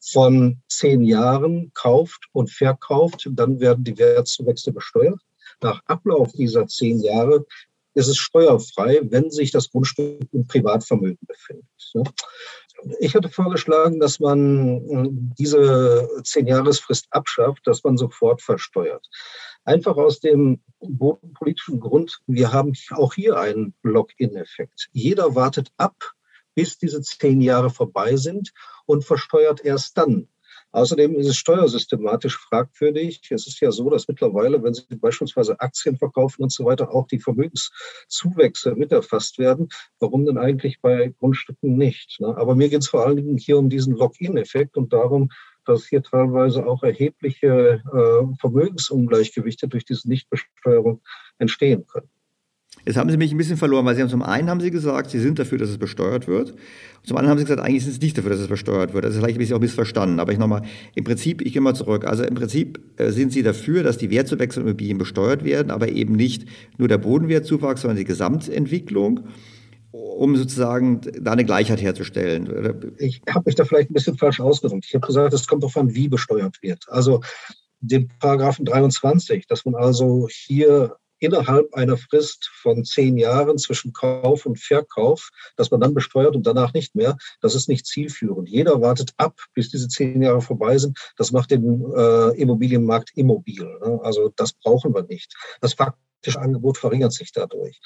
von 0.00 0.58
zehn 0.68 1.02
Jahren 1.02 1.70
kauft 1.74 2.26
und 2.32 2.50
verkauft, 2.50 3.28
dann 3.32 3.60
werden 3.60 3.84
die 3.84 3.98
Wertzuwächse 3.98 4.72
besteuert. 4.72 5.20
Nach 5.62 5.80
Ablauf 5.86 6.32
dieser 6.32 6.66
zehn 6.66 7.00
Jahre 7.00 7.46
ist 7.94 8.08
es 8.08 8.18
steuerfrei, 8.18 9.00
wenn 9.04 9.30
sich 9.30 9.50
das 9.50 9.70
Grundstück 9.70 10.28
im 10.32 10.46
Privatvermögen 10.46 11.18
befindet. 11.26 11.64
Ich 13.00 13.14
hatte 13.14 13.28
vorgeschlagen, 13.28 14.00
dass 14.00 14.20
man 14.20 14.76
äh, 14.88 15.08
diese 15.38 16.08
Zehn-Jahresfrist 16.22 17.06
abschafft, 17.10 17.66
dass 17.66 17.82
man 17.84 17.96
sofort 17.96 18.42
versteuert. 18.42 19.06
Einfach 19.64 19.96
aus 19.96 20.20
dem 20.20 20.60
bodenpolitischen 20.80 21.80
Grund, 21.80 22.20
wir 22.26 22.52
haben 22.52 22.72
auch 22.90 23.14
hier 23.14 23.38
einen 23.38 23.74
Lock-in-Effekt. 23.82 24.88
Jeder 24.92 25.34
wartet 25.34 25.72
ab, 25.76 25.96
bis 26.54 26.78
diese 26.78 27.00
zehn 27.02 27.40
Jahre 27.40 27.70
vorbei 27.70 28.16
sind 28.16 28.52
und 28.86 29.04
versteuert 29.04 29.64
erst 29.64 29.98
dann. 29.98 30.28
Außerdem 30.72 31.14
ist 31.16 31.28
es 31.28 31.36
steuersystematisch 31.36 32.36
fragwürdig. 32.36 33.20
Es 33.30 33.46
ist 33.46 33.60
ja 33.60 33.70
so, 33.72 33.88
dass 33.88 34.08
mittlerweile, 34.08 34.62
wenn 34.62 34.74
Sie 34.74 34.84
beispielsweise 34.96 35.58
Aktien 35.60 35.96
verkaufen 35.96 36.42
und 36.42 36.52
so 36.52 36.64
weiter, 36.64 36.94
auch 36.94 37.06
die 37.06 37.18
Vermögenszuwächse 37.18 38.74
mit 38.74 38.92
erfasst 38.92 39.38
werden. 39.38 39.68
Warum 40.00 40.26
denn 40.26 40.38
eigentlich 40.38 40.80
bei 40.80 41.14
Grundstücken 41.18 41.76
nicht? 41.76 42.20
Ne? 42.20 42.36
Aber 42.36 42.54
mir 42.54 42.68
geht 42.68 42.82
es 42.82 42.88
vor 42.88 43.06
allen 43.06 43.16
Dingen 43.16 43.38
hier 43.38 43.58
um 43.58 43.70
diesen 43.70 43.96
Lock-in-Effekt 43.96 44.76
und 44.76 44.92
darum, 44.92 45.30
dass 45.64 45.86
hier 45.86 46.02
teilweise 46.02 46.66
auch 46.66 46.82
erhebliche 46.82 47.82
äh, 47.92 48.36
Vermögensungleichgewichte 48.40 49.68
durch 49.68 49.84
diese 49.84 50.08
Nichtbesteuerung 50.08 51.02
entstehen 51.38 51.86
können. 51.86 52.08
Jetzt 52.86 52.96
haben 52.96 53.10
Sie 53.10 53.16
mich 53.16 53.32
ein 53.32 53.36
bisschen 53.36 53.56
verloren, 53.56 53.84
weil 53.84 53.96
Sie 53.96 54.02
haben 54.02 54.08
zum 54.08 54.22
einen 54.22 54.48
haben 54.48 54.60
Sie 54.60 54.70
gesagt, 54.70 55.10
Sie 55.10 55.18
sind 55.18 55.40
dafür, 55.40 55.58
dass 55.58 55.70
es 55.70 55.78
besteuert 55.78 56.28
wird. 56.28 56.52
Und 56.52 56.58
zum 57.02 57.16
anderen 57.16 57.32
haben 57.32 57.38
Sie 57.38 57.44
gesagt, 57.44 57.60
eigentlich 57.60 57.82
sind 57.82 57.94
Sie 57.94 58.06
nicht 58.06 58.16
dafür, 58.16 58.30
dass 58.30 58.40
es 58.40 58.46
besteuert 58.46 58.94
wird. 58.94 59.04
Das 59.04 59.14
ist 59.14 59.18
vielleicht 59.18 59.36
ein 59.36 59.38
bisschen 59.40 59.56
auch 59.56 59.60
missverstanden. 59.60 60.20
Aber 60.20 60.32
ich 60.32 60.38
nochmal, 60.38 60.62
im 60.94 61.02
Prinzip, 61.02 61.42
ich 61.42 61.52
gehe 61.52 61.60
mal 61.60 61.74
zurück. 61.74 62.04
Also 62.04 62.22
im 62.22 62.36
Prinzip 62.36 62.80
äh, 62.96 63.10
sind 63.10 63.32
Sie 63.32 63.42
dafür, 63.42 63.82
dass 63.82 63.98
die 63.98 64.10
Wertzuwechselimmobilien 64.10 64.98
besteuert 64.98 65.44
werden, 65.44 65.72
aber 65.72 65.88
eben 65.88 66.14
nicht 66.14 66.46
nur 66.78 66.86
der 66.86 66.98
Bodenwertzuwachs, 66.98 67.82
sondern 67.82 67.98
die 67.98 68.04
Gesamtentwicklung 68.04 69.24
um 69.90 70.36
sozusagen 70.36 71.00
da 71.20 71.32
eine 71.32 71.44
Gleichheit 71.44 71.80
herzustellen? 71.80 72.94
Ich 72.98 73.22
habe 73.28 73.44
mich 73.46 73.54
da 73.54 73.64
vielleicht 73.64 73.90
ein 73.90 73.94
bisschen 73.94 74.16
falsch 74.16 74.40
ausgedrückt. 74.40 74.84
Ich 74.86 74.94
habe 74.94 75.06
gesagt, 75.06 75.32
es 75.32 75.46
kommt 75.46 75.62
darauf 75.62 75.76
an, 75.76 75.94
wie 75.94 76.08
besteuert 76.08 76.62
wird. 76.62 76.84
Also 76.88 77.22
den 77.80 78.08
Paragraphen 78.20 78.64
23, 78.64 79.46
dass 79.46 79.64
man 79.64 79.74
also 79.74 80.28
hier 80.30 80.96
innerhalb 81.18 81.72
einer 81.74 81.96
Frist 81.96 82.50
von 82.62 82.84
zehn 82.84 83.16
Jahren 83.16 83.58
zwischen 83.58 83.92
Kauf 83.92 84.46
und 84.46 84.58
Verkauf, 84.58 85.30
dass 85.56 85.70
man 85.70 85.80
dann 85.80 85.94
besteuert 85.94 86.36
und 86.36 86.46
danach 86.46 86.72
nicht 86.72 86.94
mehr, 86.94 87.16
das 87.40 87.54
ist 87.54 87.68
nicht 87.68 87.86
zielführend. 87.86 88.48
Jeder 88.48 88.80
wartet 88.80 89.12
ab, 89.16 89.40
bis 89.54 89.70
diese 89.70 89.88
zehn 89.88 90.22
Jahre 90.22 90.40
vorbei 90.40 90.78
sind. 90.78 90.98
Das 91.16 91.32
macht 91.32 91.50
den 91.50 91.84
äh, 91.96 92.40
Immobilienmarkt 92.40 93.12
immobil. 93.14 93.64
Ne? 93.64 94.00
Also 94.02 94.32
das 94.36 94.52
brauchen 94.52 94.94
wir 94.94 95.04
nicht. 95.04 95.34
Das 95.60 95.74
faktische 95.74 96.40
Angebot 96.40 96.78
verringert 96.78 97.12
sich 97.12 97.32
dadurch. 97.32 97.80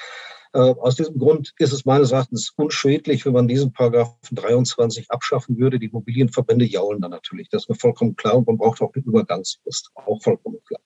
Äh, 0.53 0.59
aus 0.59 0.97
diesem 0.97 1.19
Grund 1.19 1.53
ist 1.59 1.73
es 1.73 1.85
meines 1.85 2.11
Erachtens 2.11 2.53
unschädlich, 2.57 3.25
wenn 3.25 3.33
man 3.33 3.47
diesen 3.47 3.73
Paragraphen 3.73 4.35
23 4.35 5.11
abschaffen 5.11 5.59
würde. 5.59 5.79
Die 5.79 5.87
Immobilienverbände 5.87 6.65
jaulen 6.65 7.01
dann 7.01 7.13
natürlich. 7.13 7.49
Das 7.51 7.63
ist 7.63 7.69
mir 7.69 7.77
vollkommen 7.77 8.17
klar 8.17 8.37
und 8.37 8.47
man 8.47 8.59
braucht 8.59 8.81
auch 8.81 8.93
eine 8.95 9.05
Übergangsfrist. 9.05 9.91
Auch 9.95 10.21
vollkommen 10.23 10.59
klar. 10.67 10.81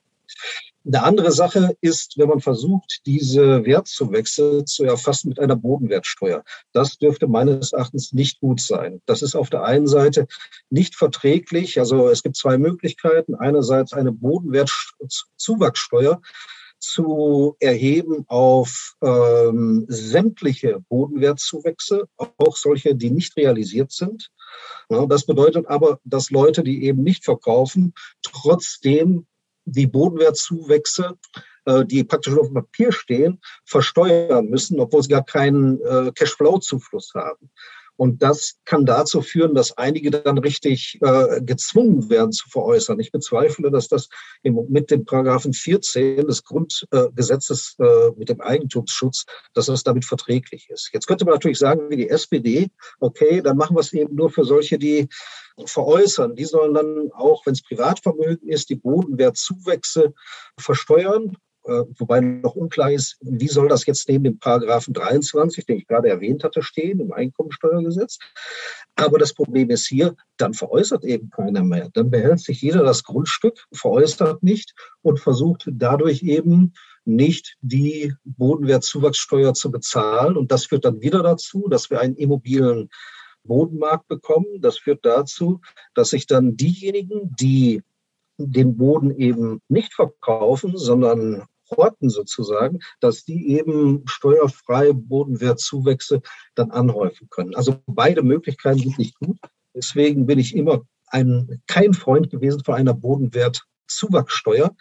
Eine 0.87 1.03
andere 1.03 1.33
Sache 1.33 1.75
ist, 1.81 2.19
wenn 2.19 2.29
man 2.29 2.41
versucht, 2.41 3.01
diese 3.07 3.65
Wertzuwächse 3.65 4.67
zu 4.67 4.85
erfassen 4.85 5.31
mit 5.31 5.41
einer 5.41 5.57
Bodenwertsteuer. 5.57 6.45
Das 6.73 6.99
dürfte 6.99 7.27
meines 7.27 7.73
Erachtens 7.73 8.13
nicht 8.13 8.39
gut 8.41 8.61
sein. 8.61 9.01
Das 9.07 9.23
ist 9.23 9.35
auf 9.35 9.49
der 9.49 9.65
einen 9.65 9.87
Seite 9.87 10.27
nicht 10.69 10.95
verträglich. 10.95 11.79
Also 11.79 12.09
es 12.09 12.23
gibt 12.23 12.37
zwei 12.37 12.59
Möglichkeiten. 12.59 13.35
Einerseits 13.35 13.95
eine 13.95 14.13
Bodenwertzuwachssteuer 14.13 16.21
zu 16.79 17.57
erheben 17.61 18.27
auf 18.29 18.95
ähm, 19.03 19.87
sämtliche 19.89 20.81
Bodenwertzuwächse, 20.91 22.09
auch 22.19 22.57
solche, 22.57 22.95
die 22.95 23.11
nicht 23.11 23.39
realisiert 23.39 23.91
sind. 23.91 24.31
Ja, 24.91 25.07
das 25.07 25.25
bedeutet 25.25 25.67
aber, 25.67 25.99
dass 26.05 26.31
Leute, 26.31 26.63
die 26.63 26.85
eben 26.85 27.03
nicht 27.03 27.25
verkaufen, 27.25 27.95
trotzdem 28.23 29.27
die 29.65 29.87
Bodenwertzuwächse, 29.87 31.17
äh, 31.65 31.85
die 31.85 32.05
praktisch 32.05 32.37
auf 32.37 32.47
dem 32.47 32.55
Papier 32.55 32.93
stehen, 32.93 33.41
versteuern 33.65 34.47
müssen, 34.47 34.81
obwohl 34.81 35.03
sie 35.03 35.09
gar 35.09 35.25
keinen 35.25 35.81
äh, 35.81 36.13
Cashflow-Zufluss 36.15 37.13
haben. 37.15 37.51
Und 37.97 38.23
das 38.23 38.57
kann 38.65 38.87
dazu 38.87 39.23
führen, 39.23 39.55
dass 39.55 39.77
einige 39.79 40.11
dann 40.11 40.39
richtig 40.39 40.99
äh, 41.01 41.41
gezwungen 41.43 42.11
werden 42.11 42.33
zu 42.33 42.49
veräußern. 42.49 42.99
Ich 42.99 43.13
bezweifle, 43.13 43.71
dass 43.71 43.89
das 43.89 44.09
im, 44.43 44.59
mit 44.69 44.91
dem 44.91 45.05
Paragraphen 45.05 45.53
14 45.53 46.27
des 46.27 46.45
Grundgesetzes 46.45 47.77
äh, 47.79 48.11
mit 48.17 48.29
dem 48.29 48.41
Eigentumsschutz, 48.41 49.25
dass 49.53 49.67
das 49.67 49.85
damit 49.85 50.05
verträglich 50.05 50.69
ist. 50.71 50.91
Jetzt 50.93 51.07
könnte 51.07 51.25
man 51.25 51.35
natürlich 51.35 51.59
sagen, 51.59 51.89
wie 51.91 51.97
die 51.97 52.11
SPD, 52.11 52.71
okay, 53.01 53.41
dann 53.41 53.57
machen 53.57 53.77
wir 53.77 53.81
es 53.81 53.93
eben 53.93 54.15
nur 54.15 54.31
für 54.31 54.45
solche, 54.45 54.79
die 54.79 55.09
veräußern. 55.67 56.35
Die 56.35 56.45
sollen 56.45 56.75
dann 56.75 57.11
auch, 57.13 57.47
wenn 57.47 57.53
es 57.53 57.63
Privatvermögen 57.63 58.49
ist, 58.49 58.71
die 58.71 58.77
Bodenwertzuwächse 58.77 60.15
versteuern 60.59 61.31
äh, 61.31 61.54
wobei 61.65 62.21
noch 62.21 62.57
unklar 62.57 62.93
ist, 62.93 63.17
wie 63.21 63.49
soll 63.49 63.69
das 63.69 63.87
jetzt 63.87 64.09
neben 64.09 64.25
dem 64.25 64.39
Paragraphen 64.39 64.95
23, 64.95 65.65
den 65.65 65.79
ich 65.79 65.87
gerade 65.87 66.09
erwähnt 66.09 66.45
hatte, 66.45 66.63
stehen 66.63 67.01
im 67.01 67.13
Einkommensteuergesetz. 67.13 68.19
Aber 68.97 69.19
das 69.19 69.33
Problem 69.33 69.71
ist 69.71 69.87
hier, 69.87 70.15
dann 70.37 70.55
veräußert 70.55 71.05
eben 71.05 71.31
keiner 71.31 71.65
mehr. 71.65 71.89
Dann 71.93 72.11
behält 72.11 72.41
sich 72.41 72.61
jeder 72.61 72.83
das 72.83 73.03
Grundstück, 73.03 73.67
veräußert 73.73 74.43
nicht 74.43 74.75
und 75.03 75.21
versucht 75.21 75.69
dadurch 75.73 76.23
eben 76.23 76.75
nicht 77.05 77.57
die 77.61 78.15
Bodenwertzuwachssteuer 78.25 79.55
zu 79.55 79.71
bezahlen. 79.71 80.37
Und 80.37 80.53
das 80.53 80.67
führt 80.67 80.85
dann 80.85 81.01
wieder 81.01 81.23
dazu, 81.23 81.69
dass 81.69 81.91
wir 81.91 82.01
einen 82.01 82.17
immobilen 82.17 82.89
Bodenmarkt 83.43 84.09
bekommen. 84.09 84.61
Das 84.61 84.79
führt 84.79 85.05
dazu, 85.05 85.61
dass 85.95 86.11
sich 86.11 86.27
dann 86.27 86.57
diejenigen, 86.57 87.35
die 87.39 87.83
den 88.37 88.77
Boden 88.77 89.11
eben 89.17 89.61
nicht 89.69 89.95
verkaufen, 89.95 90.77
sondern 90.77 91.45
Horten 91.71 92.11
sozusagen, 92.11 92.81
dass 93.01 93.25
die 93.25 93.57
eben 93.57 94.03
steuerfrei 94.07 94.93
Bodenwertzuwächse 94.93 96.23
dann 96.55 96.71
anhäufen 96.71 97.29
können. 97.31 97.55
Also 97.55 97.77
beide 97.87 98.23
Möglichkeiten 98.23 98.79
sind 98.79 98.99
nicht 98.99 99.19
gut. 99.19 99.39
Deswegen 99.75 100.27
bin 100.27 100.39
ich 100.39 100.55
immer 100.55 100.83
ein, 101.09 101.63
kein 101.67 101.95
Freund 101.95 102.31
gewesen 102.31 102.63
von 102.65 102.75
einer 102.75 102.95
Bodenwertzuwachssteuer. 102.95 104.75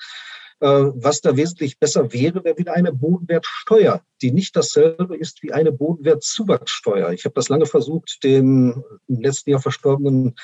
Äh, 0.60 0.92
was 0.96 1.20
da 1.22 1.36
wesentlich 1.36 1.80
besser 1.80 2.14
wäre, 2.14 2.44
wäre 2.44 2.58
wieder 2.58 2.74
eine 2.74 2.94
Bodenwertsteuer, 2.94 4.02
die 4.22 4.32
nicht 4.32 4.56
dasselbe 4.56 5.18
ist 5.18 5.44
wie 5.44 5.52
eine 5.52 5.72
Bodenwertzuwachssteuer. 5.72 7.12
Ich 7.12 7.26
habe 7.26 7.36
das 7.36 7.50
lange 7.50 7.66
versucht, 7.66 8.24
dem 8.24 8.84
im 9.08 9.20
letzten 9.20 9.50
Jahr 9.50 9.62
verstorbenen 9.62 10.36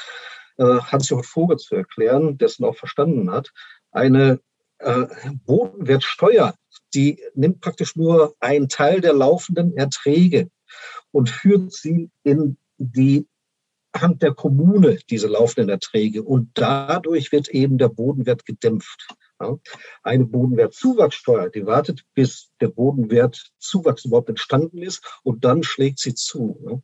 äh, 0.57 0.63
Hans-Jochen 0.63 1.23
Vogel 1.23 1.57
zu 1.57 1.75
erklären, 1.75 2.37
dessen 2.37 2.65
auch 2.65 2.75
verstanden 2.75 3.31
hat. 3.31 3.51
Eine 3.91 4.41
äh, 4.79 5.05
Bodenwertsteuer, 5.45 6.55
die 6.93 7.21
nimmt 7.35 7.61
praktisch 7.61 7.95
nur 7.95 8.35
einen 8.39 8.69
Teil 8.69 9.01
der 9.01 9.13
laufenden 9.13 9.75
Erträge 9.75 10.49
und 11.11 11.29
führt 11.29 11.71
sie 11.73 12.09
in 12.23 12.57
die 12.77 13.27
Hand 13.95 14.21
der 14.21 14.33
Kommune, 14.33 14.99
diese 15.09 15.27
laufenden 15.27 15.69
Erträge. 15.69 16.23
Und 16.23 16.51
dadurch 16.53 17.31
wird 17.31 17.49
eben 17.49 17.77
der 17.77 17.89
Bodenwert 17.89 18.45
gedämpft. 18.45 19.07
Ja. 19.41 19.57
Eine 20.03 20.25
Bodenwertzuwachssteuer, 20.25 21.49
die 21.49 21.65
wartet, 21.65 22.03
bis 22.13 22.51
der 22.61 22.67
Bodenwertzuwachs 22.67 24.05
überhaupt 24.05 24.29
entstanden 24.29 24.79
ist 24.79 25.03
und 25.23 25.43
dann 25.43 25.63
schlägt 25.63 25.99
sie 25.99 26.13
zu. 26.13 26.59
Ja. 26.69 26.81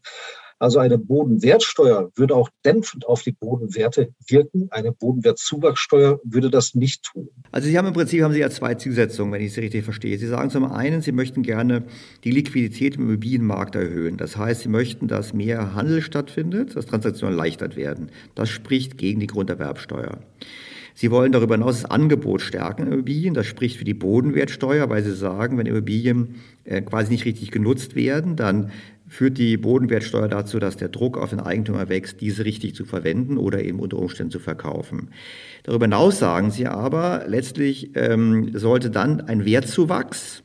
Also 0.58 0.80
eine 0.80 0.98
Bodenwertsteuer 0.98 2.12
würde 2.16 2.36
auch 2.36 2.50
dämpfend 2.64 3.06
auf 3.06 3.24
die 3.24 3.34
Bodenwerte 3.34 4.14
wirken. 4.28 4.68
Eine 4.72 4.94
Bodenwertzuwachssteuer 4.94 6.20
würde 6.24 6.50
das 6.50 6.76
nicht 6.76 7.04
tun. 7.04 7.30
Also 7.52 7.68
Sie 7.68 7.78
haben 7.78 7.88
im 7.88 7.94
Prinzip 7.94 8.22
haben 8.22 8.34
Sie 8.34 8.40
ja 8.40 8.50
zwei 8.50 8.76
Zielsetzungen, 8.76 9.34
wenn 9.34 9.42
ich 9.42 9.54
Sie 9.54 9.60
richtig 9.60 9.84
verstehe. 9.84 10.18
Sie 10.18 10.28
sagen 10.28 10.50
zum 10.50 10.64
einen, 10.64 11.02
Sie 11.02 11.12
möchten 11.12 11.44
gerne 11.44 11.84
die 12.24 12.32
Liquidität 12.32 12.96
im 12.96 13.10
Immobilienmarkt 13.10 13.76
erhöhen. 13.76 14.16
Das 14.18 14.38
heißt, 14.38 14.62
Sie 14.62 14.70
möchten, 14.70 15.08
dass 15.08 15.34
mehr 15.34 15.76
Handel 15.76 16.02
stattfindet, 16.02 16.76
dass 16.76 16.86
Transaktionen 16.86 17.38
erleichtert 17.38 17.76
werden. 17.76 18.10
Das 18.34 18.50
spricht 18.50 18.98
gegen 18.98 19.20
die 19.20 19.28
Grunderwerbsteuer. 19.28 20.20
Sie 20.98 21.12
wollen 21.12 21.34
darüber 21.34 21.56
hinaus 21.56 21.82
das 21.82 21.92
Angebot 21.92 22.40
stärken 22.40 22.88
Immobilien. 22.88 23.34
Das 23.34 23.46
spricht 23.46 23.76
für 23.76 23.84
die 23.84 23.94
Bodenwertsteuer, 23.94 24.90
weil 24.90 25.04
Sie 25.04 25.14
sagen, 25.14 25.58
wenn 25.58 25.66
Immobilien 25.66 26.36
äh, 26.64 26.82
quasi 26.82 27.12
nicht 27.12 27.26
richtig 27.26 27.52
genutzt 27.52 27.96
werden, 27.96 28.38
dann 28.38 28.72
führt 29.16 29.38
die 29.38 29.56
Bodenwertsteuer 29.56 30.28
dazu, 30.28 30.60
dass 30.60 30.76
der 30.76 30.90
Druck 30.90 31.18
auf 31.18 31.30
den 31.30 31.40
Eigentümer 31.40 31.88
wächst, 31.88 32.20
diese 32.20 32.44
richtig 32.44 32.76
zu 32.76 32.84
verwenden 32.84 33.38
oder 33.38 33.64
eben 33.64 33.80
unter 33.80 33.98
Umständen 33.98 34.32
zu 34.32 34.40
verkaufen. 34.40 35.10
Darüber 35.64 35.86
hinaus 35.86 36.20
sagen 36.20 36.52
sie 36.52 36.68
aber, 36.68 37.24
letztlich 37.26 37.92
ähm, 37.96 38.52
sollte 38.58 38.90
dann 38.90 39.22
ein 39.22 39.46
Wertzuwachs 39.46 40.44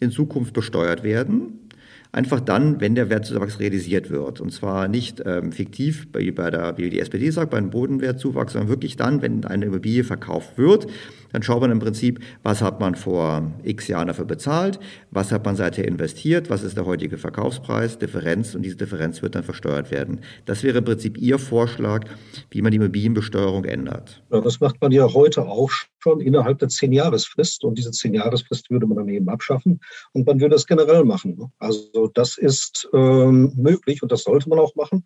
in 0.00 0.10
Zukunft 0.10 0.54
besteuert 0.54 1.02
werden. 1.02 1.65
Einfach 2.12 2.40
dann, 2.40 2.80
wenn 2.80 2.94
der 2.94 3.10
Wertzuwachs 3.10 3.60
realisiert 3.60 4.10
wird. 4.10 4.40
Und 4.40 4.50
zwar 4.52 4.88
nicht 4.88 5.22
ähm, 5.24 5.52
fiktiv, 5.52 6.08
wie, 6.16 6.30
bei 6.30 6.50
der, 6.50 6.78
wie 6.78 6.90
die 6.90 7.00
SPD 7.00 7.30
sagt, 7.30 7.50
beim 7.50 7.70
Bodenwertzuwachs, 7.70 8.52
sondern 8.52 8.68
wirklich 8.68 8.96
dann, 8.96 9.22
wenn 9.22 9.44
eine 9.44 9.66
Immobilie 9.66 10.04
verkauft 10.04 10.56
wird. 10.58 10.86
Dann 11.32 11.42
schaut 11.42 11.60
man 11.60 11.70
im 11.70 11.80
Prinzip, 11.80 12.20
was 12.42 12.62
hat 12.62 12.80
man 12.80 12.94
vor 12.94 13.52
x 13.62 13.88
Jahren 13.88 14.08
dafür 14.08 14.24
bezahlt, 14.24 14.78
was 15.10 15.32
hat 15.32 15.44
man 15.44 15.56
seither 15.56 15.86
investiert, 15.86 16.48
was 16.48 16.62
ist 16.62 16.76
der 16.76 16.86
heutige 16.86 17.18
Verkaufspreis, 17.18 17.98
Differenz 17.98 18.54
und 18.54 18.62
diese 18.62 18.76
Differenz 18.76 19.20
wird 19.20 19.34
dann 19.34 19.42
versteuert 19.42 19.90
werden. 19.90 20.20
Das 20.46 20.62
wäre 20.62 20.78
im 20.78 20.84
Prinzip 20.84 21.18
Ihr 21.18 21.38
Vorschlag, 21.38 22.08
wie 22.50 22.62
man 22.62 22.70
die 22.70 22.76
Immobilienbesteuerung 22.76 23.64
ändert. 23.64 24.22
Ja, 24.30 24.40
das 24.40 24.60
macht 24.60 24.80
man 24.80 24.92
ja 24.92 25.12
heute 25.12 25.46
auch 25.46 25.70
schon 25.98 26.20
innerhalb 26.20 26.58
der 26.58 26.68
Zehn-Jahresfrist 26.68 27.64
und 27.64 27.76
diese 27.76 27.90
Zehn-Jahresfrist 27.90 28.70
würde 28.70 28.86
man 28.86 28.98
dann 28.98 29.08
eben 29.08 29.28
abschaffen 29.28 29.80
und 30.12 30.26
man 30.26 30.40
würde 30.40 30.54
es 30.54 30.66
generell 30.66 31.04
machen. 31.04 31.52
Also 31.58 32.05
das 32.14 32.38
ist 32.38 32.88
ähm, 32.92 33.52
möglich 33.56 34.02
und 34.02 34.12
das 34.12 34.24
sollte 34.24 34.48
man 34.48 34.58
auch 34.58 34.74
machen. 34.74 35.04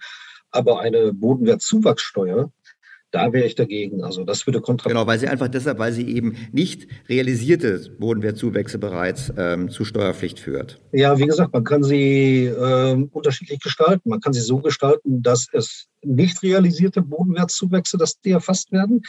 Aber 0.50 0.80
eine 0.80 1.12
Bodenwertzuwachssteuer, 1.12 2.52
da 3.10 3.32
wäre 3.32 3.46
ich 3.46 3.54
dagegen. 3.54 4.02
Also 4.04 4.24
das 4.24 4.46
würde 4.46 4.60
kontra. 4.60 4.88
Genau, 4.88 5.06
weil 5.06 5.18
sie 5.18 5.28
einfach 5.28 5.48
deshalb, 5.48 5.78
weil 5.78 5.92
sie 5.92 6.06
eben 6.14 6.36
nicht 6.52 6.86
realisierte 7.08 7.90
Bodenwertzuwächse 7.98 8.78
bereits 8.78 9.32
ähm, 9.36 9.68
zu 9.68 9.84
Steuerpflicht 9.84 10.38
führt. 10.38 10.80
Ja, 10.92 11.18
wie 11.18 11.26
gesagt, 11.26 11.52
man 11.52 11.64
kann 11.64 11.82
sie 11.82 12.44
ähm, 12.46 13.08
unterschiedlich 13.12 13.60
gestalten. 13.60 14.08
Man 14.08 14.20
kann 14.20 14.32
sie 14.32 14.40
so 14.40 14.58
gestalten, 14.58 15.22
dass 15.22 15.48
es 15.52 15.88
nicht 16.02 16.42
realisierte 16.42 17.02
Bodenwertzuwächse, 17.02 17.98
dass 17.98 18.20
die 18.20 18.30
erfasst 18.30 18.72
werden. 18.72 19.02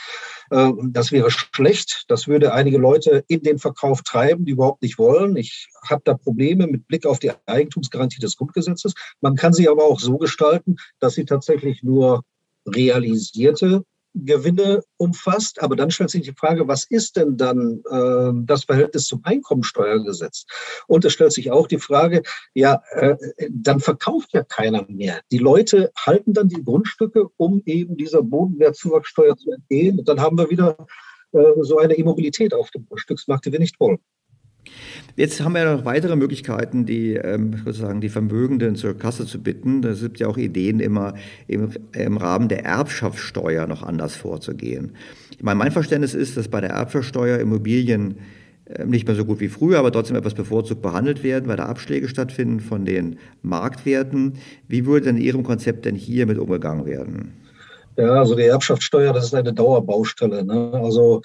Ähm, 0.51 0.89
das 0.91 1.11
wäre 1.11 1.29
schlecht. 1.31 2.05
Das 2.07 2.27
würde 2.27 2.53
einige 2.53 2.77
Leute 2.77 3.23
in 3.27 3.41
den 3.41 3.59
Verkauf 3.59 4.01
treiben, 4.01 4.45
die 4.45 4.51
überhaupt 4.51 4.81
nicht 4.81 4.97
wollen. 4.97 5.35
Ich 5.37 5.69
habe 5.87 6.01
da 6.03 6.15
Probleme 6.15 6.67
mit 6.67 6.87
Blick 6.87 7.05
auf 7.05 7.19
die 7.19 7.31
Eigentumsgarantie 7.45 8.19
des 8.19 8.35
Grundgesetzes. 8.37 8.93
Man 9.21 9.35
kann 9.35 9.53
sie 9.53 9.69
aber 9.69 9.83
auch 9.85 9.99
so 9.99 10.17
gestalten, 10.17 10.75
dass 10.99 11.13
sie 11.13 11.25
tatsächlich 11.25 11.83
nur 11.83 12.23
realisierte 12.65 13.83
Gewinne 14.13 14.83
umfasst. 14.97 15.61
Aber 15.61 15.75
dann 15.75 15.91
stellt 15.91 16.09
sich 16.09 16.23
die 16.23 16.33
Frage, 16.33 16.67
was 16.67 16.85
ist 16.85 17.15
denn 17.15 17.37
dann 17.37 17.81
äh, 17.89 18.31
das 18.45 18.65
Verhältnis 18.65 19.05
zum 19.05 19.21
Einkommensteuergesetz? 19.23 20.45
Und 20.87 21.05
es 21.05 21.13
stellt 21.13 21.31
sich 21.31 21.51
auch 21.51 21.67
die 21.67 21.79
Frage, 21.79 22.23
ja, 22.53 22.81
äh, 22.91 23.15
dann 23.49 23.79
verkauft 23.79 24.33
ja 24.33 24.43
keiner 24.43 24.85
mehr. 24.89 25.21
Die 25.31 25.37
Leute 25.37 25.91
halten 25.97 26.33
dann 26.33 26.49
die 26.49 26.63
Grundstücke, 26.63 27.29
um 27.37 27.61
eben 27.65 27.95
dieser 27.97 28.21
Bodenwertzuwachssteuer 28.23 29.37
zu 29.37 29.51
entgehen. 29.51 29.99
Und 29.99 30.09
dann 30.09 30.19
haben 30.19 30.37
wir 30.37 30.49
wieder 30.49 30.75
äh, 31.31 31.43
so 31.61 31.77
eine 31.77 31.93
Immobilität 31.93 32.53
auf 32.53 32.71
dem 32.71 32.85
Grundstücksmarkt, 32.85 33.45
die 33.45 33.51
wir 33.51 33.59
nicht 33.59 33.79
wollen. 33.79 33.99
Jetzt 35.15 35.41
haben 35.41 35.53
wir 35.53 35.65
noch 35.65 35.85
weitere 35.85 36.15
Möglichkeiten, 36.15 36.85
die 36.85 37.15
ähm, 37.15 37.53
sozusagen 37.65 38.01
die 38.01 38.09
Vermögenden 38.09 38.75
zur 38.75 38.97
Kasse 38.97 39.25
zu 39.25 39.41
bitten. 39.41 39.83
Es 39.83 40.01
gibt 40.01 40.19
ja 40.19 40.27
auch 40.27 40.37
Ideen, 40.37 40.79
immer 40.79 41.13
im, 41.47 41.71
im 41.93 42.17
Rahmen 42.17 42.47
der 42.47 42.65
Erbschaftssteuer 42.65 43.67
noch 43.67 43.83
anders 43.83 44.15
vorzugehen. 44.15 44.95
Ich 45.37 45.43
meine, 45.43 45.57
mein 45.57 45.71
Verständnis 45.71 46.13
ist, 46.13 46.37
dass 46.37 46.47
bei 46.47 46.61
der 46.61 46.71
Erbschaftssteuer 46.71 47.39
Immobilien 47.39 48.15
ähm, 48.77 48.89
nicht 48.89 49.07
mehr 49.07 49.15
so 49.15 49.25
gut 49.25 49.39
wie 49.39 49.49
früher, 49.49 49.79
aber 49.79 49.91
trotzdem 49.91 50.15
etwas 50.15 50.33
bevorzugt 50.33 50.81
behandelt 50.81 51.23
werden, 51.23 51.47
weil 51.47 51.57
da 51.57 51.65
Abschläge 51.65 52.07
stattfinden 52.07 52.59
von 52.59 52.85
den 52.85 53.17
Marktwerten. 53.41 54.33
Wie 54.67 54.85
würde 54.85 55.07
denn 55.07 55.17
in 55.17 55.23
Ihrem 55.23 55.43
Konzept 55.43 55.85
denn 55.85 55.95
hier 55.95 56.25
mit 56.25 56.37
umgegangen 56.37 56.85
werden? 56.85 57.33
Ja, 57.97 58.13
also 58.13 58.35
die 58.35 58.43
Erbschaftssteuer, 58.43 59.13
das 59.13 59.25
ist 59.25 59.35
eine 59.35 59.53
Dauerbaustelle. 59.53 60.45
Ne? 60.45 60.71
Also 60.73 61.21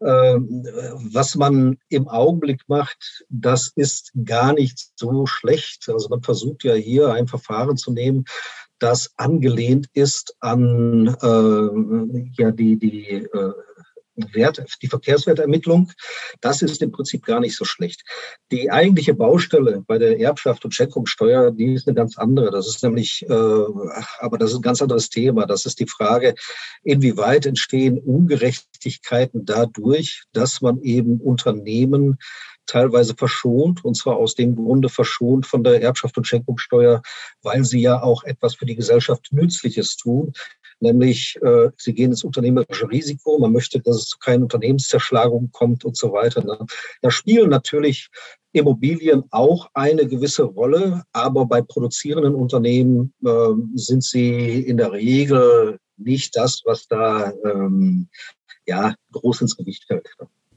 was 0.00 1.34
man 1.34 1.78
im 1.88 2.08
Augenblick 2.08 2.62
macht, 2.68 3.24
das 3.28 3.70
ist 3.76 4.12
gar 4.24 4.54
nicht 4.54 4.92
so 4.96 5.26
schlecht. 5.26 5.88
Also 5.88 6.08
man 6.08 6.22
versucht 6.22 6.64
ja 6.64 6.74
hier 6.74 7.12
ein 7.12 7.26
Verfahren 7.26 7.76
zu 7.76 7.92
nehmen, 7.92 8.24
das 8.78 9.12
angelehnt 9.18 9.88
ist 9.92 10.34
an 10.40 11.06
äh, 11.22 12.42
ja 12.42 12.50
die 12.50 12.78
die 12.78 13.24
äh, 13.24 13.52
Wert, 14.32 14.64
die 14.82 14.88
Verkehrswertermittlung, 14.88 15.92
das 16.40 16.62
ist 16.62 16.82
im 16.82 16.92
Prinzip 16.92 17.24
gar 17.24 17.40
nicht 17.40 17.56
so 17.56 17.64
schlecht. 17.64 18.02
Die 18.50 18.70
eigentliche 18.70 19.14
Baustelle 19.14 19.82
bei 19.86 19.98
der 19.98 20.18
Erbschaft 20.18 20.64
und 20.64 20.74
Schenkungssteuer, 20.74 21.50
die 21.50 21.74
ist 21.74 21.86
eine 21.86 21.94
ganz 21.94 22.18
andere. 22.18 22.50
Das 22.50 22.66
ist 22.68 22.82
nämlich, 22.82 23.24
äh, 23.28 23.32
aber 24.20 24.38
das 24.38 24.50
ist 24.50 24.56
ein 24.56 24.62
ganz 24.62 24.82
anderes 24.82 25.08
Thema. 25.08 25.46
Das 25.46 25.66
ist 25.66 25.80
die 25.80 25.86
Frage, 25.86 26.34
inwieweit 26.82 27.46
entstehen 27.46 27.98
Ungerechtigkeiten 27.98 29.44
dadurch, 29.44 30.24
dass 30.32 30.60
man 30.60 30.80
eben 30.82 31.20
Unternehmen 31.20 32.18
teilweise 32.66 33.14
verschont, 33.14 33.84
und 33.84 33.96
zwar 33.96 34.16
aus 34.16 34.34
dem 34.34 34.54
Grunde 34.56 34.88
verschont 34.88 35.46
von 35.46 35.64
der 35.64 35.82
Erbschaft 35.82 36.16
und 36.16 36.26
Schenkungssteuer, 36.26 37.02
weil 37.42 37.64
sie 37.64 37.80
ja 37.80 38.02
auch 38.02 38.24
etwas 38.24 38.54
für 38.54 38.66
die 38.66 38.76
Gesellschaft 38.76 39.28
Nützliches 39.32 39.96
tun, 39.96 40.32
nämlich 40.80 41.36
äh, 41.42 41.70
sie 41.76 41.94
gehen 41.94 42.10
ins 42.10 42.24
unternehmerische 42.24 42.88
Risiko, 42.90 43.38
man 43.38 43.52
möchte, 43.52 43.80
dass 43.80 43.96
es 43.96 44.06
zu 44.06 44.18
keinen 44.18 44.44
Unternehmenszerschlagungen 44.44 45.50
kommt 45.52 45.84
und 45.84 45.96
so 45.96 46.12
weiter. 46.12 46.44
Ne? 46.44 46.58
Da 47.02 47.10
spielen 47.10 47.50
natürlich 47.50 48.08
Immobilien 48.52 49.24
auch 49.30 49.68
eine 49.74 50.06
gewisse 50.06 50.42
Rolle, 50.42 51.04
aber 51.12 51.46
bei 51.46 51.62
produzierenden 51.62 52.34
Unternehmen 52.34 53.12
äh, 53.24 53.52
sind 53.74 54.02
sie 54.02 54.60
in 54.60 54.76
der 54.76 54.92
Regel 54.92 55.78
nicht 55.96 56.34
das, 56.36 56.62
was 56.64 56.88
da 56.88 57.32
ähm, 57.44 58.08
ja 58.66 58.94
groß 59.12 59.42
ins 59.42 59.56
Gewicht 59.56 59.84
fällt 59.84 60.08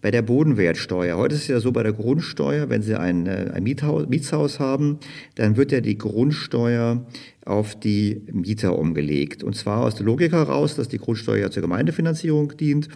bei 0.04 0.12
der 0.12 0.22
Bodenwertsteuer. 0.22 1.18
Heute 1.18 1.36
ist 1.36 1.44
es 1.44 1.48
ja 1.48 1.60
so 1.62 1.72
bei 1.72 1.82
der 1.82 1.94
Grundsteuer, 1.94 2.70
wenn 2.70 2.82
Sie 2.82 3.00
ein, 3.00 3.26
äh, 3.26 3.52
ein 3.54 3.64
Miethaus, 3.64 4.10
Mietshaus 4.10 4.60
haben, 4.60 5.00
dann 5.36 5.56
wird 5.56 5.72
ja 5.72 5.80
die 5.80 5.98
Grundsteuer 5.98 7.06
auf 7.46 7.78
die 7.78 8.22
Mieter 8.32 8.78
umgelegt. 8.78 9.44
Und 9.44 9.56
zwar 9.56 9.84
aus 9.84 9.96
der 9.96 10.06
Logik 10.06 10.32
heraus, 10.32 10.76
dass 10.76 10.88
die 10.88 10.98
Grundsteuer 10.98 11.52
zur 11.52 11.62
Gemeindefinanzierung 11.62 12.56
dient 12.56 12.88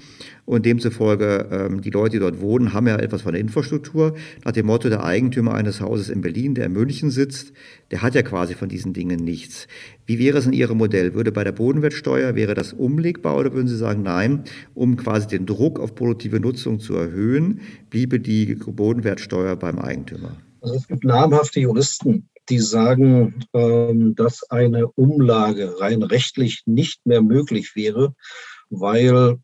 und 0.46 0.66
demzufolge 0.66 1.48
ähm, 1.52 1.82
die 1.82 1.90
Leute, 1.90 2.12
die 2.12 2.20
dort 2.20 2.40
wohnen, 2.40 2.74
haben 2.74 2.88
ja 2.88 2.98
etwas 2.98 3.24
von 3.24 3.34
der 3.34 3.42
Infrastruktur. 3.42 4.16
Nach 4.46 4.54
dem 4.54 4.68
Motto, 4.68 4.90
der 4.90 5.04
Eigentümer 5.04 5.54
eines 5.54 5.82
Hauses 5.82 6.10
in 6.10 6.22
Berlin, 6.22 6.56
der 6.56 6.68
in 6.68 6.74
München 6.74 7.12
sitzt, 7.12 7.52
der 7.92 8.02
hat 8.02 8.16
ja 8.16 8.22
quasi 8.22 8.54
von 8.54 8.70
diesen 8.70 8.94
Dingen 8.94 9.20
nichts. 9.20 9.68
Wie 10.06 10.20
wäre 10.20 10.38
es 10.38 10.46
in 10.46 10.54
Ihrem 10.54 10.78
Modell? 10.78 11.14
Würde 11.14 11.34
bei 11.34 11.44
der 11.44 11.52
Bodenwertsteuer, 11.52 12.36
wäre 12.36 12.54
das 12.54 12.72
umlegbar 12.72 13.36
oder 13.36 13.54
würden 13.54 13.68
Sie 13.68 13.78
sagen, 13.78 14.04
nein, 14.04 14.44
um 14.74 14.96
quasi 14.96 15.28
den 15.28 15.46
Druck 15.46 15.80
auf 15.80 15.96
produktive 15.96 16.40
Nutzung 16.40 16.80
zu 16.80 16.96
erhöhen, 16.96 17.60
bliebe 17.90 18.20
die 18.22 18.56
Bodenwertsteuer 18.56 19.58
beim 19.58 19.80
Eigentümer? 19.80 20.38
Also 20.62 20.76
es 20.76 20.88
gibt 20.88 21.04
namhafte 21.04 21.60
Juristen, 21.60 22.30
die 22.50 22.60
sagen, 22.60 23.46
ähm, 23.54 24.16
dass 24.16 24.50
eine 24.50 24.88
Umlage 24.88 25.80
rein 25.80 26.04
rechtlich 26.04 26.64
nicht 26.66 27.06
mehr 27.06 27.22
möglich 27.22 27.76
wäre, 27.76 28.16
weil 28.70 29.40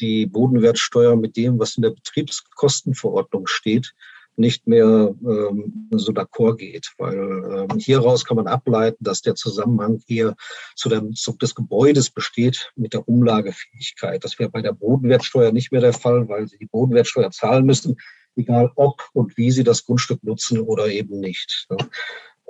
die 0.00 0.26
Bodenwertsteuer 0.26 1.16
mit 1.16 1.36
dem, 1.36 1.58
was 1.58 1.76
in 1.76 1.82
der 1.82 1.90
Betriebskostenverordnung 1.90 3.46
steht, 3.46 3.94
nicht 4.38 4.68
mehr 4.68 5.14
ähm, 5.22 5.88
so 5.90 6.12
d'accord 6.12 6.56
geht, 6.56 6.92
weil 6.96 7.66
ähm, 7.70 7.78
hieraus 7.78 8.24
kann 8.24 8.36
man 8.36 8.46
ableiten, 8.46 9.02
dass 9.02 9.20
der 9.20 9.34
Zusammenhang 9.34 10.00
eher 10.06 10.36
zu 10.76 10.88
dem 10.88 11.14
Zug 11.14 11.40
des 11.40 11.54
Gebäudes 11.56 12.10
besteht 12.10 12.70
mit 12.76 12.92
der 12.92 13.08
Umlagefähigkeit. 13.08 14.22
Das 14.22 14.38
wäre 14.38 14.50
bei 14.50 14.62
der 14.62 14.72
Bodenwertsteuer 14.72 15.50
nicht 15.50 15.72
mehr 15.72 15.80
der 15.80 15.92
Fall, 15.92 16.28
weil 16.28 16.46
sie 16.46 16.58
die 16.58 16.66
Bodenwertsteuer 16.66 17.32
zahlen 17.32 17.66
müssen, 17.66 17.96
egal 18.36 18.70
ob 18.76 19.02
und 19.12 19.36
wie 19.36 19.50
sie 19.50 19.64
das 19.64 19.84
Grundstück 19.84 20.22
nutzen 20.22 20.60
oder 20.60 20.86
eben 20.86 21.18
nicht. 21.18 21.66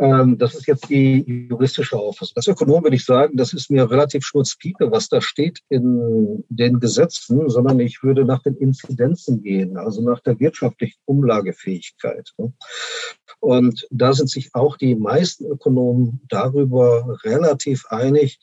Ähm, 0.01 0.39
das 0.39 0.55
ist 0.55 0.67
jetzt 0.69 0.89
die 0.89 1.49
juristische 1.51 1.99
Auffassung. 1.99 2.37
Als 2.37 2.47
Ökonom 2.47 2.85
würde 2.85 2.97
ich 2.97 3.05
sagen, 3.05 3.37
das 3.37 3.53
ist 3.53 3.71
mir 3.71 3.91
relativ 3.91 4.25
schmutzpiepe, 4.25 4.91
was 4.93 5.09
da 5.09 5.21
steht 5.21 5.61
in 5.69 6.45
den 6.49 6.79
Gesetzen, 6.79 7.49
sondern 7.49 7.81
ich 7.81 8.03
würde 8.03 8.25
nach 8.25 8.43
den 8.43 8.55
Inzidenzen 8.57 9.43
gehen, 9.43 9.77
also 9.77 10.01
nach 10.03 10.21
der 10.21 10.39
wirtschaftlichen 10.39 10.99
Umlagefähigkeit. 11.05 12.33
Ne? 12.39 12.53
Und 13.41 13.89
da 13.91 14.13
sind 14.13 14.31
sich 14.31 14.51
auch 14.55 14.77
die 14.77 14.95
meisten 14.95 15.47
Ökonomen 15.47 16.21
darüber 16.29 17.19
relativ 17.25 17.87
einig, 17.89 18.39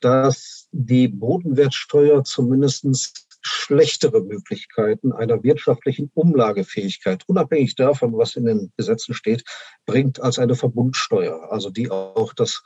dass 0.00 0.68
die 0.72 1.08
Bodenwertsteuer 1.08 2.24
zumindestens 2.24 3.12
schlechtere 3.42 4.20
Möglichkeiten 4.20 5.12
einer 5.12 5.42
wirtschaftlichen 5.42 6.10
Umlagefähigkeit, 6.14 7.22
unabhängig 7.26 7.74
davon, 7.74 8.16
was 8.16 8.36
in 8.36 8.44
den 8.44 8.72
Gesetzen 8.76 9.14
steht, 9.14 9.44
bringt 9.86 10.20
als 10.20 10.38
eine 10.38 10.54
Verbundsteuer, 10.54 11.50
also 11.50 11.70
die 11.70 11.90
auch 11.90 12.32
das 12.34 12.62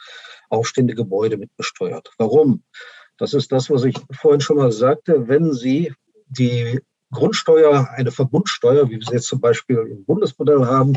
aufstehende 0.51 0.95
Gebäude 0.95 1.37
mit 1.37 1.55
besteuert. 1.57 2.11
Warum? 2.18 2.62
Das 3.18 3.35
ist 3.35 3.53
das, 3.53 3.70
was 3.70 3.85
ich 3.85 3.97
vorhin 4.12 4.41
schon 4.41 4.57
mal 4.57 4.72
sagte. 4.72 5.29
Wenn 5.29 5.53
Sie 5.53 5.93
die 6.27 6.81
Grundsteuer, 7.12 7.89
eine 7.93 8.11
Verbundsteuer, 8.11 8.89
wie 8.89 8.99
wir 8.99 9.07
sie 9.07 9.14
jetzt 9.14 9.29
zum 9.29 9.41
Beispiel 9.41 9.77
im 9.77 10.05
Bundesmodell 10.05 10.66
haben, 10.66 10.95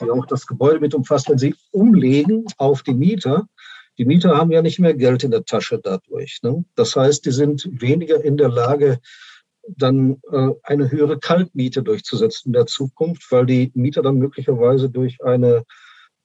die 0.00 0.10
auch 0.10 0.26
das 0.26 0.46
Gebäude 0.46 0.80
mit 0.80 0.94
umfasst, 0.94 1.28
wenn 1.28 1.38
Sie 1.38 1.54
umlegen 1.70 2.44
auf 2.56 2.82
die 2.82 2.94
Mieter, 2.94 3.46
die 4.00 4.06
Mieter 4.06 4.34
haben 4.34 4.50
ja 4.50 4.62
nicht 4.62 4.78
mehr 4.78 4.94
Geld 4.94 5.24
in 5.24 5.30
der 5.30 5.44
Tasche 5.44 5.78
dadurch. 5.78 6.40
Ne? 6.42 6.64
Das 6.74 6.96
heißt, 6.96 7.26
die 7.26 7.32
sind 7.32 7.68
weniger 7.70 8.24
in 8.24 8.38
der 8.38 8.48
Lage, 8.48 8.98
dann 9.68 10.16
äh, 10.32 10.48
eine 10.62 10.90
höhere 10.90 11.18
Kaltmiete 11.18 11.82
durchzusetzen 11.82 12.48
in 12.48 12.54
der 12.54 12.64
Zukunft, 12.64 13.30
weil 13.30 13.44
die 13.44 13.70
Mieter 13.74 14.00
dann 14.00 14.16
möglicherweise 14.16 14.88
durch 14.88 15.22
eine 15.22 15.64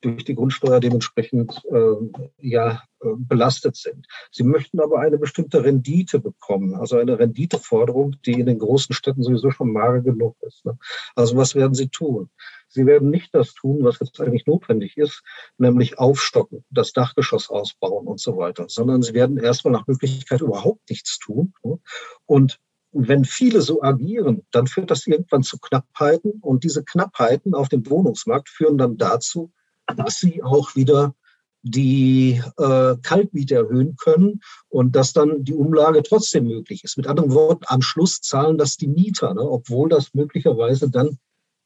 durch 0.06 0.24
die 0.24 0.34
Grundsteuer 0.34 0.80
dementsprechend 0.80 1.62
äh, 1.70 2.20
ja, 2.38 2.82
äh, 3.00 3.08
belastet 3.16 3.76
sind. 3.76 4.06
Sie 4.30 4.44
möchten 4.44 4.80
aber 4.80 5.00
eine 5.00 5.18
bestimmte 5.18 5.64
Rendite 5.64 6.20
bekommen, 6.20 6.74
also 6.74 6.96
eine 6.96 7.18
Renditeforderung, 7.18 8.16
die 8.24 8.40
in 8.40 8.46
den 8.46 8.58
großen 8.58 8.94
Städten 8.94 9.22
sowieso 9.22 9.50
schon 9.50 9.72
mager 9.72 10.00
genug 10.00 10.36
ist. 10.42 10.64
Ne? 10.64 10.78
Also 11.14 11.36
was 11.36 11.54
werden 11.54 11.74
Sie 11.74 11.88
tun? 11.88 12.30
Sie 12.68 12.86
werden 12.86 13.10
nicht 13.10 13.34
das 13.34 13.54
tun, 13.54 13.82
was 13.82 13.98
jetzt 14.00 14.20
eigentlich 14.20 14.46
notwendig 14.46 14.96
ist, 14.96 15.22
nämlich 15.58 15.98
aufstocken, 15.98 16.64
das 16.70 16.92
Dachgeschoss 16.92 17.50
ausbauen 17.50 18.06
und 18.06 18.20
so 18.20 18.36
weiter, 18.36 18.66
sondern 18.68 19.02
Sie 19.02 19.14
werden 19.14 19.38
erstmal 19.38 19.72
nach 19.72 19.86
Möglichkeit 19.86 20.40
überhaupt 20.40 20.88
nichts 20.88 21.18
tun. 21.18 21.52
Ne? 21.64 21.78
Und 22.26 22.58
wenn 22.92 23.24
viele 23.24 23.60
so 23.60 23.82
agieren, 23.82 24.46
dann 24.52 24.66
führt 24.66 24.90
das 24.90 25.06
irgendwann 25.06 25.42
zu 25.42 25.58
Knappheiten 25.58 26.38
und 26.40 26.64
diese 26.64 26.82
Knappheiten 26.84 27.54
auf 27.54 27.68
dem 27.68 27.88
Wohnungsmarkt 27.90 28.48
führen 28.48 28.78
dann 28.78 28.96
dazu, 28.96 29.52
dass 29.94 30.18
sie 30.18 30.42
auch 30.42 30.74
wieder 30.74 31.14
die 31.62 32.40
äh, 32.58 32.94
Kaltmiete 33.02 33.56
erhöhen 33.56 33.96
können 33.96 34.40
und 34.68 34.94
dass 34.94 35.12
dann 35.12 35.44
die 35.44 35.54
Umlage 35.54 36.02
trotzdem 36.02 36.46
möglich 36.46 36.84
ist. 36.84 36.96
Mit 36.96 37.08
anderen 37.08 37.32
Worten, 37.32 37.64
am 37.66 37.82
Schluss 37.82 38.20
zahlen 38.20 38.56
das 38.56 38.76
die 38.76 38.86
Mieter, 38.86 39.34
ne, 39.34 39.40
obwohl 39.40 39.88
das 39.88 40.14
möglicherweise 40.14 40.88
dann 40.88 41.18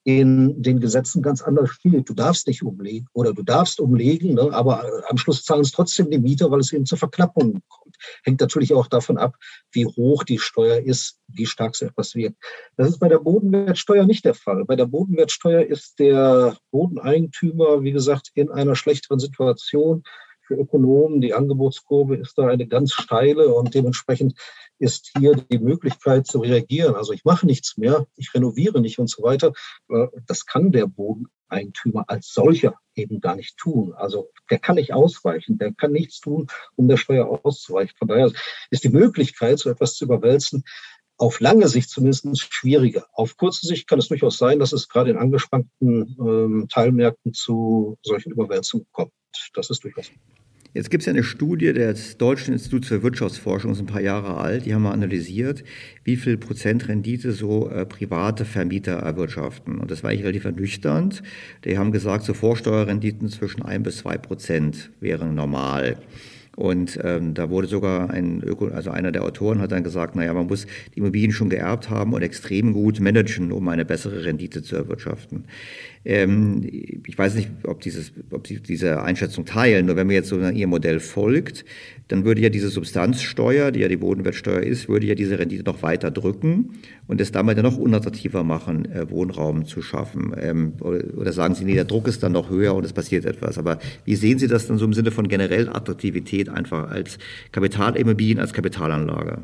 in 0.05 0.62
den 0.62 0.81
Gesetzen 0.81 1.21
ganz 1.21 1.43
anders 1.43 1.71
steht. 1.71 2.09
Du 2.09 2.14
darfst 2.14 2.47
nicht 2.47 2.62
umlegen 2.62 3.09
oder 3.12 3.35
du 3.35 3.43
darfst 3.43 3.79
umlegen, 3.79 4.35
ne, 4.35 4.49
aber 4.53 4.87
am 5.09 5.18
Schluss 5.18 5.45
zahlen 5.45 5.62
es 5.62 5.73
trotzdem 5.73 6.11
die 6.11 6.18
Mieter, 6.18 6.51
weil 6.51 6.61
es 6.61 6.73
eben 6.73 6.87
zur 6.87 6.99
Verknappung 6.99 7.61
kommt. 7.68 7.89
Hängt 8.24 8.40
natürlich 8.40 8.74
auch 8.74 8.86
davon 8.86 9.18
ab, 9.18 9.36
wie 9.72 9.86
hoch 9.86 10.24
die 10.24 10.38
Steuer 10.38 10.78
ist, 10.78 11.18
wie 11.28 11.46
stark 11.46 11.76
so 11.76 11.86
etwas 11.86 12.14
wird. 12.14 12.34
Das 12.76 12.88
ist 12.88 12.98
bei 12.98 13.09
der 13.09 13.18
Bodenwertsteuer 13.18 14.07
nicht 14.07 14.24
der 14.24 14.34
Fall. 14.34 14.64
Bei 14.64 14.76
der 14.76 14.86
Bodenwertsteuer 14.86 15.62
ist 15.62 15.98
der 15.98 16.57
Bodeneigentümer, 16.70 17.82
wie 17.82 17.92
gesagt, 17.92 18.30
in 18.34 18.51
einer 18.51 18.74
schlechteren 18.74 19.18
Situation 19.18 20.03
für 20.51 20.57
Ökonomen. 20.57 21.20
Die 21.20 21.32
Angebotskurve 21.32 22.16
ist 22.16 22.36
da 22.36 22.48
eine 22.48 22.66
ganz 22.66 22.92
steile 22.92 23.55
und 23.55 23.72
dementsprechend 23.72 24.34
ist 24.80 25.12
hier 25.16 25.36
die 25.36 25.61
Möglichkeit 25.61 26.26
zu 26.26 26.40
reagieren. 26.40 26.96
Also 26.96 27.12
ich 27.12 27.24
mache 27.24 27.46
nichts 27.46 27.76
mehr, 27.76 28.07
ich 28.16 28.34
renoviere 28.34 28.80
nicht 28.80 28.98
und 28.98 29.09
so 29.09 29.22
weiter. 29.22 29.53
Das 30.26 30.46
kann 30.46 30.72
der 30.72 30.86
Bodeneigentümer 30.86 32.05
als 32.09 32.32
solcher 32.32 32.74
eben 32.96 33.20
gar 33.20 33.36
nicht 33.36 33.59
tun. 33.59 33.94
Also 33.94 34.30
der 34.51 34.59
kann 34.59 34.74
nicht 34.74 34.92
ausweichen, 34.92 35.57
der 35.57 35.72
kann 35.72 35.92
nichts 35.92 36.18
tun, 36.18 36.48
um 36.74 36.88
der 36.88 36.96
Steuer 36.96 37.28
auszuweichen. 37.44 37.94
Von 37.96 38.09
daher 38.09 38.32
ist 38.70 38.82
die 38.82 38.88
Möglichkeit, 38.88 39.61
so 39.61 39.70
etwas 39.70 39.94
zu 39.94 40.05
überwälzen, 40.05 40.64
auf 41.21 41.41
lange 41.41 41.68
Sicht 41.68 41.91
zumindest 41.91 42.53
schwieriger. 42.53 43.07
Auf 43.12 43.37
kurze 43.37 43.66
Sicht 43.66 43.87
kann 43.87 43.99
es 43.99 44.09
durchaus 44.09 44.39
sein, 44.39 44.59
dass 44.59 44.73
es 44.73 44.89
gerade 44.89 45.11
in 45.11 45.18
angespannten 45.18 46.16
ähm, 46.18 46.66
Teilmärkten 46.71 47.35
zu 47.35 47.99
solchen 48.03 48.33
Überwälzungen 48.33 48.87
kommt. 48.91 49.12
Das 49.55 49.68
ist 49.68 49.85
durchaus. 49.85 50.11
Jetzt 50.73 50.91
gibt 50.91 51.03
es 51.03 51.07
ja 51.07 51.12
eine 51.12 51.25
Studie 51.25 51.73
des 51.73 52.16
Deutschen 52.16 52.55
Instituts 52.55 52.89
für 52.89 53.03
Wirtschaftsforschung, 53.03 53.73
ist 53.73 53.81
ein 53.81 53.87
paar 53.87 54.01
Jahre 54.01 54.37
alt, 54.37 54.66
die 54.66 54.73
haben 54.73 54.83
mal 54.83 54.93
analysiert, 54.93 55.64
wie 56.05 56.16
viel 56.16 56.39
Prozent 56.39 56.89
Rendite 56.89 57.33
so 57.33 57.68
äh, 57.68 57.85
private 57.85 58.45
Vermieter 58.45 58.93
erwirtschaften. 58.93 59.79
Und 59.79 59.91
das 59.91 60.03
war 60.03 60.11
eigentlich 60.11 60.23
relativ 60.23 60.45
ernüchternd. 60.45 61.23
Die 61.64 61.77
haben 61.77 61.93
gesagt, 61.93 62.25
so 62.25 62.35
Vorsteuerrenditen 62.35 63.29
zwischen 63.29 63.62
ein 63.62 63.83
bis 63.83 63.99
zwei 63.99 64.16
Prozent 64.16 64.91
wären 65.01 65.35
normal. 65.35 65.99
Und 66.61 67.00
ähm, 67.02 67.32
da 67.32 67.48
wurde 67.48 67.68
sogar 67.68 68.11
ein 68.11 68.42
Öko, 68.42 68.68
also 68.68 68.90
einer 68.90 69.12
der 69.12 69.24
Autoren 69.24 69.62
hat 69.62 69.72
dann 69.72 69.82
gesagt, 69.82 70.14
naja, 70.14 70.34
man 70.34 70.46
muss 70.46 70.66
die 70.94 70.98
Immobilien 70.98 71.32
schon 71.32 71.48
geerbt 71.48 71.88
haben 71.88 72.12
und 72.12 72.20
extrem 72.20 72.74
gut 72.74 73.00
managen, 73.00 73.50
um 73.50 73.66
eine 73.68 73.86
bessere 73.86 74.26
Rendite 74.26 74.62
zu 74.62 74.76
erwirtschaften. 74.76 75.44
Ähm, 76.05 76.62
ich 77.07 77.18
weiß 77.18 77.34
nicht, 77.34 77.51
ob, 77.64 77.80
dieses, 77.80 78.12
ob 78.30 78.46
Sie 78.46 78.61
diese 78.61 79.03
Einschätzung 79.03 79.44
teilen, 79.44 79.86
nur 79.86 79.96
wenn 79.96 80.07
man 80.07 80.14
jetzt 80.14 80.28
so 80.28 80.40
Ihr 80.40 80.66
Modell 80.66 80.98
folgt, 80.98 81.64
dann 82.09 82.24
würde 82.24 82.40
ja 82.40 82.48
diese 82.48 82.70
Substanzsteuer, 82.70 83.70
die 83.70 83.80
ja 83.80 83.88
die 83.88 83.98
Bodenwertsteuer 83.98 84.62
ist, 84.62 84.88
würde 84.88 85.07
ja 85.07 85.14
diese 85.14 85.38
Rendite 85.38 85.62
noch 85.62 85.82
weiter 85.82 86.11
drücken 86.11 86.70
und 87.07 87.20
es 87.20 87.32
damit 87.32 87.59
ja 87.59 87.62
noch 87.62 87.76
unattraktiver 87.76 88.44
machen, 88.44 88.90
äh, 88.90 89.11
Wohnraum 89.11 89.66
zu 89.66 89.82
schaffen. 89.82 90.34
Ähm, 90.38 90.72
oder, 90.80 91.32
sagen 91.32 91.55
Sie, 91.55 91.64
nee, 91.64 91.74
der 91.74 91.84
Druck 91.84 92.09
ist 92.09 92.22
dann 92.22 92.32
noch 92.32 92.48
höher 92.48 92.74
und 92.74 92.84
es 92.84 92.92
passiert 92.94 93.26
etwas. 93.26 93.59
Aber 93.59 93.78
wie 94.07 94.16
sehen 94.16 94.38
Sie 94.38 94.48
das 94.48 94.66
dann 94.66 94.78
so 94.78 94.86
im 94.86 94.94
Sinne 94.94 95.11
von 95.11 95.28
generell 95.28 95.68
Attraktivität 95.68 96.48
einfach 96.48 96.90
als 96.90 97.18
Kapitalimmobilien, 97.53 98.38
als 98.38 98.55
Kapitalanlage? 98.55 99.42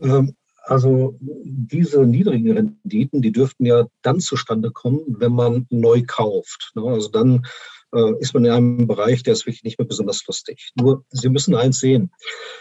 Ähm, 0.00 0.34
also 0.70 1.18
diese 1.20 2.06
niedrigen 2.06 2.52
Renditen, 2.52 3.22
die 3.22 3.32
dürften 3.32 3.66
ja 3.66 3.88
dann 4.02 4.20
zustande 4.20 4.70
kommen, 4.70 5.00
wenn 5.18 5.32
man 5.32 5.66
neu 5.68 6.04
kauft. 6.06 6.70
Ne? 6.76 6.84
Also 6.84 7.08
dann 7.08 7.44
äh, 7.92 8.12
ist 8.20 8.34
man 8.34 8.44
in 8.44 8.52
einem 8.52 8.86
Bereich, 8.86 9.24
der 9.24 9.32
ist 9.32 9.46
wirklich 9.46 9.64
nicht 9.64 9.80
mehr 9.80 9.88
besonders 9.88 10.24
lustig. 10.28 10.70
Nur, 10.76 11.04
Sie 11.10 11.28
müssen 11.28 11.56
eins 11.56 11.80
sehen. 11.80 12.12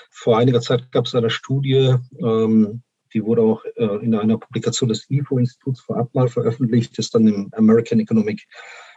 Vor 0.10 0.40
einiger 0.40 0.60
Zeit 0.60 0.92
gab 0.92 1.06
es 1.06 1.14
eine 1.14 1.30
Studie, 1.30 1.98
ähm, 2.20 2.82
die 3.14 3.24
wurde 3.24 3.44
auch 3.44 3.64
äh, 3.76 4.04
in 4.04 4.16
einer 4.16 4.40
Publikation 4.40 4.90
des 4.90 5.08
IFO-Instituts 5.08 5.82
vorab 5.82 6.14
mal 6.16 6.30
veröffentlicht, 6.30 6.98
ist 6.98 7.14
dann 7.14 7.28
im 7.28 7.50
American 7.52 8.00
Economic 8.00 8.48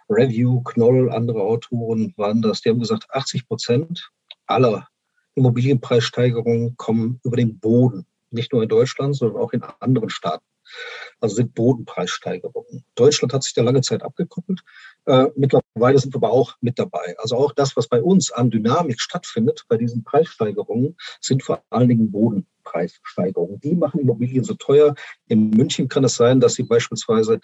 Review, 0.09 0.63
Knoll, 0.63 1.11
andere 1.11 1.43
Autoren 1.43 2.15
waren 2.17 2.41
das, 2.41 2.63
die 2.63 2.71
haben 2.71 2.81
gesagt, 2.81 3.09
80 3.11 3.47
Prozent 3.47 4.11
aller 4.47 4.89
Immobilienpreissteigerungen 5.35 6.79
kommen 6.79 7.21
über 7.25 7.37
den 7.37 7.59
Boden 7.59 8.07
nicht 8.33 8.53
nur 8.53 8.63
in 8.63 8.69
Deutschland, 8.69 9.17
sondern 9.17 9.41
auch 9.41 9.53
in 9.53 9.63
anderen 9.81 10.11
Staaten. 10.11 10.45
Also 11.21 11.37
sind 11.37 11.55
Bodenpreissteigerungen. 11.55 12.85
Deutschland 12.95 13.33
hat 13.33 13.43
sich 13.43 13.55
da 13.55 13.63
lange 13.63 13.83
Zeit 13.83 14.03
abgekoppelt. 14.03 14.61
Äh, 15.07 15.27
mittlerweile 15.37 15.99
sind 15.99 16.15
wir 16.15 16.19
aber 16.19 16.33
auch 16.33 16.57
mit 16.61 16.79
dabei. 16.79 17.15
Also 17.19 17.37
auch 17.37 17.53
das, 17.53 17.77
was 17.77 17.89
bei 17.89 18.03
uns 18.03 18.33
an 18.33 18.51
Dynamik 18.51 19.01
stattfindet, 19.01 19.65
bei 19.69 19.77
diesen 19.77 20.05
Preissteigerungen, 20.05 20.97
sind 21.21 21.43
vor 21.43 21.63
allen 21.71 21.89
Dingen 21.89 22.11
Bodenpreissteigerungen. 22.11 23.61
Die 23.61 23.75
machen 23.75 24.01
Immobilien 24.01 24.45
so 24.45 24.55
teuer. 24.55 24.95
In 25.29 25.51
München 25.51 25.89
kann 25.89 26.05
es 26.05 26.17
sein, 26.17 26.41
dass 26.41 26.55
Sie 26.55 26.65
beispielsweise, 26.65 27.35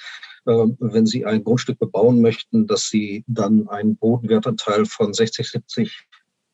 äh, 0.46 0.66
wenn 0.78 1.06
Sie 1.06 1.24
ein 1.24 1.44
Grundstück 1.44 1.78
bebauen 1.78 2.20
möchten, 2.20 2.66
dass 2.66 2.88
Sie 2.88 3.24
dann 3.26 3.68
einen 3.68 3.96
Bodenwertanteil 3.96 4.86
von 4.86 5.12
60, 5.12 5.48
70 5.48 6.08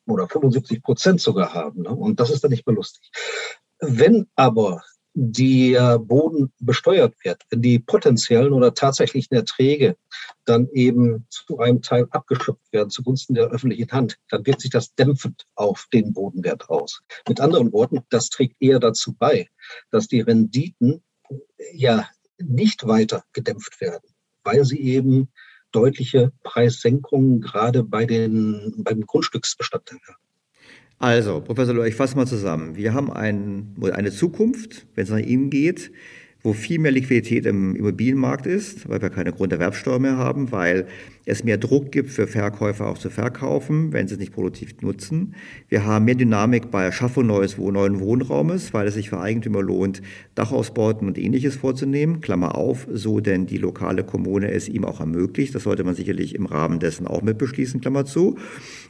oder 0.06 0.28
75 0.28 0.82
Prozent 0.82 1.20
sogar 1.20 1.54
haben. 1.54 1.82
Ne? 1.82 1.90
Und 1.90 2.20
das 2.20 2.30
ist 2.30 2.44
dann 2.44 2.50
nicht 2.50 2.66
mehr 2.66 2.76
lustig. 2.76 3.10
Wenn 3.80 4.26
aber 4.34 4.82
der 5.14 6.00
Boden 6.00 6.52
besteuert 6.58 7.14
wird, 7.22 7.42
wenn 7.48 7.62
die 7.62 7.78
potenziellen 7.78 8.52
oder 8.52 8.74
tatsächlichen 8.74 9.36
Erträge 9.36 9.96
dann 10.44 10.68
eben 10.72 11.26
zu 11.30 11.58
einem 11.60 11.82
Teil 11.82 12.08
abgeschöpft 12.10 12.72
werden 12.72 12.90
zugunsten 12.90 13.34
der 13.34 13.46
öffentlichen 13.46 13.92
Hand, 13.92 14.18
dann 14.28 14.44
wirkt 14.44 14.60
sich 14.60 14.72
das 14.72 14.94
dämpfend 14.96 15.46
auf 15.54 15.86
den 15.92 16.12
Bodenwert 16.12 16.68
aus. 16.68 17.02
Mit 17.28 17.40
anderen 17.40 17.72
Worten, 17.72 18.00
das 18.10 18.28
trägt 18.28 18.56
eher 18.60 18.80
dazu 18.80 19.14
bei, 19.16 19.48
dass 19.90 20.08
die 20.08 20.20
Renditen 20.20 21.02
ja 21.72 22.08
nicht 22.38 22.86
weiter 22.86 23.22
gedämpft 23.32 23.80
werden, 23.80 24.08
weil 24.42 24.64
sie 24.64 24.80
eben 24.80 25.30
deutliche 25.70 26.32
Preissenkungen 26.42 27.40
gerade 27.40 27.84
bei 27.84 28.04
den, 28.04 28.74
beim 28.78 29.02
Grundstücksbestand 29.02 29.92
haben. 29.92 30.23
Also, 30.98 31.40
Professor 31.40 31.74
Lohr, 31.74 31.86
ich 31.86 31.96
fasse 31.96 32.16
mal 32.16 32.26
zusammen. 32.26 32.76
Wir 32.76 32.94
haben 32.94 33.12
ein, 33.12 33.74
eine 33.92 34.10
Zukunft, 34.10 34.86
wenn 34.94 35.04
es 35.04 35.10
nach 35.10 35.18
Ihnen 35.18 35.50
geht, 35.50 35.90
wo 36.42 36.52
viel 36.52 36.78
mehr 36.78 36.92
Liquidität 36.92 37.46
im 37.46 37.74
Immobilienmarkt 37.74 38.46
ist, 38.46 38.88
weil 38.88 39.02
wir 39.02 39.10
keine 39.10 39.32
Grunderwerbsteuer 39.32 39.98
mehr 39.98 40.16
haben, 40.16 40.52
weil 40.52 40.86
es 41.26 41.42
mehr 41.42 41.56
Druck 41.56 41.90
gibt 41.90 42.10
für 42.10 42.26
Verkäufer 42.26 42.86
auch 42.86 42.98
zu 42.98 43.08
verkaufen, 43.08 43.92
wenn 43.92 44.06
sie 44.06 44.14
es 44.14 44.20
nicht 44.20 44.34
produktiv 44.34 44.74
nutzen. 44.82 45.34
Wir 45.68 45.86
haben 45.86 46.04
mehr 46.04 46.16
Dynamik 46.16 46.70
bei 46.70 46.84
Erschaffung 46.84 47.26
neues, 47.26 47.56
neuen 47.56 47.98
Wohnraumes, 48.00 48.74
weil 48.74 48.86
es 48.86 48.94
sich 48.94 49.08
für 49.08 49.20
Eigentümer 49.20 49.62
lohnt, 49.62 50.02
Dachausbauten 50.34 51.08
und 51.08 51.16
ähnliches 51.16 51.56
vorzunehmen. 51.56 52.20
Klammer 52.20 52.56
auf, 52.56 52.86
so 52.92 53.20
denn 53.20 53.46
die 53.46 53.56
lokale 53.56 54.04
Kommune 54.04 54.50
es 54.50 54.68
ihm 54.68 54.84
auch 54.84 55.00
ermöglicht. 55.00 55.54
Das 55.54 55.62
sollte 55.62 55.82
man 55.82 55.94
sicherlich 55.94 56.34
im 56.34 56.44
Rahmen 56.44 56.78
dessen 56.78 57.06
auch 57.06 57.22
mit 57.22 57.38
beschließen, 57.38 57.80
Klammer 57.80 58.04
zu. 58.04 58.36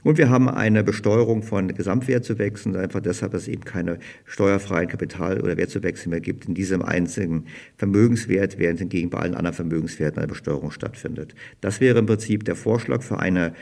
Und 0.02 0.18
wir 0.18 0.28
haben 0.28 0.48
eine 0.48 0.82
Besteuerung 0.82 1.44
von 1.44 1.68
Gesamtwertzuwächsen, 1.68 2.74
einfach 2.74 3.00
deshalb, 3.00 3.32
dass 3.32 3.42
es 3.42 3.48
eben 3.48 3.64
keine 3.64 3.98
steuerfreien 4.24 4.88
Kapital- 4.88 5.40
oder 5.40 5.56
Wertzuwächse 5.56 6.08
mehr 6.08 6.20
gibt 6.20 6.46
in 6.46 6.54
diesem 6.54 6.82
einzigen 6.82 7.44
Vermögenswert, 7.76 8.58
während 8.58 8.80
hingegen 8.80 9.10
bei 9.10 9.18
allen 9.18 9.34
anderen 9.34 9.54
Vermögenswerten 9.54 10.18
eine 10.18 10.26
Besteuerung 10.26 10.72
stattfindet. 10.72 11.34
Das 11.60 11.80
wäre 11.80 12.00
im 12.00 12.06
Prinzip 12.06 12.23
der 12.28 12.56
Vorschlag 12.56 13.02
für 13.02 13.18
eine 13.18 13.54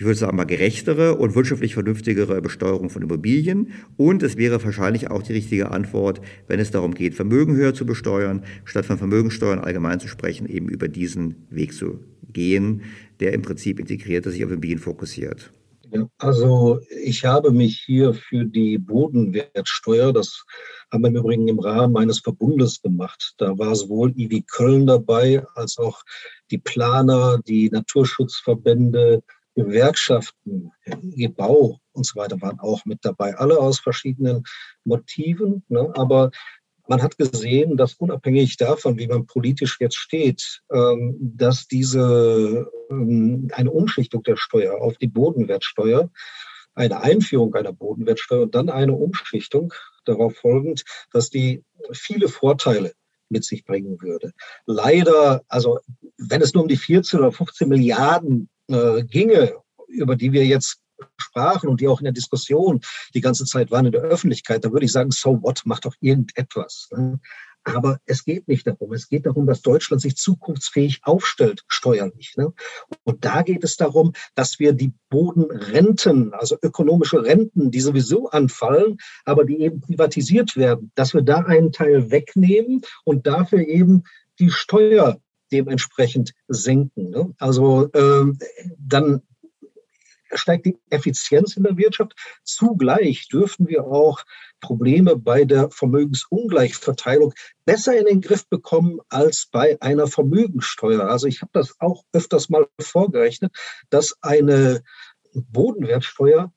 ich 0.00 0.04
würde 0.06 0.18
sagen 0.18 0.36
mal 0.36 0.44
gerechtere 0.44 1.16
und 1.16 1.34
wirtschaftlich 1.34 1.74
vernünftigere 1.74 2.40
Besteuerung 2.40 2.88
von 2.88 3.02
Immobilien. 3.02 3.72
Und 3.98 4.22
es 4.22 4.36
wäre 4.36 4.64
wahrscheinlich 4.64 5.10
auch 5.10 5.22
die 5.22 5.34
richtige 5.34 5.70
Antwort, 5.70 6.22
wenn 6.46 6.60
es 6.60 6.70
darum 6.70 6.94
geht, 6.94 7.14
Vermögen 7.14 7.54
höher 7.56 7.74
zu 7.74 7.84
besteuern, 7.84 8.44
statt 8.64 8.86
von 8.86 8.98
Vermögensteuern 8.98 9.58
allgemein 9.58 10.00
zu 10.00 10.08
sprechen, 10.08 10.48
eben 10.48 10.68
über 10.68 10.88
diesen 10.88 11.46
Weg 11.50 11.74
zu 11.74 12.00
gehen, 12.32 12.82
der 13.20 13.34
im 13.34 13.42
Prinzip 13.42 13.78
integriert, 13.78 14.24
dass 14.24 14.32
sich 14.32 14.44
auf 14.44 14.50
Immobilien 14.50 14.78
fokussiert. 14.78 15.52
Also 16.18 16.80
ich 17.04 17.24
habe 17.24 17.50
mich 17.50 17.82
hier 17.84 18.14
für 18.14 18.44
die 18.44 18.78
Bodenwertsteuer, 18.78 20.12
das 20.12 20.44
haben 20.90 21.02
wir 21.02 21.08
im 21.08 21.16
Übrigen 21.16 21.48
im 21.48 21.58
Rahmen 21.58 21.96
eines 21.96 22.20
Verbundes 22.20 22.80
gemacht. 22.80 23.34
Da 23.38 23.58
war 23.58 23.74
sowohl 23.74 24.12
IW 24.16 24.42
Köln 24.42 24.86
dabei, 24.86 25.44
als 25.56 25.78
auch 25.78 26.02
die 26.50 26.58
Planer, 26.58 27.38
die 27.46 27.70
Naturschutzverbände, 27.70 29.22
Gewerkschaften, 29.54 30.72
Gebau 30.84 31.80
und 31.92 32.06
so 32.06 32.18
weiter 32.18 32.40
waren 32.40 32.60
auch 32.60 32.84
mit 32.84 33.00
dabei, 33.02 33.36
alle 33.36 33.58
aus 33.58 33.80
verschiedenen 33.80 34.44
Motiven. 34.84 35.64
Ne? 35.68 35.92
Aber 35.94 36.30
man 36.86 37.02
hat 37.02 37.18
gesehen, 37.18 37.76
dass 37.76 37.94
unabhängig 37.94 38.56
davon, 38.56 38.98
wie 38.98 39.06
man 39.06 39.26
politisch 39.26 39.78
jetzt 39.80 39.96
steht, 39.96 40.62
ähm, 40.72 41.16
dass 41.20 41.68
diese 41.68 42.68
ähm, 42.90 43.48
eine 43.52 43.70
Umschichtung 43.70 44.22
der 44.22 44.36
Steuer 44.36 44.80
auf 44.80 44.96
die 44.98 45.08
Bodenwertsteuer, 45.08 46.10
eine 46.74 47.02
Einführung 47.02 47.54
einer 47.54 47.72
Bodenwertsteuer 47.72 48.42
und 48.42 48.54
dann 48.54 48.70
eine 48.70 48.94
Umschichtung 48.94 49.72
darauf 50.04 50.36
folgend, 50.36 50.84
dass 51.12 51.30
die 51.30 51.62
viele 51.92 52.28
Vorteile 52.28 52.92
mit 53.28 53.44
sich 53.44 53.64
bringen 53.64 54.00
würde. 54.02 54.32
Leider, 54.66 55.42
also 55.48 55.78
wenn 56.30 56.42
es 56.42 56.54
nur 56.54 56.62
um 56.62 56.68
die 56.68 56.76
14 56.76 57.18
oder 57.18 57.32
15 57.32 57.68
Milliarden 57.68 58.48
äh, 58.68 59.02
ginge, 59.04 59.54
über 59.88 60.16
die 60.16 60.32
wir 60.32 60.46
jetzt 60.46 60.80
sprachen 61.16 61.68
und 61.68 61.80
die 61.80 61.88
auch 61.88 62.00
in 62.00 62.04
der 62.04 62.12
Diskussion 62.12 62.80
die 63.14 63.20
ganze 63.20 63.44
Zeit 63.44 63.70
waren 63.70 63.86
in 63.86 63.92
der 63.92 64.02
Öffentlichkeit, 64.02 64.64
da 64.64 64.72
würde 64.72 64.86
ich 64.86 64.92
sagen, 64.92 65.10
so 65.10 65.42
what, 65.42 65.62
macht 65.64 65.84
doch 65.84 65.94
irgendetwas. 66.00 66.88
Ne? 66.92 67.20
Aber 67.64 67.98
es 68.06 68.24
geht 68.24 68.48
nicht 68.48 68.66
darum. 68.66 68.92
Es 68.94 69.08
geht 69.08 69.26
darum, 69.26 69.46
dass 69.46 69.60
Deutschland 69.60 70.00
sich 70.00 70.16
zukunftsfähig 70.16 71.00
aufstellt, 71.02 71.62
steuerlich. 71.68 72.34
Ne? 72.36 72.52
Und 73.04 73.24
da 73.24 73.42
geht 73.42 73.64
es 73.64 73.76
darum, 73.76 74.12
dass 74.34 74.58
wir 74.58 74.72
die 74.72 74.94
Bodenrenten, 75.10 76.32
also 76.32 76.56
ökonomische 76.62 77.22
Renten, 77.22 77.70
die 77.70 77.80
sowieso 77.80 78.30
anfallen, 78.30 78.96
aber 79.24 79.44
die 79.44 79.60
eben 79.60 79.80
privatisiert 79.80 80.56
werden, 80.56 80.90
dass 80.94 81.12
wir 81.12 81.22
da 81.22 81.40
einen 81.40 81.72
Teil 81.72 82.10
wegnehmen 82.10 82.82
und 83.04 83.26
dafür 83.26 83.60
eben 83.60 84.04
die 84.38 84.50
Steuer 84.50 85.20
dementsprechend 85.52 86.32
senken. 86.48 87.10
Ne? 87.10 87.34
Also 87.38 87.88
ähm, 87.94 88.38
dann 88.78 89.22
steigt 90.32 90.66
die 90.66 90.78
Effizienz 90.90 91.56
in 91.56 91.64
der 91.64 91.76
Wirtschaft. 91.76 92.14
Zugleich 92.44 93.28
dürfen 93.28 93.68
wir 93.68 93.84
auch 93.84 94.24
Probleme 94.60 95.16
bei 95.16 95.44
der 95.44 95.70
Vermögensungleichverteilung 95.70 97.34
besser 97.64 97.98
in 97.98 98.06
den 98.06 98.20
Griff 98.20 98.46
bekommen 98.46 99.00
als 99.08 99.48
bei 99.50 99.80
einer 99.80 100.06
Vermögensteuer. 100.06 101.08
Also 101.08 101.26
ich 101.26 101.42
habe 101.42 101.50
das 101.52 101.74
auch 101.80 102.04
öfters 102.12 102.48
mal 102.48 102.66
vorgerechnet, 102.78 103.52
dass 103.90 104.16
eine 104.22 104.82
Bodenwertsteuer 105.32 106.52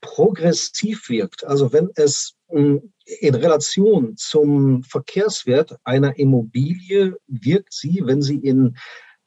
progressiv 0.00 1.08
wirkt. 1.08 1.44
Also 1.44 1.72
wenn 1.72 1.90
es 1.94 2.34
hm, 2.48 2.92
in 3.06 3.34
Relation 3.34 4.16
zum 4.16 4.82
Verkehrswert 4.82 5.76
einer 5.84 6.18
Immobilie 6.18 7.16
wirkt 7.28 7.72
sie, 7.72 8.02
wenn 8.04 8.20
sie 8.20 8.36
in 8.36 8.76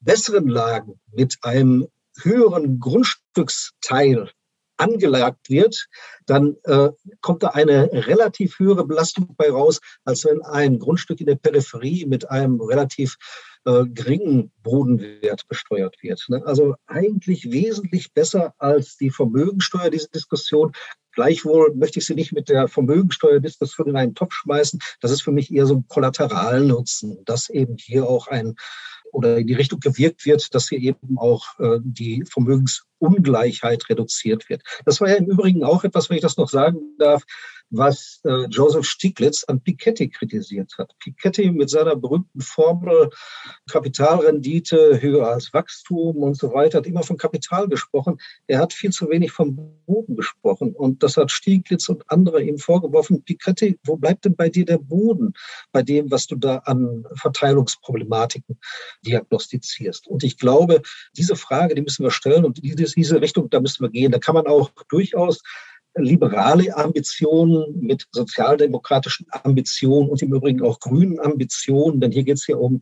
besseren 0.02 0.48
Lagen 0.48 1.00
mit 1.12 1.38
einem 1.42 1.88
höheren 2.22 2.80
Grundstücksteil 2.80 4.30
angelagt 4.78 5.50
wird, 5.50 5.88
dann 6.26 6.56
äh, 6.64 6.90
kommt 7.22 7.44
da 7.44 7.50
eine 7.50 7.92
relativ 7.92 8.60
höhere 8.60 8.86
Belastung 8.86 9.36
bei 9.38 9.50
raus, 9.50 9.80
als 10.06 10.26
wenn 10.26 10.42
ein 10.42 10.80
Grundstück 10.80 11.20
in 11.20 11.28
der 11.28 11.36
Peripherie 11.36 12.06
mit 12.06 12.30
einem 12.30 12.62
relativ 12.62 13.18
äh, 13.66 13.86
geringen 13.86 14.52
Bodenwert 14.64 15.48
besteuert 15.48 15.96
wird. 16.02 16.24
Ne? 16.30 16.42
Also 16.46 16.76
eigentlich 16.88 17.52
wesentlich 17.52 18.14
besser 18.14 18.54
als 18.58 18.98
die 18.98 19.10
Vermögensteuer, 19.10 19.90
diese 19.90 20.10
Diskussion. 20.10 20.72
Gleichwohl 21.14 21.74
möchte 21.76 22.00
ich 22.00 22.06
sie 22.06 22.16
nicht 22.16 22.32
mit 22.32 22.50
der 22.50 22.68
Vermögensteuerdiskussion 22.68 23.90
in 23.90 23.98
einen 23.98 24.16
Topf 24.16 24.34
schmeißen. 24.34 24.80
Das 25.02 25.12
ist 25.12 25.22
für 25.22 25.32
mich 25.32 25.54
eher 25.54 25.66
so 25.66 25.76
ein 25.76 25.88
Kollateralnutzen, 25.88 27.24
dass 27.26 27.50
eben 27.50 27.76
hier 27.78 28.08
auch 28.08 28.28
ein 28.28 28.56
oder 29.12 29.38
in 29.38 29.48
die 29.48 29.56
Richtung 29.56 29.80
gewirkt 29.80 30.26
wird, 30.26 30.54
dass 30.54 30.70
hier 30.70 30.80
eben 30.80 31.18
auch 31.18 31.60
äh, 31.60 31.80
die 31.82 32.24
Vermögensungleichheit 32.26 33.90
reduziert 33.90 34.50
wird. 34.50 34.62
Das 34.86 35.02
war 35.02 35.10
ja 35.10 35.16
im 35.16 35.26
Übrigen 35.26 35.64
auch 35.64 35.84
etwas, 35.84 36.10
wenn 36.10 36.18
ich 36.18 36.22
das 36.22 36.38
noch 36.38 36.50
sagen 36.50 36.96
darf, 36.98 37.24
was 37.72 38.22
äh, 38.24 38.46
Joseph 38.50 38.86
Stiglitz 38.86 39.44
an 39.44 39.62
Piketty 39.62 40.10
kritisiert 40.10 40.74
hat. 40.78 40.96
Piketty 41.00 41.52
mit 41.52 41.70
seiner 41.70 41.96
berühmten 41.96 42.42
Formel 42.42 43.10
Kapitalrendite 43.70 45.02
höher 45.02 45.28
als 45.28 45.54
Wachstum 45.54 46.18
und 46.18 46.38
so 46.38 46.54
weiter 46.54 46.80
hat 46.80 46.88
immer 46.88 47.04
von 47.04 47.18
Kapital 47.18 47.68
gesprochen. 47.68 48.18
Er 48.48 48.60
hat 48.60 48.74
viel 48.74 48.92
zu 48.92 49.10
wenig 49.10 49.32
vom 49.32 49.80
Boden 49.86 50.16
gesprochen 50.16 50.74
und 50.74 51.04
das 51.04 51.18
hat 51.18 51.32
Stiglitz 51.32 51.90
und 51.90 52.10
andere 52.10 52.42
ihm 52.44 52.58
vorgeworfen. 52.58 53.24
Piketty, 53.24 53.80
wo 53.84 53.98
bleibt 53.98 54.26
denn 54.26 54.36
bei 54.36 54.50
dir 54.50 54.66
der 54.66 54.80
Boden 54.80 55.34
bei 55.72 55.84
dem, 55.84 56.10
was 56.12 56.28
du 56.28 56.36
da 56.36 56.58
an 56.66 57.06
Verteilungsproblematiken 57.16 58.60
diagnostizierst? 59.06 60.08
Und 60.08 60.24
ich 60.24 60.38
glaube, 60.38 60.82
diese 61.16 61.36
Frage, 61.36 61.76
die 61.76 61.82
müssen 61.82 62.04
wir 62.04 62.12
stellen 62.12 62.46
und 62.46 62.60
diese 62.64 63.22
Richtung, 63.22 63.50
da 63.50 63.60
müssen 63.60 63.84
wir 63.84 63.90
gehen. 63.90 64.12
Da 64.12 64.20
kann 64.20 64.36
man 64.36 64.48
auch 64.48 64.72
durchaus 64.90 65.42
liberale 65.96 66.76
Ambitionen 66.76 67.80
mit 67.82 68.08
sozialdemokratischen 68.12 69.28
Ambitionen 69.32 70.10
und 70.10 70.22
im 70.22 70.34
Übrigen 70.34 70.64
auch 70.64 70.80
grünen 70.80 71.20
Ambitionen, 71.20 72.00
denn 72.00 72.12
hier 72.12 72.24
geht 72.24 72.38
es 72.38 72.48
ja 72.48 72.56
um 72.56 72.82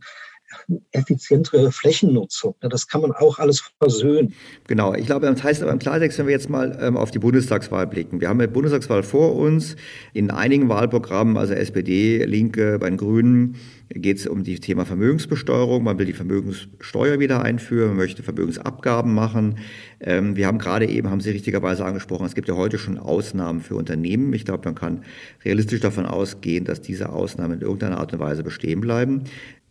effizientere 0.91 1.71
Flächennutzung. 1.71 2.55
Das 2.61 2.87
kann 2.87 3.01
man 3.01 3.11
auch 3.11 3.39
alles 3.39 3.71
versöhnen. 3.79 4.33
Genau, 4.67 4.93
ich 4.93 5.05
glaube, 5.05 5.25
das 5.27 5.43
heißt 5.43 5.61
aber 5.61 5.71
im 5.71 5.79
Klartext, 5.79 6.17
wenn 6.17 6.27
wir 6.27 6.33
jetzt 6.33 6.49
mal 6.49 6.77
ähm, 6.81 6.97
auf 6.97 7.11
die 7.11 7.19
Bundestagswahl 7.19 7.87
blicken. 7.87 8.21
Wir 8.21 8.29
haben 8.29 8.39
eine 8.39 8.47
Bundestagswahl 8.47 9.03
vor 9.03 9.35
uns. 9.35 9.75
In 10.13 10.31
einigen 10.31 10.69
Wahlprogrammen, 10.69 11.37
also 11.37 11.53
SPD, 11.53 12.23
Linke, 12.25 12.79
bei 12.79 12.89
den 12.89 12.97
Grünen, 12.97 13.55
geht 13.89 14.17
es 14.17 14.27
um 14.27 14.43
das 14.43 14.59
Thema 14.59 14.85
Vermögensbesteuerung. 14.85 15.83
Man 15.83 15.97
will 15.97 16.05
die 16.05 16.13
Vermögenssteuer 16.13 17.19
wieder 17.19 17.41
einführen, 17.41 17.89
man 17.89 17.97
möchte 17.97 18.23
Vermögensabgaben 18.23 19.13
machen. 19.13 19.59
Ähm, 19.99 20.35
wir 20.35 20.47
haben 20.47 20.57
gerade 20.57 20.87
eben, 20.87 21.09
haben 21.09 21.21
Sie 21.21 21.31
richtigerweise 21.31 21.85
angesprochen, 21.85 22.25
es 22.25 22.35
gibt 22.35 22.47
ja 22.47 22.55
heute 22.55 22.77
schon 22.77 22.97
Ausnahmen 22.97 23.61
für 23.61 23.75
Unternehmen. 23.75 24.33
Ich 24.33 24.45
glaube, 24.45 24.65
man 24.65 24.75
kann 24.75 25.03
realistisch 25.45 25.79
davon 25.79 26.05
ausgehen, 26.05 26.65
dass 26.65 26.81
diese 26.81 27.09
Ausnahmen 27.09 27.55
in 27.55 27.61
irgendeiner 27.61 27.99
Art 27.99 28.13
und 28.13 28.19
Weise 28.19 28.43
bestehen 28.43 28.81
bleiben. 28.81 29.23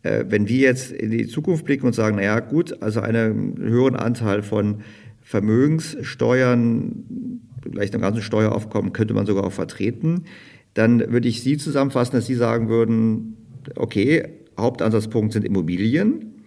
Äh, 0.06 0.24
wenn 0.28 0.48
wir 0.48 0.58
jetzt 0.58 0.92
in 0.92 1.10
die 1.10 1.26
Zukunft 1.26 1.64
blicken 1.64 1.86
und 1.86 1.94
sagen, 1.94 2.16
naja 2.16 2.40
gut, 2.40 2.82
also 2.82 3.00
einen 3.00 3.56
höheren 3.58 3.96
Anteil 3.96 4.42
von 4.42 4.82
Vermögenssteuern, 5.22 7.40
vielleicht 7.62 7.94
einem 7.94 8.02
ganzen 8.02 8.22
Steueraufkommen 8.22 8.92
könnte 8.92 9.14
man 9.14 9.26
sogar 9.26 9.44
auch 9.44 9.52
vertreten, 9.52 10.24
dann 10.74 11.10
würde 11.10 11.28
ich 11.28 11.42
Sie 11.42 11.56
zusammenfassen, 11.56 12.14
dass 12.14 12.26
Sie 12.26 12.34
sagen 12.34 12.68
würden, 12.68 13.36
okay, 13.74 14.28
Hauptansatzpunkt 14.58 15.32
sind 15.32 15.44
Immobilien 15.44 16.44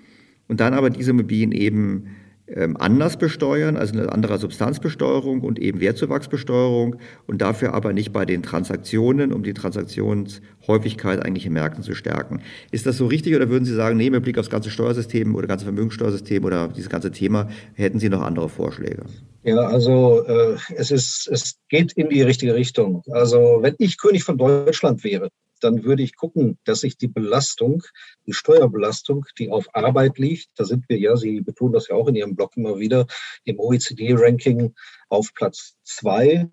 und 0.47 0.61
dann 0.61 0.73
aber 0.73 0.89
diese 0.89 1.11
Immobilien 1.11 1.51
eben 1.51 2.15
anders 2.55 3.17
besteuern, 3.17 3.77
also 3.77 3.93
eine 3.93 4.11
andere 4.11 4.37
Substanzbesteuerung 4.37 5.41
und 5.41 5.59
eben 5.59 5.79
Wertzuwachsbesteuerung 5.79 6.95
und 7.27 7.41
dafür 7.41 7.73
aber 7.73 7.93
nicht 7.93 8.11
bei 8.11 8.25
den 8.25 8.43
Transaktionen, 8.43 9.31
um 9.33 9.43
die 9.43 9.53
Transaktionshäufigkeit 9.53 11.23
eigentlich 11.23 11.45
in 11.45 11.53
Märkten 11.53 11.83
zu 11.83 11.93
stärken. 11.93 12.41
Ist 12.71 12.85
das 12.85 12.97
so 12.97 13.07
richtig 13.07 13.35
oder 13.35 13.49
würden 13.49 13.65
Sie 13.65 13.75
sagen, 13.75 13.97
nee, 13.97 14.09
mit 14.09 14.23
Blick 14.23 14.37
aufs 14.37 14.49
ganze 14.49 14.69
Steuersystem 14.69 15.35
oder 15.35 15.47
ganze 15.47 15.65
Vermögenssteuersystem 15.65 16.43
oder 16.43 16.69
dieses 16.69 16.89
ganze 16.89 17.11
Thema, 17.11 17.49
hätten 17.75 17.99
Sie 17.99 18.09
noch 18.09 18.21
andere 18.21 18.49
Vorschläge? 18.49 19.03
Ja, 19.43 19.57
also 19.57 20.25
äh, 20.25 20.57
es, 20.75 20.91
ist, 20.91 21.29
es 21.31 21.55
geht 21.69 21.93
in 21.93 22.09
die 22.09 22.21
richtige 22.21 22.55
Richtung. 22.55 23.03
Also 23.11 23.59
wenn 23.61 23.75
ich 23.77 23.97
König 23.97 24.23
von 24.23 24.37
Deutschland 24.37 25.03
wäre, 25.03 25.29
dann 25.61 25.83
würde 25.83 26.03
ich 26.03 26.15
gucken, 26.15 26.57
dass 26.63 26.83
ich 26.83 26.97
die 26.97 27.07
Belastung, 27.07 27.83
die 28.25 28.33
Steuerbelastung, 28.33 29.25
die 29.37 29.49
auf 29.49 29.67
Arbeit 29.73 30.17
liegt, 30.17 30.49
da 30.55 30.65
sind 30.65 30.87
wir 30.89 30.97
ja, 30.97 31.15
Sie 31.17 31.41
betonen 31.41 31.73
das 31.73 31.87
ja 31.87 31.95
auch 31.95 32.07
in 32.07 32.15
Ihrem 32.15 32.35
Blog 32.35 32.55
immer 32.55 32.79
wieder, 32.79 33.07
im 33.43 33.59
OECD-Ranking 33.59 34.73
auf 35.09 35.33
Platz 35.33 35.75
zwei. 35.83 36.49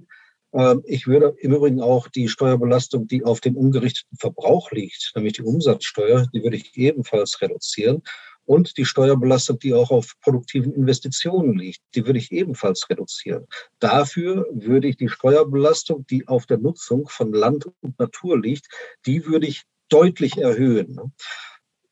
Ähm, 0.52 0.82
ich 0.84 1.06
würde 1.06 1.34
im 1.38 1.54
Übrigen 1.54 1.80
auch 1.80 2.08
die 2.08 2.28
Steuerbelastung, 2.28 3.06
die 3.06 3.24
auf 3.24 3.40
dem 3.40 3.56
ungerichteten 3.56 4.16
Verbrauch 4.18 4.70
liegt, 4.70 5.12
nämlich 5.14 5.34
die 5.34 5.42
Umsatzsteuer, 5.42 6.26
die 6.32 6.42
würde 6.42 6.56
ich 6.56 6.76
ebenfalls 6.76 7.40
reduzieren 7.40 8.02
und 8.46 8.78
die 8.78 8.84
Steuerbelastung, 8.84 9.58
die 9.58 9.74
auch 9.74 9.90
auf 9.90 10.14
produktiven 10.22 10.72
Investitionen 10.72 11.58
liegt, 11.58 11.80
die 11.94 12.06
würde 12.06 12.18
ich 12.18 12.32
ebenfalls 12.32 12.88
reduzieren. 12.88 13.46
Dafür 13.78 14.46
würde 14.52 14.88
ich 14.88 14.96
die 14.96 15.08
Steuerbelastung, 15.08 16.06
die 16.06 16.26
auf 16.28 16.46
der 16.46 16.58
Nutzung 16.58 17.08
von 17.08 17.32
Land 17.32 17.68
und 17.80 17.98
Natur 17.98 18.40
liegt, 18.40 18.68
die 19.04 19.26
würde 19.26 19.46
ich 19.46 19.64
deutlich 19.88 20.38
erhöhen. 20.38 21.12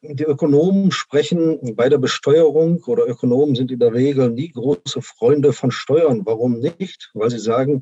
Die 0.06 0.24
Ökonomen 0.24 0.90
sprechen 0.90 1.76
bei 1.76 1.88
der 1.88 1.96
Besteuerung 1.96 2.82
oder 2.84 3.06
Ökonomen 3.06 3.54
sind 3.54 3.70
in 3.70 3.78
der 3.78 3.94
Regel 3.94 4.30
nie 4.30 4.50
große 4.50 5.00
Freunde 5.00 5.54
von 5.54 5.70
Steuern. 5.70 6.26
Warum 6.26 6.58
nicht? 6.58 7.10
Weil 7.14 7.30
sie 7.30 7.38
sagen, 7.38 7.80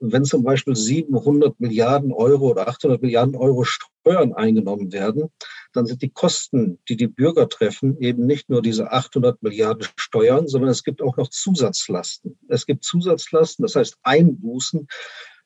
wenn 0.00 0.24
zum 0.24 0.42
Beispiel 0.42 0.76
700 0.76 1.58
Milliarden 1.60 2.12
Euro 2.12 2.50
oder 2.50 2.68
800 2.68 3.00
Milliarden 3.00 3.36
Euro 3.36 3.64
Steuern 3.64 4.34
eingenommen 4.34 4.92
werden, 4.92 5.30
dann 5.72 5.86
sind 5.86 6.02
die 6.02 6.10
Kosten, 6.10 6.78
die 6.88 6.96
die 6.96 7.08
Bürger 7.08 7.48
treffen, 7.48 7.98
eben 8.00 8.26
nicht 8.26 8.48
nur 8.48 8.62
diese 8.62 8.92
800 8.92 9.42
Milliarden 9.42 9.86
Steuern, 9.96 10.46
sondern 10.48 10.70
es 10.70 10.84
gibt 10.84 11.02
auch 11.02 11.16
noch 11.16 11.28
Zusatzlasten. 11.28 12.38
Es 12.48 12.66
gibt 12.66 12.84
Zusatzlasten, 12.84 13.64
das 13.64 13.76
heißt 13.76 13.98
Einbußen 14.02 14.86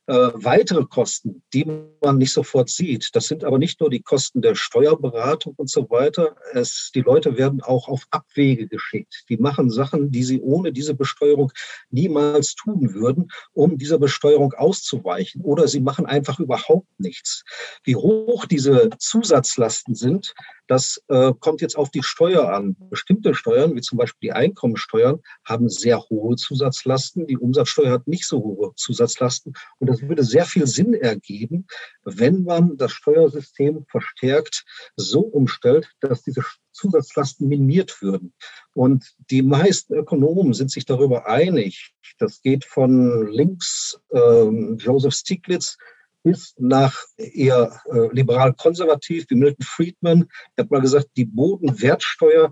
Äh, 0.08 0.30
weitere 0.32 0.86
Kosten, 0.86 1.42
die 1.52 1.66
man 2.02 2.16
nicht 2.16 2.32
sofort 2.32 2.70
sieht, 2.70 3.10
das 3.12 3.26
sind 3.26 3.44
aber 3.44 3.58
nicht 3.58 3.78
nur 3.78 3.90
die 3.90 4.00
Kosten 4.00 4.40
der 4.40 4.54
Steuerberatung 4.54 5.52
und 5.58 5.68
so 5.68 5.90
weiter. 5.90 6.34
Es, 6.54 6.90
die 6.94 7.02
Leute 7.02 7.36
werden 7.36 7.60
auch 7.60 7.88
auf 7.88 8.06
Abwege 8.10 8.68
geschickt. 8.68 9.24
Die 9.28 9.36
machen 9.36 9.68
Sachen, 9.68 10.10
die 10.10 10.24
sie 10.24 10.40
ohne 10.40 10.72
diese 10.72 10.94
Besteuerung 10.94 11.52
niemals 11.90 12.54
tun 12.54 12.94
würden, 12.94 13.28
um 13.52 13.76
dieser 13.76 13.98
Besteuerung 13.98 14.54
auszuweichen. 14.54 15.42
Oder 15.42 15.68
sie 15.68 15.80
machen 15.80 16.06
einfach 16.06 16.40
überhaupt 16.40 16.88
nichts. 16.98 17.44
Wie 17.84 17.96
hoch 17.96 18.46
diese 18.46 18.88
Zusatzlasten 18.98 19.94
sind, 19.94 20.32
das 20.68 21.02
äh, 21.08 21.32
kommt 21.40 21.62
jetzt 21.62 21.76
auf 21.76 21.90
die 21.90 22.02
Steuer 22.02 22.52
an. 22.52 22.76
Bestimmte 22.90 23.34
Steuern, 23.34 23.74
wie 23.74 23.80
zum 23.80 23.98
Beispiel 23.98 24.28
die 24.28 24.32
Einkommensteuern, 24.32 25.20
haben 25.44 25.68
sehr 25.68 26.00
hohe 26.10 26.36
Zusatzlasten. 26.36 27.26
Die 27.26 27.38
Umsatzsteuer 27.38 27.90
hat 27.90 28.06
nicht 28.06 28.26
so 28.26 28.42
hohe 28.42 28.72
Zusatzlasten. 28.76 29.54
Und 29.78 29.88
das 29.88 30.02
würde 30.02 30.22
sehr 30.22 30.44
viel 30.44 30.66
Sinn 30.66 30.92
ergeben, 30.94 31.66
wenn 32.04 32.44
man 32.44 32.76
das 32.76 32.92
Steuersystem 32.92 33.86
verstärkt 33.88 34.64
so 34.96 35.20
umstellt, 35.20 35.90
dass 36.00 36.22
diese 36.22 36.44
Zusatzlasten 36.72 37.48
minimiert 37.48 38.00
würden. 38.02 38.34
Und 38.74 39.14
die 39.30 39.42
meisten 39.42 39.94
Ökonomen 39.94 40.52
sind 40.52 40.70
sich 40.70 40.84
darüber 40.84 41.26
einig. 41.26 41.94
Das 42.18 42.42
geht 42.42 42.64
von 42.64 43.26
links 43.28 43.98
äh, 44.10 44.48
Joseph 44.76 45.14
Stiglitz 45.14 45.78
ist 46.24 46.60
nach 46.60 47.04
eher 47.16 47.80
äh, 47.86 48.08
liberal-konservativ 48.12 49.26
wie 49.28 49.36
Milton 49.36 49.64
Friedman. 49.64 50.28
Er 50.56 50.64
hat 50.64 50.70
mal 50.70 50.80
gesagt, 50.80 51.08
die 51.16 51.24
Bodenwertsteuer 51.24 52.50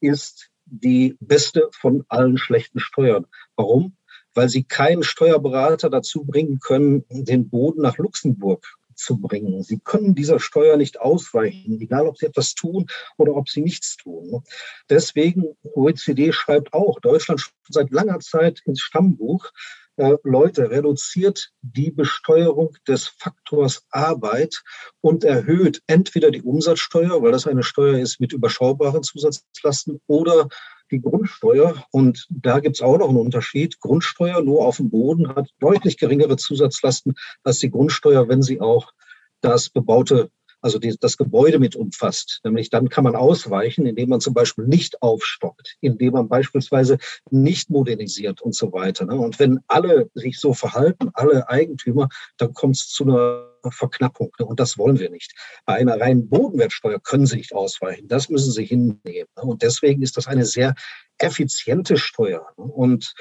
ist 0.00 0.50
die 0.66 1.16
beste 1.20 1.68
von 1.72 2.04
allen 2.08 2.38
schlechten 2.38 2.80
Steuern. 2.80 3.26
Warum? 3.56 3.96
Weil 4.34 4.48
sie 4.48 4.64
keinen 4.64 5.02
Steuerberater 5.02 5.90
dazu 5.90 6.24
bringen 6.24 6.58
können, 6.60 7.04
den 7.08 7.48
Boden 7.48 7.82
nach 7.82 7.98
Luxemburg 7.98 8.66
zu 8.96 9.18
bringen. 9.18 9.62
Sie 9.62 9.78
können 9.78 10.14
dieser 10.14 10.40
Steuer 10.40 10.76
nicht 10.76 11.00
ausweichen, 11.00 11.80
egal 11.80 12.06
ob 12.06 12.18
sie 12.18 12.26
etwas 12.26 12.54
tun 12.54 12.86
oder 13.16 13.36
ob 13.36 13.48
sie 13.48 13.60
nichts 13.60 13.96
tun. 13.96 14.42
Deswegen, 14.90 15.56
OECD 15.62 16.32
schreibt 16.32 16.72
auch, 16.72 16.98
Deutschland 17.00 17.50
seit 17.68 17.90
langer 17.90 18.20
Zeit 18.20 18.62
ins 18.64 18.80
Stammbuch, 18.80 19.52
äh, 19.96 20.16
Leute, 20.22 20.70
reduziert 20.70 21.50
die 21.62 21.90
Besteuerung 21.90 22.76
des 22.86 23.08
Faktors 23.08 23.84
Arbeit 23.90 24.62
und 25.00 25.24
erhöht 25.24 25.82
entweder 25.86 26.30
die 26.30 26.42
Umsatzsteuer, 26.42 27.22
weil 27.22 27.32
das 27.32 27.46
eine 27.46 27.62
Steuer 27.62 27.98
ist 27.98 28.20
mit 28.20 28.32
überschaubaren 28.32 29.02
Zusatzlasten, 29.02 30.00
oder 30.06 30.48
die 30.90 31.00
Grundsteuer. 31.00 31.84
Und 31.90 32.26
da 32.30 32.60
gibt 32.60 32.76
es 32.76 32.82
auch 32.82 32.98
noch 32.98 33.08
einen 33.08 33.18
Unterschied. 33.18 33.80
Grundsteuer 33.80 34.42
nur 34.42 34.64
auf 34.64 34.76
dem 34.76 34.90
Boden 34.90 35.34
hat 35.34 35.48
deutlich 35.60 35.98
geringere 35.98 36.36
Zusatzlasten 36.36 37.14
als 37.42 37.58
die 37.58 37.70
Grundsteuer, 37.70 38.28
wenn 38.28 38.42
sie 38.42 38.60
auch 38.60 38.92
das 39.40 39.68
bebaute 39.68 40.30
also 40.60 40.78
die, 40.78 40.96
das 40.98 41.16
Gebäude 41.16 41.58
mit 41.58 41.76
umfasst. 41.76 42.40
Nämlich 42.44 42.70
dann 42.70 42.88
kann 42.88 43.04
man 43.04 43.16
ausweichen, 43.16 43.86
indem 43.86 44.08
man 44.08 44.20
zum 44.20 44.34
Beispiel 44.34 44.66
nicht 44.66 45.02
aufstockt, 45.02 45.76
indem 45.80 46.14
man 46.14 46.28
beispielsweise 46.28 46.98
nicht 47.30 47.70
modernisiert 47.70 48.42
und 48.42 48.54
so 48.54 48.72
weiter. 48.72 49.06
Ne? 49.06 49.16
Und 49.16 49.38
wenn 49.38 49.60
alle 49.68 50.10
sich 50.14 50.38
so 50.38 50.54
verhalten, 50.54 51.10
alle 51.14 51.48
Eigentümer, 51.48 52.08
dann 52.36 52.52
kommt 52.52 52.76
es 52.76 52.88
zu 52.88 53.04
einer 53.04 53.46
Verknappung. 53.70 54.32
Ne? 54.38 54.46
Und 54.46 54.60
das 54.60 54.78
wollen 54.78 54.98
wir 54.98 55.10
nicht. 55.10 55.32
Bei 55.64 55.74
einer 55.74 56.00
reinen 56.00 56.28
Bodenwertsteuer 56.28 57.00
können 57.00 57.26
Sie 57.26 57.36
nicht 57.36 57.54
ausweichen. 57.54 58.08
Das 58.08 58.28
müssen 58.28 58.52
Sie 58.52 58.64
hinnehmen. 58.64 59.28
Ne? 59.36 59.42
Und 59.42 59.62
deswegen 59.62 60.02
ist 60.02 60.16
das 60.16 60.26
eine 60.26 60.44
sehr 60.44 60.74
effiziente 61.18 61.96
Steuer. 61.96 62.46
Und 62.56 63.14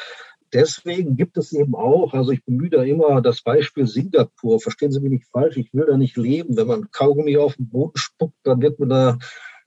deswegen 0.53 1.15
gibt 1.15 1.37
es 1.37 1.51
eben 1.53 1.75
auch, 1.75 2.13
also 2.13 2.31
ich 2.31 2.43
bemühe 2.43 2.69
da 2.69 2.83
immer 2.83 3.21
das 3.21 3.41
Beispiel 3.41 3.87
Singapur. 3.87 4.59
Verstehen 4.59 4.91
Sie 4.91 4.99
mich 4.99 5.11
nicht 5.11 5.27
falsch, 5.27 5.57
ich 5.57 5.73
will 5.73 5.85
da 5.85 5.97
nicht 5.97 6.17
leben. 6.17 6.57
Wenn 6.57 6.67
man 6.67 6.91
Kaugummi 6.91 7.37
auf 7.37 7.55
den 7.55 7.69
Boden 7.69 7.97
spuckt, 7.97 8.37
dann 8.43 8.61
wird 8.61 8.79
man 8.79 8.89
da 8.89 9.17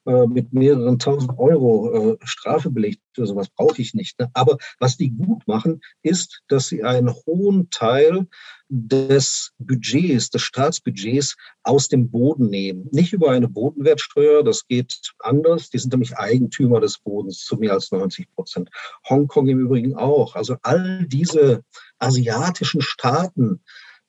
äh, 0.08 0.26
mit 0.26 0.54
mehreren 0.54 0.98
tausend 0.98 1.38
Euro 1.38 2.14
äh, 2.14 2.16
Strafe 2.24 2.70
belegt. 2.70 3.02
So 3.14 3.26
sowas 3.26 3.50
brauche 3.50 3.82
ich 3.82 3.92
nicht. 3.92 4.18
Ne? 4.18 4.30
Aber 4.32 4.56
was 4.78 4.96
die 4.96 5.10
gut 5.10 5.46
machen, 5.46 5.82
ist, 6.02 6.40
dass 6.48 6.68
sie 6.68 6.82
einen 6.82 7.12
hohen 7.26 7.68
Teil 7.68 8.26
des 8.70 9.52
Budgets, 9.58 10.30
des 10.30 10.40
Staatsbudgets 10.40 11.36
aus 11.62 11.88
dem 11.88 12.10
Boden 12.10 12.48
nehmen. 12.48 12.88
Nicht 12.90 13.12
über 13.12 13.30
eine 13.30 13.48
Bodenwertsteuer, 13.48 14.42
das 14.42 14.66
geht 14.66 14.98
anders. 15.18 15.68
Die 15.68 15.78
sind 15.78 15.92
nämlich 15.92 16.16
Eigentümer 16.16 16.80
des 16.80 16.98
Bodens 16.98 17.44
zu 17.44 17.56
mehr 17.56 17.74
als 17.74 17.92
90 17.92 18.30
Prozent. 18.34 18.70
Hongkong 19.08 19.46
im 19.48 19.58
Übrigen 19.58 19.94
auch. 19.94 20.36
Also 20.36 20.56
all 20.62 21.06
diese 21.06 21.64
asiatischen 21.98 22.80
Staaten, 22.80 23.60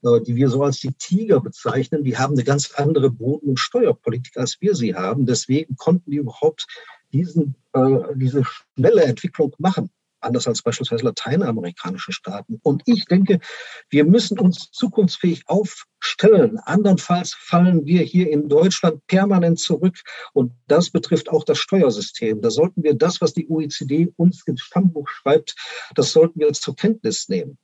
die 0.02 0.36
wir 0.36 0.50
so 0.50 0.64
als 0.64 0.80
die 0.80 0.94
Tiger 0.94 1.42
bezeichnen, 1.42 2.04
die 2.04 2.18
haben 2.18 2.34
eine 2.34 2.44
ganz 2.44 2.72
andere 2.72 3.10
Boden- 3.10 3.50
und 3.50 3.60
Steuerpolitik, 3.60 4.38
als 4.38 4.58
wir 4.62 4.76
sie 4.76 4.96
haben. 4.96 5.26
Deswegen 5.26 5.76
konnten 5.76 6.12
die 6.12 6.18
überhaupt 6.18 6.68
diesen, 7.12 7.56
äh, 7.74 7.98
diese 8.16 8.44
schnelle 8.46 9.04
Entwicklung 9.04 9.56
machen 9.58 9.90
anders 10.22 10.48
als 10.48 10.62
beispielsweise 10.62 11.06
lateinamerikanische 11.06 12.12
Staaten. 12.12 12.60
Und 12.64 12.84
ich 12.86 13.06
denke, 13.06 13.40
wir 13.90 14.06
müssen 14.06 14.40
uns 14.40 14.72
zukunftsfähig 14.72 15.44
aufstellen. 15.48 16.60
Andernfalls 16.60 17.34
fallen 17.34 17.86
wir 17.86 18.02
hier 18.02 18.30
in 18.30 18.50
Deutschland 18.50 19.06
permanent 19.08 19.60
zurück. 19.60 20.02
Und 20.34 20.54
das 20.68 20.90
betrifft 20.90 21.30
auch 21.30 21.44
das 21.44 21.58
Steuersystem. 21.58 22.42
Da 22.42 22.50
sollten 22.50 22.84
wir 22.84 22.96
das, 22.96 23.22
was 23.22 23.34
die 23.34 23.48
OECD 23.50 24.12
uns 24.18 24.44
ins 24.46 24.62
Stammbuch 24.62 25.08
schreibt, 25.08 25.56
das 25.96 26.12
sollten 26.12 26.40
wir 26.40 26.52
zur 26.54 26.76
Kenntnis 26.76 27.30
nehmen. 27.30 27.58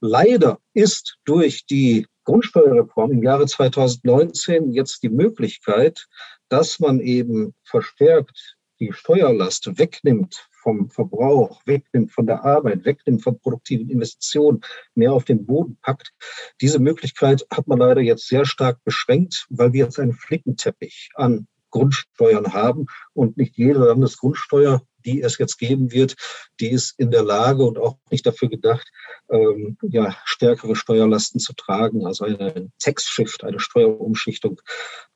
Leider 0.00 0.58
ist 0.74 1.16
durch 1.24 1.66
die 1.66 2.06
Grundsteuerreform 2.24 3.12
im 3.12 3.22
Jahre 3.22 3.46
2019 3.46 4.72
jetzt 4.72 5.02
die 5.02 5.08
Möglichkeit, 5.08 6.06
dass 6.48 6.80
man 6.80 7.00
eben 7.00 7.54
verstärkt 7.64 8.56
die 8.80 8.92
Steuerlast 8.92 9.78
wegnimmt 9.78 10.48
vom 10.50 10.90
Verbrauch, 10.90 11.62
wegnimmt 11.64 12.12
von 12.12 12.26
der 12.26 12.44
Arbeit, 12.44 12.84
wegnimmt 12.84 13.22
von 13.22 13.38
produktiven 13.38 13.88
Investitionen, 13.88 14.60
mehr 14.94 15.12
auf 15.12 15.24
den 15.24 15.46
Boden 15.46 15.78
packt. 15.80 16.12
Diese 16.60 16.78
Möglichkeit 16.78 17.46
hat 17.50 17.68
man 17.68 17.78
leider 17.78 18.00
jetzt 18.00 18.28
sehr 18.28 18.44
stark 18.44 18.82
beschränkt, 18.84 19.46
weil 19.48 19.72
wir 19.72 19.84
jetzt 19.84 20.00
einen 20.00 20.12
Flickenteppich 20.12 21.10
an 21.14 21.46
Grundsteuern 21.70 22.52
haben 22.52 22.86
und 23.12 23.36
nicht 23.36 23.56
jede 23.56 23.78
Landesgrundsteuer 23.80 24.82
die 25.06 25.22
es 25.22 25.38
jetzt 25.38 25.58
geben 25.58 25.92
wird, 25.92 26.16
die 26.60 26.68
ist 26.68 26.98
in 26.98 27.10
der 27.10 27.22
Lage 27.22 27.64
und 27.64 27.78
auch 27.78 27.96
nicht 28.10 28.26
dafür 28.26 28.48
gedacht, 28.48 28.86
ähm, 29.30 29.78
ja, 29.82 30.14
stärkere 30.24 30.76
Steuerlasten 30.76 31.40
zu 31.40 31.54
tragen, 31.54 32.04
also 32.04 32.24
eine 32.24 32.70
Tax-Shift, 32.78 33.44
eine 33.44 33.60
Steuerumschichtung 33.60 34.60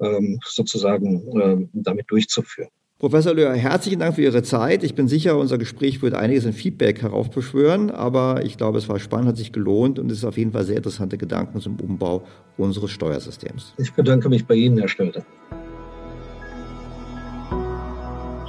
ähm, 0.00 0.38
sozusagen 0.44 1.40
ähm, 1.40 1.70
damit 1.72 2.10
durchzuführen. 2.10 2.70
Professor 3.00 3.32
Löhr, 3.32 3.54
herzlichen 3.54 4.00
Dank 4.00 4.16
für 4.16 4.22
Ihre 4.22 4.42
Zeit. 4.42 4.84
Ich 4.84 4.94
bin 4.94 5.08
sicher, 5.08 5.38
unser 5.38 5.56
Gespräch 5.56 6.02
wird 6.02 6.12
einiges 6.12 6.44
in 6.44 6.52
Feedback 6.52 7.00
heraufbeschwören, 7.00 7.90
aber 7.90 8.44
ich 8.44 8.58
glaube, 8.58 8.76
es 8.76 8.90
war 8.90 8.98
spannend, 9.00 9.28
hat 9.28 9.36
sich 9.38 9.52
gelohnt 9.52 9.98
und 9.98 10.12
es 10.12 10.18
ist 10.18 10.24
auf 10.24 10.36
jeden 10.36 10.52
Fall 10.52 10.64
sehr 10.64 10.76
interessante 10.76 11.16
Gedanken 11.16 11.60
zum 11.60 11.80
Umbau 11.80 12.26
unseres 12.58 12.90
Steuersystems. 12.90 13.72
Ich 13.78 13.94
bedanke 13.94 14.28
mich 14.28 14.44
bei 14.44 14.54
Ihnen, 14.54 14.76
Herr 14.76 14.88
Stelter. 14.88 15.24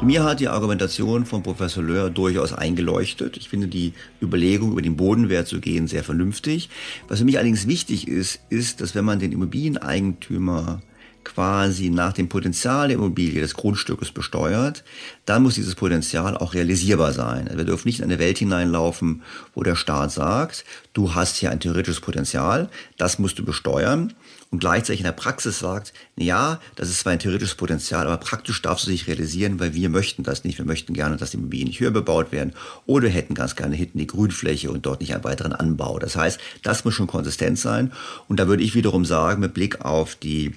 Mir 0.03 0.23
hat 0.23 0.39
die 0.39 0.47
Argumentation 0.47 1.25
von 1.25 1.43
Professor 1.43 1.83
Löhr 1.83 2.09
durchaus 2.09 2.53
eingeleuchtet. 2.53 3.37
Ich 3.37 3.49
finde 3.49 3.67
die 3.67 3.93
Überlegung, 4.19 4.71
über 4.71 4.81
den 4.81 4.97
Bodenwert 4.97 5.47
zu 5.47 5.59
gehen, 5.59 5.87
sehr 5.87 6.03
vernünftig. 6.03 6.71
Was 7.07 7.19
für 7.19 7.25
mich 7.25 7.37
allerdings 7.37 7.67
wichtig 7.67 8.07
ist, 8.07 8.39
ist, 8.49 8.81
dass 8.81 8.95
wenn 8.95 9.05
man 9.05 9.19
den 9.19 9.31
Immobilieneigentümer 9.31 10.81
quasi 11.23 11.91
nach 11.91 12.13
dem 12.13 12.29
Potenzial 12.29 12.87
der 12.87 12.97
Immobilie 12.97 13.41
des 13.41 13.53
Grundstückes 13.53 14.11
besteuert, 14.11 14.83
dann 15.25 15.43
muss 15.43 15.53
dieses 15.53 15.75
Potenzial 15.75 16.35
auch 16.35 16.55
realisierbar 16.55 17.13
sein. 17.13 17.45
Also 17.45 17.59
wir 17.59 17.65
dürfen 17.65 17.87
nicht 17.87 17.99
in 17.99 18.05
eine 18.05 18.17
Welt 18.17 18.39
hineinlaufen, 18.39 19.21
wo 19.53 19.61
der 19.61 19.75
Staat 19.75 20.11
sagt, 20.11 20.65
du 20.93 21.13
hast 21.13 21.37
hier 21.37 21.51
ein 21.51 21.59
theoretisches 21.59 22.01
Potenzial, 22.01 22.69
das 22.97 23.19
musst 23.19 23.37
du 23.37 23.45
besteuern 23.45 24.13
und 24.51 24.59
gleichzeitig 24.59 24.99
in 24.99 25.05
der 25.05 25.13
Praxis 25.13 25.59
sagt, 25.59 25.93
ja, 26.17 26.59
das 26.75 26.89
ist 26.89 26.99
zwar 26.99 27.13
ein 27.13 27.19
theoretisches 27.19 27.55
Potenzial, 27.55 28.05
aber 28.05 28.17
praktisch 28.17 28.61
darfst 28.61 28.85
du 28.85 28.91
dich 28.91 29.07
realisieren, 29.07 29.61
weil 29.61 29.73
wir 29.73 29.89
möchten 29.89 30.23
das 30.23 30.43
nicht. 30.43 30.57
Wir 30.57 30.65
möchten 30.65 30.93
gerne, 30.93 31.15
dass 31.15 31.31
die 31.31 31.37
Immobilien 31.37 31.69
nicht 31.69 31.79
höher 31.79 31.91
bebaut 31.91 32.33
werden 32.33 32.53
oder 32.85 33.07
hätten 33.07 33.33
ganz 33.33 33.55
gerne 33.55 33.75
hinten 33.77 33.97
die 33.97 34.07
Grünfläche 34.07 34.69
und 34.69 34.85
dort 34.85 34.99
nicht 34.99 35.13
einen 35.13 35.23
weiteren 35.23 35.53
Anbau. 35.53 35.99
Das 35.99 36.17
heißt, 36.17 36.37
das 36.63 36.83
muss 36.83 36.93
schon 36.93 37.07
konsistent 37.07 37.59
sein. 37.59 37.93
Und 38.27 38.41
da 38.41 38.47
würde 38.49 38.63
ich 38.63 38.75
wiederum 38.75 39.05
sagen, 39.05 39.39
mit 39.39 39.53
Blick 39.53 39.85
auf 39.85 40.15
die 40.15 40.53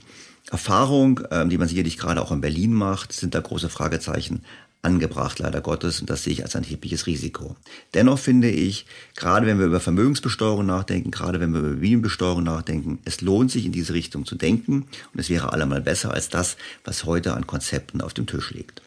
Erfahrung, 0.51 1.21
ähm, 1.31 1.49
die 1.49 1.57
man 1.57 1.69
sicherlich 1.69 1.97
gerade 1.97 2.21
auch 2.21 2.33
in 2.33 2.41
Berlin 2.41 2.73
macht, 2.73 3.13
sind 3.13 3.35
da 3.35 3.41
große 3.41 3.69
Fragezeichen 3.69 4.43
angebracht, 4.85 5.39
leider 5.39 5.61
Gottes, 5.61 6.01
und 6.01 6.11
das 6.11 6.23
sehe 6.23 6.33
ich 6.33 6.43
als 6.43 6.57
ein 6.57 6.65
erhebliches 6.65 7.07
Risiko. 7.07 7.57
Dennoch 7.95 8.19
finde 8.19 8.51
ich, 8.51 8.87
gerade 9.17 9.47
wenn 9.47 9.59
wir 9.59 9.67
über 9.67 9.81
Vermögensbesteuerung 9.81 10.67
nachdenken, 10.67 11.11
gerade 11.11 11.41
wenn 11.41 11.53
wir 11.53 11.61
über 11.61 11.69
Immobilienbesteuerung 11.71 12.43
nachdenken, 12.43 12.99
es 13.05 13.21
lohnt 13.21 13.51
sich 13.51 13.67
in 13.67 13.73
diese 13.73 13.95
Richtung 13.95 14.27
zu 14.27 14.37
denken 14.37 14.87
und 15.13 15.21
es 15.21 15.31
wäre 15.31 15.53
allemal 15.53 15.81
besser 15.81 16.13
als 16.13 16.29
das, 16.29 16.57
was 16.85 17.05
heute 17.05 17.35
an 17.35 17.47
Konzepten 17.47 18.01
auf 18.01 18.15
dem 18.15 18.27
Tisch 18.27 18.51
liegt. 18.51 18.83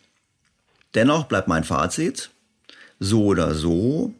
Dennoch 0.93 1.26
bleibt 1.26 1.48
mein 1.48 1.64
Fazit, 1.64 2.32
so 3.00 3.26
oder 3.26 3.54
so, 3.54 4.14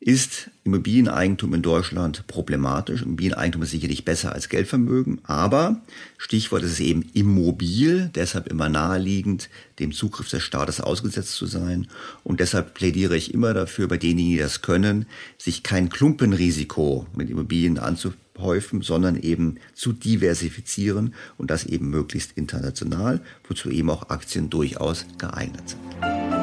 ist 0.00 0.50
Immobilieneigentum 0.64 1.54
in 1.54 1.62
Deutschland 1.62 2.26
problematisch. 2.26 3.02
Immobilieneigentum 3.02 3.62
ist 3.62 3.70
sicherlich 3.70 4.04
besser 4.04 4.32
als 4.32 4.48
Geldvermögen, 4.48 5.20
aber 5.24 5.80
Stichwort 6.18 6.62
ist 6.62 6.72
es 6.72 6.80
eben 6.80 7.08
immobil, 7.14 8.10
deshalb 8.14 8.48
immer 8.48 8.68
naheliegend, 8.68 9.48
dem 9.78 9.92
Zugriff 9.92 10.28
des 10.28 10.42
Staates 10.42 10.80
ausgesetzt 10.80 11.32
zu 11.32 11.46
sein. 11.46 11.88
Und 12.24 12.40
deshalb 12.40 12.74
plädiere 12.74 13.16
ich 13.16 13.32
immer 13.32 13.54
dafür, 13.54 13.88
bei 13.88 13.96
denjenigen, 13.96 14.32
die 14.32 14.38
das 14.38 14.62
können, 14.62 15.06
sich 15.38 15.62
kein 15.62 15.88
Klumpenrisiko 15.88 17.06
mit 17.14 17.30
Immobilien 17.30 17.78
anzuhäufen, 17.78 18.82
sondern 18.82 19.16
eben 19.16 19.56
zu 19.74 19.92
diversifizieren 19.92 21.14
und 21.38 21.50
das 21.50 21.64
eben 21.64 21.88
möglichst 21.88 22.32
international, 22.36 23.20
wozu 23.48 23.70
eben 23.70 23.90
auch 23.90 24.10
Aktien 24.10 24.50
durchaus 24.50 25.06
geeignet 25.18 25.70
sind. 25.70 26.35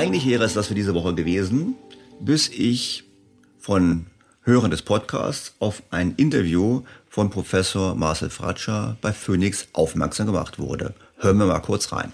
Eigentlich 0.00 0.26
wäre 0.26 0.44
es 0.44 0.54
das 0.54 0.68
für 0.68 0.74
diese 0.74 0.94
Woche 0.94 1.14
gewesen, 1.14 1.74
bis 2.20 2.48
ich 2.48 3.04
von 3.58 4.06
Hörern 4.44 4.70
des 4.70 4.80
Podcasts 4.80 5.54
auf 5.58 5.82
ein 5.90 6.14
Interview 6.16 6.84
von 7.10 7.28
Professor 7.28 7.94
Marcel 7.94 8.30
Fratscher 8.30 8.96
bei 9.02 9.12
Phoenix 9.12 9.68
aufmerksam 9.74 10.24
gemacht 10.24 10.58
wurde. 10.58 10.94
Hören 11.18 11.36
wir 11.36 11.44
mal 11.44 11.60
kurz 11.60 11.92
rein. 11.92 12.12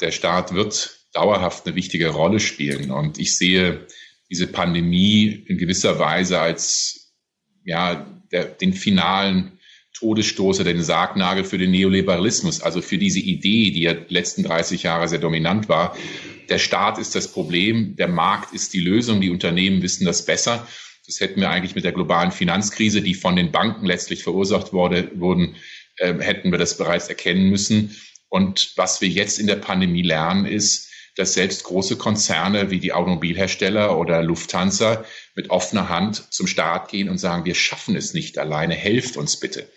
Der 0.00 0.10
Staat 0.10 0.54
wird 0.54 1.00
dauerhaft 1.12 1.66
eine 1.66 1.74
wichtige 1.76 2.08
Rolle 2.08 2.40
spielen 2.40 2.90
und 2.90 3.18
ich 3.18 3.36
sehe 3.36 3.86
diese 4.30 4.46
Pandemie 4.46 5.44
in 5.46 5.58
gewisser 5.58 5.98
Weise 5.98 6.40
als 6.40 7.12
ja, 7.62 8.06
der, 8.32 8.46
den 8.46 8.72
finalen 8.72 9.58
Todesstoß 9.94 10.60
oder 10.60 10.72
den 10.72 10.82
Sargnagel 10.82 11.44
für 11.44 11.58
den 11.58 11.70
Neoliberalismus, 11.70 12.60
also 12.60 12.80
für 12.82 12.98
diese 12.98 13.20
Idee, 13.20 13.70
die 13.70 13.82
ja 13.82 13.94
letzten 14.08 14.42
30 14.42 14.82
Jahre 14.82 15.08
sehr 15.08 15.18
dominant 15.18 15.68
war, 15.68 15.96
der 16.48 16.58
Staat 16.58 16.98
ist 16.98 17.14
das 17.14 17.28
Problem, 17.28 17.96
der 17.96 18.08
Markt 18.08 18.52
ist 18.52 18.74
die 18.74 18.80
Lösung, 18.80 19.20
die 19.20 19.30
Unternehmen 19.30 19.82
wissen 19.82 20.04
das 20.04 20.24
besser. 20.24 20.66
Das 21.06 21.20
hätten 21.20 21.40
wir 21.40 21.50
eigentlich 21.50 21.74
mit 21.74 21.84
der 21.84 21.92
globalen 21.92 22.32
Finanzkrise, 22.32 23.02
die 23.02 23.14
von 23.14 23.36
den 23.36 23.52
Banken 23.52 23.86
letztlich 23.86 24.22
verursacht 24.22 24.72
wurde, 24.72 25.10
wurden, 25.14 25.56
äh, 25.96 26.14
hätten 26.18 26.50
wir 26.50 26.58
das 26.58 26.76
bereits 26.76 27.08
erkennen 27.08 27.48
müssen. 27.48 27.96
Und 28.28 28.72
was 28.76 29.00
wir 29.00 29.08
jetzt 29.08 29.38
in 29.38 29.46
der 29.46 29.56
Pandemie 29.56 30.02
lernen, 30.02 30.46
ist, 30.46 30.91
dass 31.16 31.34
selbst 31.34 31.64
große 31.64 31.96
Konzerne 31.96 32.70
wie 32.70 32.80
die 32.80 32.92
Automobilhersteller 32.92 33.98
oder 33.98 34.22
Lufthansa 34.22 35.04
mit 35.34 35.50
offener 35.50 35.88
Hand 35.88 36.32
zum 36.32 36.46
Staat 36.46 36.88
gehen 36.88 37.08
und 37.08 37.18
sagen, 37.18 37.44
wir 37.44 37.54
schaffen 37.54 37.96
es 37.96 38.14
nicht 38.14 38.38
alleine, 38.38 38.74
helft 38.74 39.16
uns 39.16 39.38
bitte. 39.38 39.70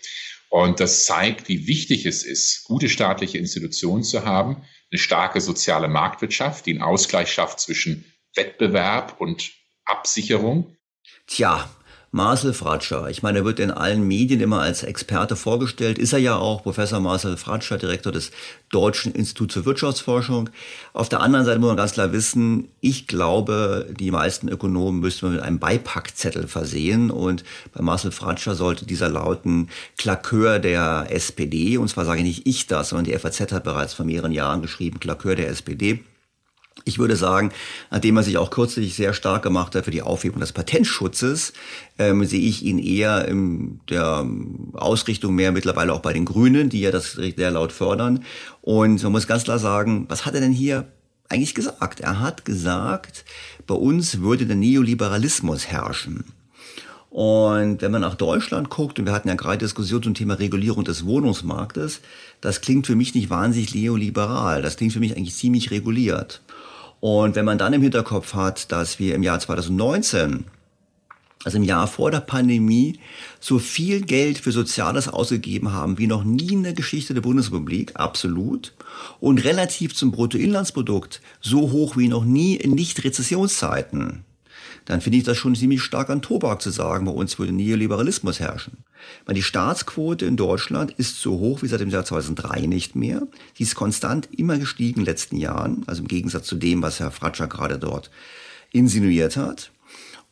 Und 0.48 0.80
das 0.80 1.04
zeigt, 1.04 1.48
wie 1.48 1.66
wichtig 1.66 2.06
es 2.06 2.22
ist, 2.22 2.64
gute 2.64 2.88
staatliche 2.88 3.38
Institutionen 3.38 4.04
zu 4.04 4.24
haben, 4.24 4.64
eine 4.90 4.98
starke 4.98 5.40
soziale 5.40 5.88
Marktwirtschaft, 5.88 6.66
die 6.66 6.70
einen 6.70 6.82
Ausgleich 6.82 7.32
schafft 7.32 7.60
zwischen 7.60 8.04
Wettbewerb 8.34 9.20
und 9.20 9.52
Absicherung. 9.84 10.76
Tja, 11.26 11.68
Marcel 12.16 12.54
Fratscher. 12.54 13.10
Ich 13.10 13.22
meine, 13.22 13.40
er 13.40 13.44
wird 13.44 13.60
in 13.60 13.70
allen 13.70 14.08
Medien 14.08 14.40
immer 14.40 14.62
als 14.62 14.82
Experte 14.82 15.36
vorgestellt. 15.36 15.98
Ist 15.98 16.14
er 16.14 16.18
ja 16.18 16.36
auch, 16.36 16.62
Professor 16.62 16.98
Marcel 16.98 17.36
Fratscher, 17.36 17.76
Direktor 17.76 18.10
des 18.10 18.30
Deutschen 18.70 19.12
Instituts 19.12 19.52
für 19.52 19.66
Wirtschaftsforschung. 19.66 20.48
Auf 20.94 21.10
der 21.10 21.20
anderen 21.20 21.44
Seite 21.44 21.58
muss 21.58 21.68
man 21.68 21.76
ganz 21.76 21.92
klar 21.92 22.12
wissen, 22.12 22.68
ich 22.80 23.06
glaube, 23.06 23.86
die 24.00 24.10
meisten 24.10 24.48
Ökonomen 24.48 25.00
müsste 25.00 25.26
man 25.26 25.34
mit 25.34 25.44
einem 25.44 25.58
Beipackzettel 25.58 26.48
versehen. 26.48 27.10
Und 27.10 27.44
bei 27.74 27.82
Marcel 27.82 28.12
Fratscher 28.12 28.54
sollte 28.54 28.86
dieser 28.86 29.10
lauten 29.10 29.68
Klakeur 29.98 30.58
der 30.58 31.08
SPD. 31.10 31.76
Und 31.76 31.88
zwar 31.88 32.06
sage 32.06 32.22
nicht 32.22 32.46
ich 32.46 32.66
das, 32.66 32.88
sondern 32.88 33.04
die 33.04 33.18
FAZ 33.18 33.52
hat 33.52 33.64
bereits 33.64 33.92
vor 33.92 34.06
mehreren 34.06 34.32
Jahren 34.32 34.62
geschrieben, 34.62 35.00
Klakeur 35.00 35.36
der 35.36 35.50
SPD. 35.50 36.02
Ich 36.88 37.00
würde 37.00 37.16
sagen, 37.16 37.50
nachdem 37.90 38.16
er 38.16 38.22
sich 38.22 38.38
auch 38.38 38.48
kürzlich 38.48 38.94
sehr 38.94 39.12
stark 39.12 39.42
gemacht 39.42 39.74
hat 39.74 39.86
für 39.86 39.90
die 39.90 40.02
Aufhebung 40.02 40.38
des 40.38 40.52
Patentschutzes, 40.52 41.52
ähm, 41.98 42.24
sehe 42.24 42.40
ich 42.40 42.62
ihn 42.62 42.78
eher 42.78 43.26
in 43.26 43.80
der 43.90 44.24
Ausrichtung 44.72 45.34
mehr 45.34 45.50
mittlerweile 45.50 45.92
auch 45.92 45.98
bei 45.98 46.12
den 46.12 46.24
Grünen, 46.24 46.68
die 46.68 46.80
ja 46.80 46.92
das 46.92 47.14
sehr 47.14 47.50
laut 47.50 47.72
fördern. 47.72 48.22
Und 48.62 49.02
man 49.02 49.10
muss 49.10 49.26
ganz 49.26 49.42
klar 49.42 49.58
sagen, 49.58 50.06
was 50.08 50.26
hat 50.26 50.36
er 50.36 50.40
denn 50.40 50.52
hier 50.52 50.86
eigentlich 51.28 51.56
gesagt? 51.56 51.98
Er 51.98 52.20
hat 52.20 52.44
gesagt, 52.44 53.24
bei 53.66 53.74
uns 53.74 54.20
würde 54.20 54.46
der 54.46 54.54
Neoliberalismus 54.54 55.66
herrschen. 55.66 56.24
Und 57.10 57.82
wenn 57.82 57.90
man 57.90 58.02
nach 58.02 58.14
Deutschland 58.14 58.70
guckt, 58.70 59.00
und 59.00 59.06
wir 59.06 59.12
hatten 59.12 59.28
ja 59.28 59.34
gerade 59.34 59.58
Diskussion 59.58 60.04
zum 60.04 60.14
Thema 60.14 60.34
Regulierung 60.34 60.84
des 60.84 61.04
Wohnungsmarktes, 61.04 62.00
das 62.40 62.60
klingt 62.60 62.86
für 62.86 62.94
mich 62.94 63.14
nicht 63.14 63.28
wahnsinnig 63.28 63.74
neoliberal. 63.74 64.62
Das 64.62 64.76
klingt 64.76 64.92
für 64.92 65.00
mich 65.00 65.16
eigentlich 65.16 65.34
ziemlich 65.34 65.72
reguliert. 65.72 66.42
Und 67.08 67.36
wenn 67.36 67.44
man 67.44 67.56
dann 67.56 67.72
im 67.72 67.82
Hinterkopf 67.82 68.34
hat, 68.34 68.72
dass 68.72 68.98
wir 68.98 69.14
im 69.14 69.22
Jahr 69.22 69.38
2019 69.38 70.46
also 71.44 71.58
im 71.58 71.62
Jahr 71.62 71.86
vor 71.86 72.10
der 72.10 72.18
Pandemie, 72.18 72.98
so 73.38 73.60
viel 73.60 74.00
Geld 74.00 74.38
für 74.38 74.50
Soziales 74.50 75.06
ausgegeben 75.06 75.72
haben 75.72 75.98
wie 75.98 76.08
noch 76.08 76.24
nie 76.24 76.52
in 76.52 76.64
der 76.64 76.72
Geschichte 76.72 77.14
der 77.14 77.20
Bundesrepublik, 77.20 77.92
absolut. 77.94 78.72
Und 79.20 79.44
relativ 79.44 79.94
zum 79.94 80.10
Bruttoinlandsprodukt 80.10 81.20
so 81.40 81.70
hoch 81.70 81.96
wie 81.96 82.08
noch 82.08 82.24
nie 82.24 82.56
in 82.56 82.72
Nicht-Rezessionszeiten 82.72 84.24
dann 84.86 85.00
finde 85.00 85.18
ich 85.18 85.24
das 85.24 85.36
schon 85.36 85.54
ziemlich 85.54 85.82
stark 85.82 86.10
an 86.10 86.22
Tobak 86.22 86.62
zu 86.62 86.70
sagen, 86.70 87.04
bei 87.04 87.12
uns 87.12 87.38
würde 87.38 87.52
Neoliberalismus 87.52 88.40
herrschen. 88.40 88.78
Weil 89.24 89.34
die 89.34 89.42
Staatsquote 89.42 90.24
in 90.24 90.36
Deutschland 90.36 90.92
ist 90.92 91.20
so 91.20 91.38
hoch 91.38 91.62
wie 91.62 91.66
seit 91.66 91.80
dem 91.80 91.90
Jahr 91.90 92.04
2003 92.04 92.62
nicht 92.62 92.96
mehr. 92.96 93.22
Die 93.58 93.64
ist 93.64 93.74
konstant 93.74 94.28
immer 94.32 94.58
gestiegen 94.58 95.00
in 95.00 95.04
den 95.04 95.12
letzten 95.12 95.36
Jahren, 95.36 95.82
also 95.86 96.02
im 96.02 96.08
Gegensatz 96.08 96.46
zu 96.46 96.56
dem, 96.56 96.82
was 96.82 97.00
Herr 97.00 97.10
Fratscher 97.10 97.48
gerade 97.48 97.78
dort 97.78 98.10
insinuiert 98.72 99.36
hat. 99.36 99.70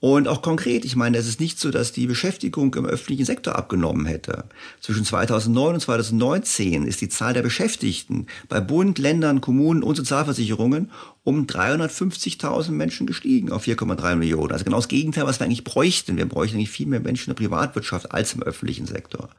Und 0.05 0.29
auch 0.29 0.43
konkret, 0.43 0.85
ich 0.85 0.97
meine, 0.97 1.17
es 1.17 1.27
ist 1.27 1.41
nicht 1.41 1.59
so, 1.59 1.71
dass 1.71 1.93
die 1.93 2.07
Beschäftigung 2.07 2.75
im 2.75 2.85
öffentlichen 2.85 3.25
Sektor 3.25 3.57
abgenommen 3.57 4.05
hätte. 4.05 4.45
Zwischen 4.83 5.07
2009 5.07 5.73
und 5.77 5.81
2019 5.81 6.87
ist 6.87 7.01
die 7.01 7.09
Zahl 7.09 7.33
der 7.33 7.41
Beschäftigten 7.41 8.27
bei 8.51 8.61
Bund, 8.61 8.99
Ländern, 8.99 9.41
Kommunen 9.41 9.83
und 9.83 9.97
Sozialversicherungen 9.97 10.91
um 11.23 11.47
350.000 11.47 12.73
Menschen 12.73 13.07
gestiegen 13.07 13.51
auf 13.51 13.65
4,3 13.65 14.17
Millionen. 14.17 14.53
Also 14.53 14.67
genau 14.67 14.77
das 14.77 14.89
Gegenteil, 14.89 15.25
was 15.25 15.41
wir 15.41 15.47
eigentlich 15.47 15.65
bräuchten. 15.65 16.19
Wir 16.19 16.29
bräuchten 16.29 16.59
eigentlich 16.59 16.69
viel 16.69 16.87
mehr 16.87 17.01
Menschen 17.01 17.31
in 17.31 17.37
der 17.37 17.43
Privatwirtschaft 17.43 18.13
als 18.13 18.35
im 18.35 18.43
öffentlichen 18.43 18.85
Sektor. 18.85 19.31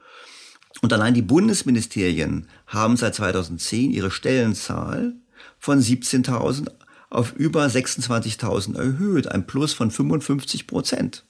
Und 0.82 0.92
allein 0.92 1.14
die 1.14 1.22
Bundesministerien 1.22 2.48
haben 2.66 2.96
seit 2.96 3.14
2010 3.14 3.92
ihre 3.92 4.10
Stellenzahl 4.10 5.14
von 5.60 5.78
17.000 5.78 6.70
auf 7.10 7.32
über 7.34 7.64
26.000 7.64 8.76
erhöht, 8.76 9.28
ein 9.28 9.46
Plus 9.46 9.72
von 9.72 9.90
55 9.90 10.66
Prozent. 10.66 11.24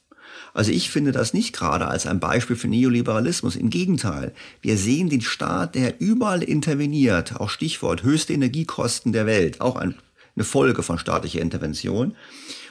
Also 0.55 0.73
ich 0.73 0.91
finde 0.91 1.13
das 1.13 1.35
nicht 1.35 1.55
gerade 1.55 1.87
als 1.87 2.07
ein 2.07 2.21
Beispiel 2.21 2.57
für 2.57 2.69
Neoliberalismus. 2.69 3.57
Im 3.57 3.71
Gegenteil, 3.71 4.33
wir 4.63 4.77
sehen 4.77 5.09
den 5.09 5.21
Staat, 5.21 5.75
der 5.75 6.01
überall 6.01 6.43
interveniert, 6.43 7.37
auch 7.37 7.51
Stichwort 7.51 8.03
höchste 8.03 8.33
Energiekosten 8.33 9.13
der 9.13 9.27
Welt, 9.27 9.61
auch 9.61 9.77
eine 9.77 9.95
Folge 10.41 10.83
von 10.83 10.99
staatlicher 10.99 11.41
Intervention. 11.41 12.17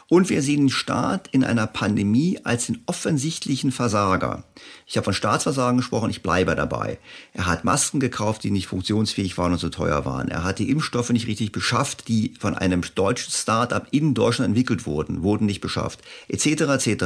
Und 0.07 0.29
wir 0.29 0.43
sehen 0.43 0.67
den 0.67 0.69
Staat 0.69 1.29
in 1.31 1.43
einer 1.43 1.65
Pandemie 1.65 2.39
als 2.43 2.67
den 2.67 2.83
offensichtlichen 2.85 3.71
Versager. 3.71 4.43
Ich 4.85 4.97
habe 4.97 5.05
von 5.05 5.15
Staatsversagen 5.15 5.77
gesprochen, 5.77 6.11
ich 6.11 6.21
bleibe 6.21 6.55
dabei. 6.55 6.99
Er 7.33 7.47
hat 7.47 7.63
Masken 7.63 7.99
gekauft, 7.99 8.43
die 8.43 8.51
nicht 8.51 8.67
funktionsfähig 8.67 9.35
waren 9.39 9.53
und 9.53 9.57
so 9.57 9.69
teuer 9.69 10.05
waren. 10.05 10.27
Er 10.27 10.43
hat 10.43 10.59
die 10.59 10.69
Impfstoffe 10.69 11.09
nicht 11.09 11.25
richtig 11.25 11.51
beschafft, 11.51 12.07
die 12.07 12.35
von 12.39 12.53
einem 12.53 12.83
deutschen 12.93 13.31
Start-up 13.31 13.87
in 13.89 14.13
Deutschland 14.13 14.49
entwickelt 14.49 14.85
wurden, 14.85 15.23
wurden 15.23 15.47
nicht 15.47 15.61
beschafft, 15.61 16.01
etc. 16.27 16.85
etc. 16.85 17.05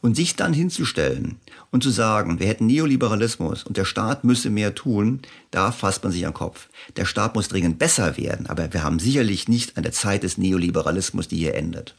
Und 0.00 0.16
sich 0.16 0.34
dann 0.34 0.52
hinzustellen 0.52 1.36
und 1.70 1.84
zu 1.84 1.90
sagen, 1.90 2.40
wir 2.40 2.48
hätten 2.48 2.66
Neoliberalismus 2.66 3.62
und 3.62 3.76
der 3.76 3.84
Staat 3.84 4.24
müsse 4.24 4.50
mehr 4.50 4.74
tun, 4.74 5.20
da 5.52 5.70
fasst 5.70 6.02
man 6.02 6.12
sich 6.12 6.26
am 6.26 6.34
Kopf. 6.34 6.68
Der 6.96 7.04
Staat 7.04 7.36
muss 7.36 7.46
dringend 7.46 7.78
besser 7.78 8.16
werden, 8.16 8.46
aber 8.48 8.72
wir 8.72 8.82
haben 8.82 8.98
sicherlich 8.98 9.46
nicht 9.46 9.76
eine 9.76 9.92
Zeit 9.92 10.24
des 10.24 10.38
Neoliberalismus, 10.38 11.28
die 11.28 11.36
hier 11.36 11.54
endet. 11.54 11.94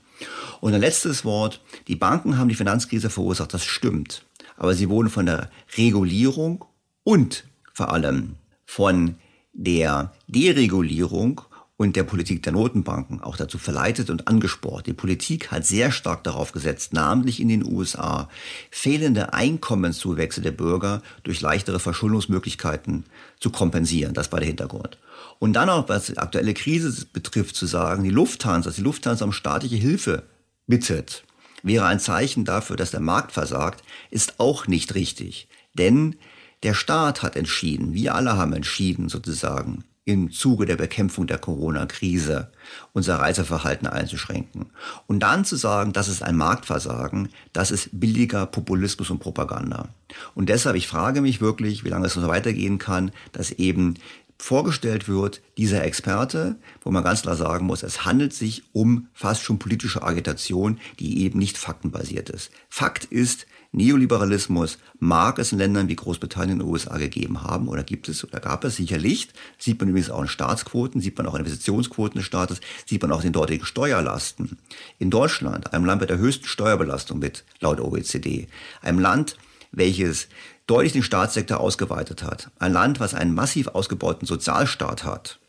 Und 0.62 0.74
ein 0.74 0.82
letztes 0.82 1.26
Wort. 1.26 1.62
Die 1.88 1.96
Banken 1.96 2.38
haben 2.38 2.50
die 2.50 2.56
Finanzkrise 2.56 3.10
verursacht, 3.10 3.54
das 3.54 3.66
stimmt. 3.66 4.26
Aber 4.58 4.74
sie 4.74 4.90
wurden 4.90 5.10
von 5.10 5.26
der 5.26 5.50
Regulierung 5.78 6.66
und 7.04 7.44
vor 7.74 7.92
allem 7.92 8.36
von 8.66 9.16
der 9.54 10.14
Deregulierung 10.28 11.42
und 11.76 11.96
der 11.96 12.04
Politik 12.04 12.44
der 12.44 12.54
Notenbanken 12.54 13.22
auch 13.22 13.36
dazu 13.36 13.58
verleitet 13.58 14.10
und 14.10 14.28
angespornt. 14.28 14.88
Die 14.88 14.94
Politik 14.94 15.52
hat 15.52 15.66
sehr 15.66 15.92
stark 15.92 16.24
darauf 16.24 16.52
gesetzt, 16.52 16.94
namentlich 16.94 17.40
in 17.40 17.50
den 17.50 17.66
USA, 17.66 18.30
fehlende 18.70 19.34
Einkommenszuwächse 19.34 20.42
der 20.42 20.52
Bürger 20.52 21.02
durch 21.24 21.42
leichtere 21.42 21.80
Verschuldungsmöglichkeiten 21.80 23.06
zu 23.40 23.50
kompensieren. 23.50 24.14
Das 24.14 24.32
war 24.32 24.40
der 24.40 24.48
Hintergrund. 24.48 24.98
Und 25.40 25.54
dann 25.54 25.70
auch, 25.70 25.90
was 25.90 26.08
die 26.08 26.18
aktuelle 26.18 26.54
Krise 26.54 27.06
betrifft, 27.14 27.56
zu 27.56 27.66
sagen, 27.66 28.04
die 28.04 28.10
Lufthansa, 28.10 28.70
dass 28.70 28.76
die 28.76 28.84
Lufthansa 28.84 29.26
um 29.26 29.34
staatliche 29.34 29.76
Hilfe 29.76 30.24
bittet, 30.68 31.24
wäre 31.64 31.86
ein 31.86 32.00
Zeichen 32.00 32.46
dafür, 32.46 32.76
dass 32.76 32.92
der 32.92 33.00
Markt 33.00 33.32
versagt, 33.32 33.84
ist 34.12 34.40
auch 34.40 34.68
nicht 34.68 34.96
richtig. 34.96 35.48
Denn 35.74 36.16
Der 36.64 36.74
Staat 36.74 37.22
hat 37.22 37.36
entschieden, 37.36 37.94
wir 37.94 38.16
alle 38.16 38.38
haben 38.38 38.54
entschieden 38.54 39.10
sozusagen, 39.10 39.84
im 40.06 40.32
Zuge 40.32 40.66
der 40.66 40.76
Bekämpfung 40.76 41.28
der 41.28 41.38
Corona-Krise 41.38 42.52
unser 42.92 43.20
Reiseverhalten 43.20 43.88
einzuschränken. 43.88 44.66
Und 45.08 45.22
dann 45.22 45.46
zu 45.46 45.56
sagen, 45.56 45.94
das 45.94 46.10
ist 46.10 46.22
ein 46.24 46.36
Marktversagen, 46.36 47.30
das 47.54 47.72
ist 47.72 47.90
billiger 47.94 48.46
Populismus 48.46 49.10
und 49.10 49.20
Propaganda. 49.20 49.90
Und 50.36 50.50
deshalb, 50.50 50.76
ich 50.76 50.88
frage 50.88 51.22
mich 51.22 51.40
wirklich, 51.40 51.86
wie 51.86 51.90
lange 51.90 52.08
es 52.08 52.18
noch 52.18 52.28
weitergehen 52.28 52.80
kann, 52.80 53.12
dass 53.32 53.52
eben 53.52 53.96
vorgestellt 54.44 55.08
wird, 55.08 55.42
dieser 55.58 55.86
Experte, 55.86 56.58
wo 56.82 56.92
man 56.92 57.04
ganz 57.04 57.22
klar 57.22 57.38
sagen 57.38 57.66
muss, 57.66 57.82
es 57.82 58.04
handelt 58.04 58.34
sich 58.34 58.64
um 58.74 59.08
fast 59.14 59.42
schon 59.42 59.58
politische 59.58 60.04
Agitation, 60.04 60.80
die 61.00 61.24
eben 61.24 61.40
nicht 61.40 61.58
faktenbasiert 61.58 62.30
ist. 62.30 62.52
Fakt 62.68 63.06
ist, 63.06 63.48
Neoliberalismus 63.72 64.80
mag 65.00 65.40
es 65.40 65.54
in 65.54 65.60
Ländern 65.60 65.88
wie 65.88 65.96
Großbritannien 65.96 66.62
und 66.62 66.68
USA 66.68 66.98
gegeben 66.98 67.42
haben 67.42 67.70
oder 67.70 67.84
gibt 67.84 68.10
es 68.10 68.24
oder 68.26 68.42
gab 68.42 68.66
es 68.66 68.76
sicherlich. 68.76 69.30
Sieht 69.58 69.80
man 69.80 69.90
übrigens 69.90 70.12
auch 70.12 70.22
in 70.22 70.28
Staatsquoten, 70.28 71.00
sieht 71.00 71.18
man 71.18 71.26
auch 71.26 71.36
in 71.36 71.40
Investitionsquoten 71.40 72.20
des 72.20 72.26
Staates, 72.26 72.60
sieht 72.86 73.02
man 73.02 73.14
auch 73.14 73.20
in 73.20 73.28
den 73.28 73.34
dortigen 73.34 73.66
Steuerlasten. 73.66 74.58
In 75.00 75.10
Deutschland, 75.10 75.74
einem 75.74 75.86
Land 75.86 76.02
mit 76.02 76.10
der 76.10 76.18
höchsten 76.18 76.48
Steuerbelastung 76.48 77.18
mit, 77.18 77.46
laut 77.62 77.80
OECD, 77.80 78.48
einem 78.82 79.00
Land, 79.00 79.38
welches 79.72 80.28
deutlich 80.68 80.94
den 80.94 81.04
Staatssektor 81.04 81.60
ausgeweitet 81.60 82.24
hat, 82.24 82.52
ein 82.60 82.74
Land, 82.74 83.00
was 83.00 83.14
einen 83.14 83.34
massiv 83.34 83.68
ausgebauten 83.68 84.28
Sozialstaat 84.28 85.04
hat, 85.04 85.40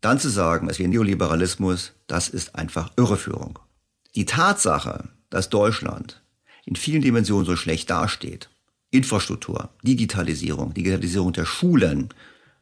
dann 0.00 0.18
zu 0.18 0.28
sagen, 0.28 0.68
es 0.68 0.78
wäre 0.78 0.88
Neoliberalismus, 0.88 1.92
das 2.06 2.28
ist 2.28 2.54
einfach 2.54 2.90
Irreführung. 2.96 3.58
Die 4.14 4.26
Tatsache, 4.26 5.08
dass 5.30 5.50
Deutschland 5.50 6.22
in 6.64 6.76
vielen 6.76 7.02
Dimensionen 7.02 7.46
so 7.46 7.56
schlecht 7.56 7.90
dasteht. 7.90 8.50
Infrastruktur, 8.90 9.70
Digitalisierung, 9.82 10.74
Digitalisierung 10.74 11.32
der 11.32 11.44
Schulen. 11.44 12.10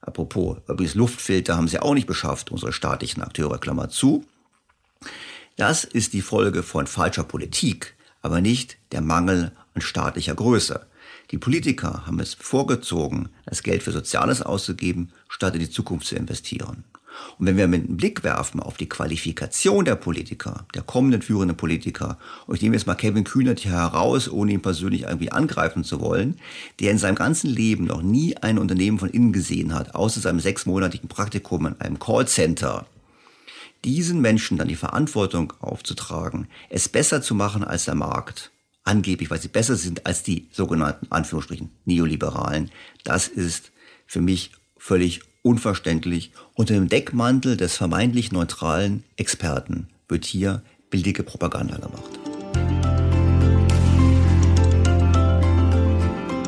Apropos, 0.01 0.59
übrigens 0.69 0.95
Luftfilter 0.95 1.57
haben 1.57 1.69
sie 1.69 1.81
auch 1.81 1.95
nicht 1.95 2.07
beschafft, 2.07 2.51
unsere 2.51 2.73
staatlichen 2.73 3.23
Akteure, 3.23 3.59
Klammer 3.59 3.89
zu. 3.89 4.25
Das 5.57 5.85
ist 5.85 6.13
die 6.13 6.23
Folge 6.23 6.63
von 6.63 6.87
falscher 6.87 7.25
Politik, 7.25 7.95
aber 8.21 8.41
nicht 8.41 8.79
der 8.93 9.01
Mangel 9.01 9.53
an 9.75 9.83
staatlicher 9.83 10.35
Größe. 10.35 10.87
Die 11.31 11.39
Politiker 11.39 12.07
haben 12.07 12.21
es 12.21 12.35
vorgezogen, 12.35 13.29
das 13.47 13.63
Geld 13.63 13.83
für 13.83 13.93
Soziales 13.93 14.43
auszugeben, 14.43 15.11
statt 15.29 15.55
in 15.55 15.61
die 15.61 15.71
Zukunft 15.71 16.07
zu 16.07 16.17
investieren. 16.17 16.85
Und 17.39 17.47
wenn 17.47 17.57
wir 17.57 17.69
mit 17.69 17.85
einem 17.85 17.97
Blick 17.97 18.25
werfen 18.25 18.61
auf 18.61 18.77
die 18.77 18.89
Qualifikation 18.89 19.85
der 19.85 19.97
Politiker, 19.97 20.67
der 20.75 20.83
kommenden 20.83 21.23
führenden 21.23 21.57
Politiker, 21.57 22.19
und 22.47 22.57
ich 22.57 22.63
nehme 22.63 22.77
jetzt 22.77 22.87
mal 22.87 22.95
Kevin 22.95 23.25
Kühnert 23.25 23.61
hier 23.61 23.73
heraus, 23.73 24.29
ohne 24.29 24.53
ihn 24.53 24.63
persönlich 24.63 25.03
irgendwie 25.03 25.33
angreifen 25.33 25.85
zu 25.85 26.01
wollen, 26.01 26.39
der 26.81 26.91
in 26.91 26.99
seinem 26.99 27.15
ganzen 27.15 27.51
Leben 27.51 27.85
noch 27.85 28.03
nie 28.03 28.37
ein 28.37 28.59
Unternehmen 28.59 28.99
von 28.99 29.11
innen 29.11 29.33
gesehen 29.33 29.75
hat, 29.75 29.95
außer 29.95 30.21
seinem 30.21 30.41
sechsmonatigen 30.41 31.09
Praktikum 31.09 31.67
in 31.67 31.81
einem 31.81 31.99
Callcenter, 31.99 32.87
diesen 33.85 34.21
Menschen 34.21 34.57
dann 34.57 34.69
die 34.69 34.77
Verantwortung 34.77 35.53
aufzutragen, 35.61 36.49
es 36.71 36.89
besser 36.89 37.23
zu 37.23 37.35
machen 37.35 37.63
als 37.63 37.85
der 37.85 37.95
Markt, 37.95 38.51
angeblich, 38.85 39.31
weil 39.31 39.41
sie 39.41 39.49
besser 39.49 39.77
sind 39.77 40.07
als 40.07 40.23
die 40.23 40.49
sogenannten 40.53 41.07
Anführungsstrichen 41.11 41.71
Neoliberalen, 41.85 42.71
das 43.03 43.29
ist 43.29 43.73
für 44.07 44.21
mich 44.21 44.53
völlig 44.77 45.23
unverständlich. 45.43 46.33
Unter 46.55 46.75
dem 46.75 46.89
Deckmantel 46.89 47.57
des 47.57 47.77
vermeintlich 47.77 48.33
neutralen 48.33 49.05
Experten 49.17 49.89
wird 50.09 50.25
hier 50.25 50.63
billige 50.91 51.23
Propaganda 51.23 51.77
gemacht. 51.77 52.21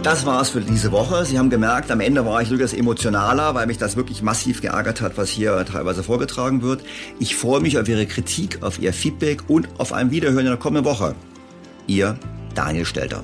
Das 0.03 0.25
war's 0.25 0.51
für 0.51 0.61
diese 0.61 0.93
Woche. 0.93 1.25
Sie 1.25 1.37
haben 1.37 1.51
gemerkt, 1.51 1.91
am 1.91 1.99
Ende 1.99 2.25
war 2.25 2.41
ich 2.41 2.49
durchaus 2.49 2.73
emotionaler, 2.73 3.57
weil 3.57 3.67
mich 3.67 3.77
das 3.77 3.97
wirklich 3.97 4.23
massiv 4.23 4.61
geärgert 4.61 5.01
hat, 5.01 5.19
was 5.19 5.31
hier 5.31 5.65
teilweise 5.65 6.05
vorgetragen 6.05 6.63
wird. 6.63 6.85
Ich 7.19 7.35
freue 7.35 7.61
mich 7.61 7.77
auf 7.77 7.89
Ihre 7.89 8.07
Kritik, 8.07 8.63
auf 8.63 8.79
Ihr 8.79 8.93
Feedback 8.93 9.51
und 9.51 9.69
auf 9.79 9.93
ein 9.93 10.13
Wiederhören 10.13 10.47
in 10.47 10.53
der 10.53 10.59
kommenden 10.59 10.85
Woche. 10.85 11.17
Ihr 11.87 12.19
Daniel 12.55 12.85
Stelter. 12.85 13.23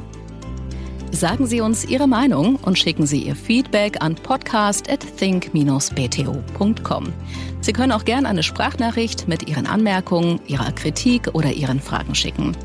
Sagen 1.12 1.46
Sie 1.46 1.60
uns 1.60 1.84
Ihre 1.84 2.08
Meinung 2.08 2.56
und 2.56 2.78
schicken 2.78 3.06
Sie 3.06 3.22
Ihr 3.22 3.36
Feedback 3.36 4.02
an 4.02 4.14
podcast.think-bto.com. 4.14 7.12
Sie 7.60 7.72
können 7.72 7.92
auch 7.92 8.04
gerne 8.04 8.28
eine 8.28 8.42
Sprachnachricht 8.42 9.28
mit 9.28 9.48
Ihren 9.48 9.66
Anmerkungen, 9.66 10.40
Ihrer 10.46 10.72
Kritik 10.72 11.28
oder 11.34 11.52
Ihren 11.52 11.80
Fragen 11.80 12.14
schicken. 12.14 12.56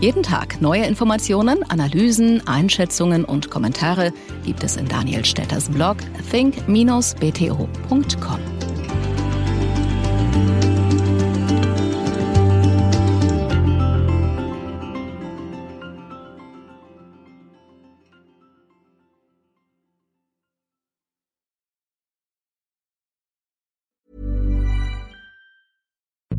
Jeden 0.00 0.22
Tag 0.22 0.60
neue 0.60 0.84
Informationen, 0.84 1.68
Analysen, 1.68 2.46
Einschätzungen 2.46 3.24
und 3.24 3.50
Kommentare 3.50 4.12
gibt 4.44 4.62
es 4.62 4.76
in 4.76 4.86
Daniel 4.86 5.24
Stetters 5.24 5.68
Blog 5.68 5.96
think-bto.com. 6.30 8.77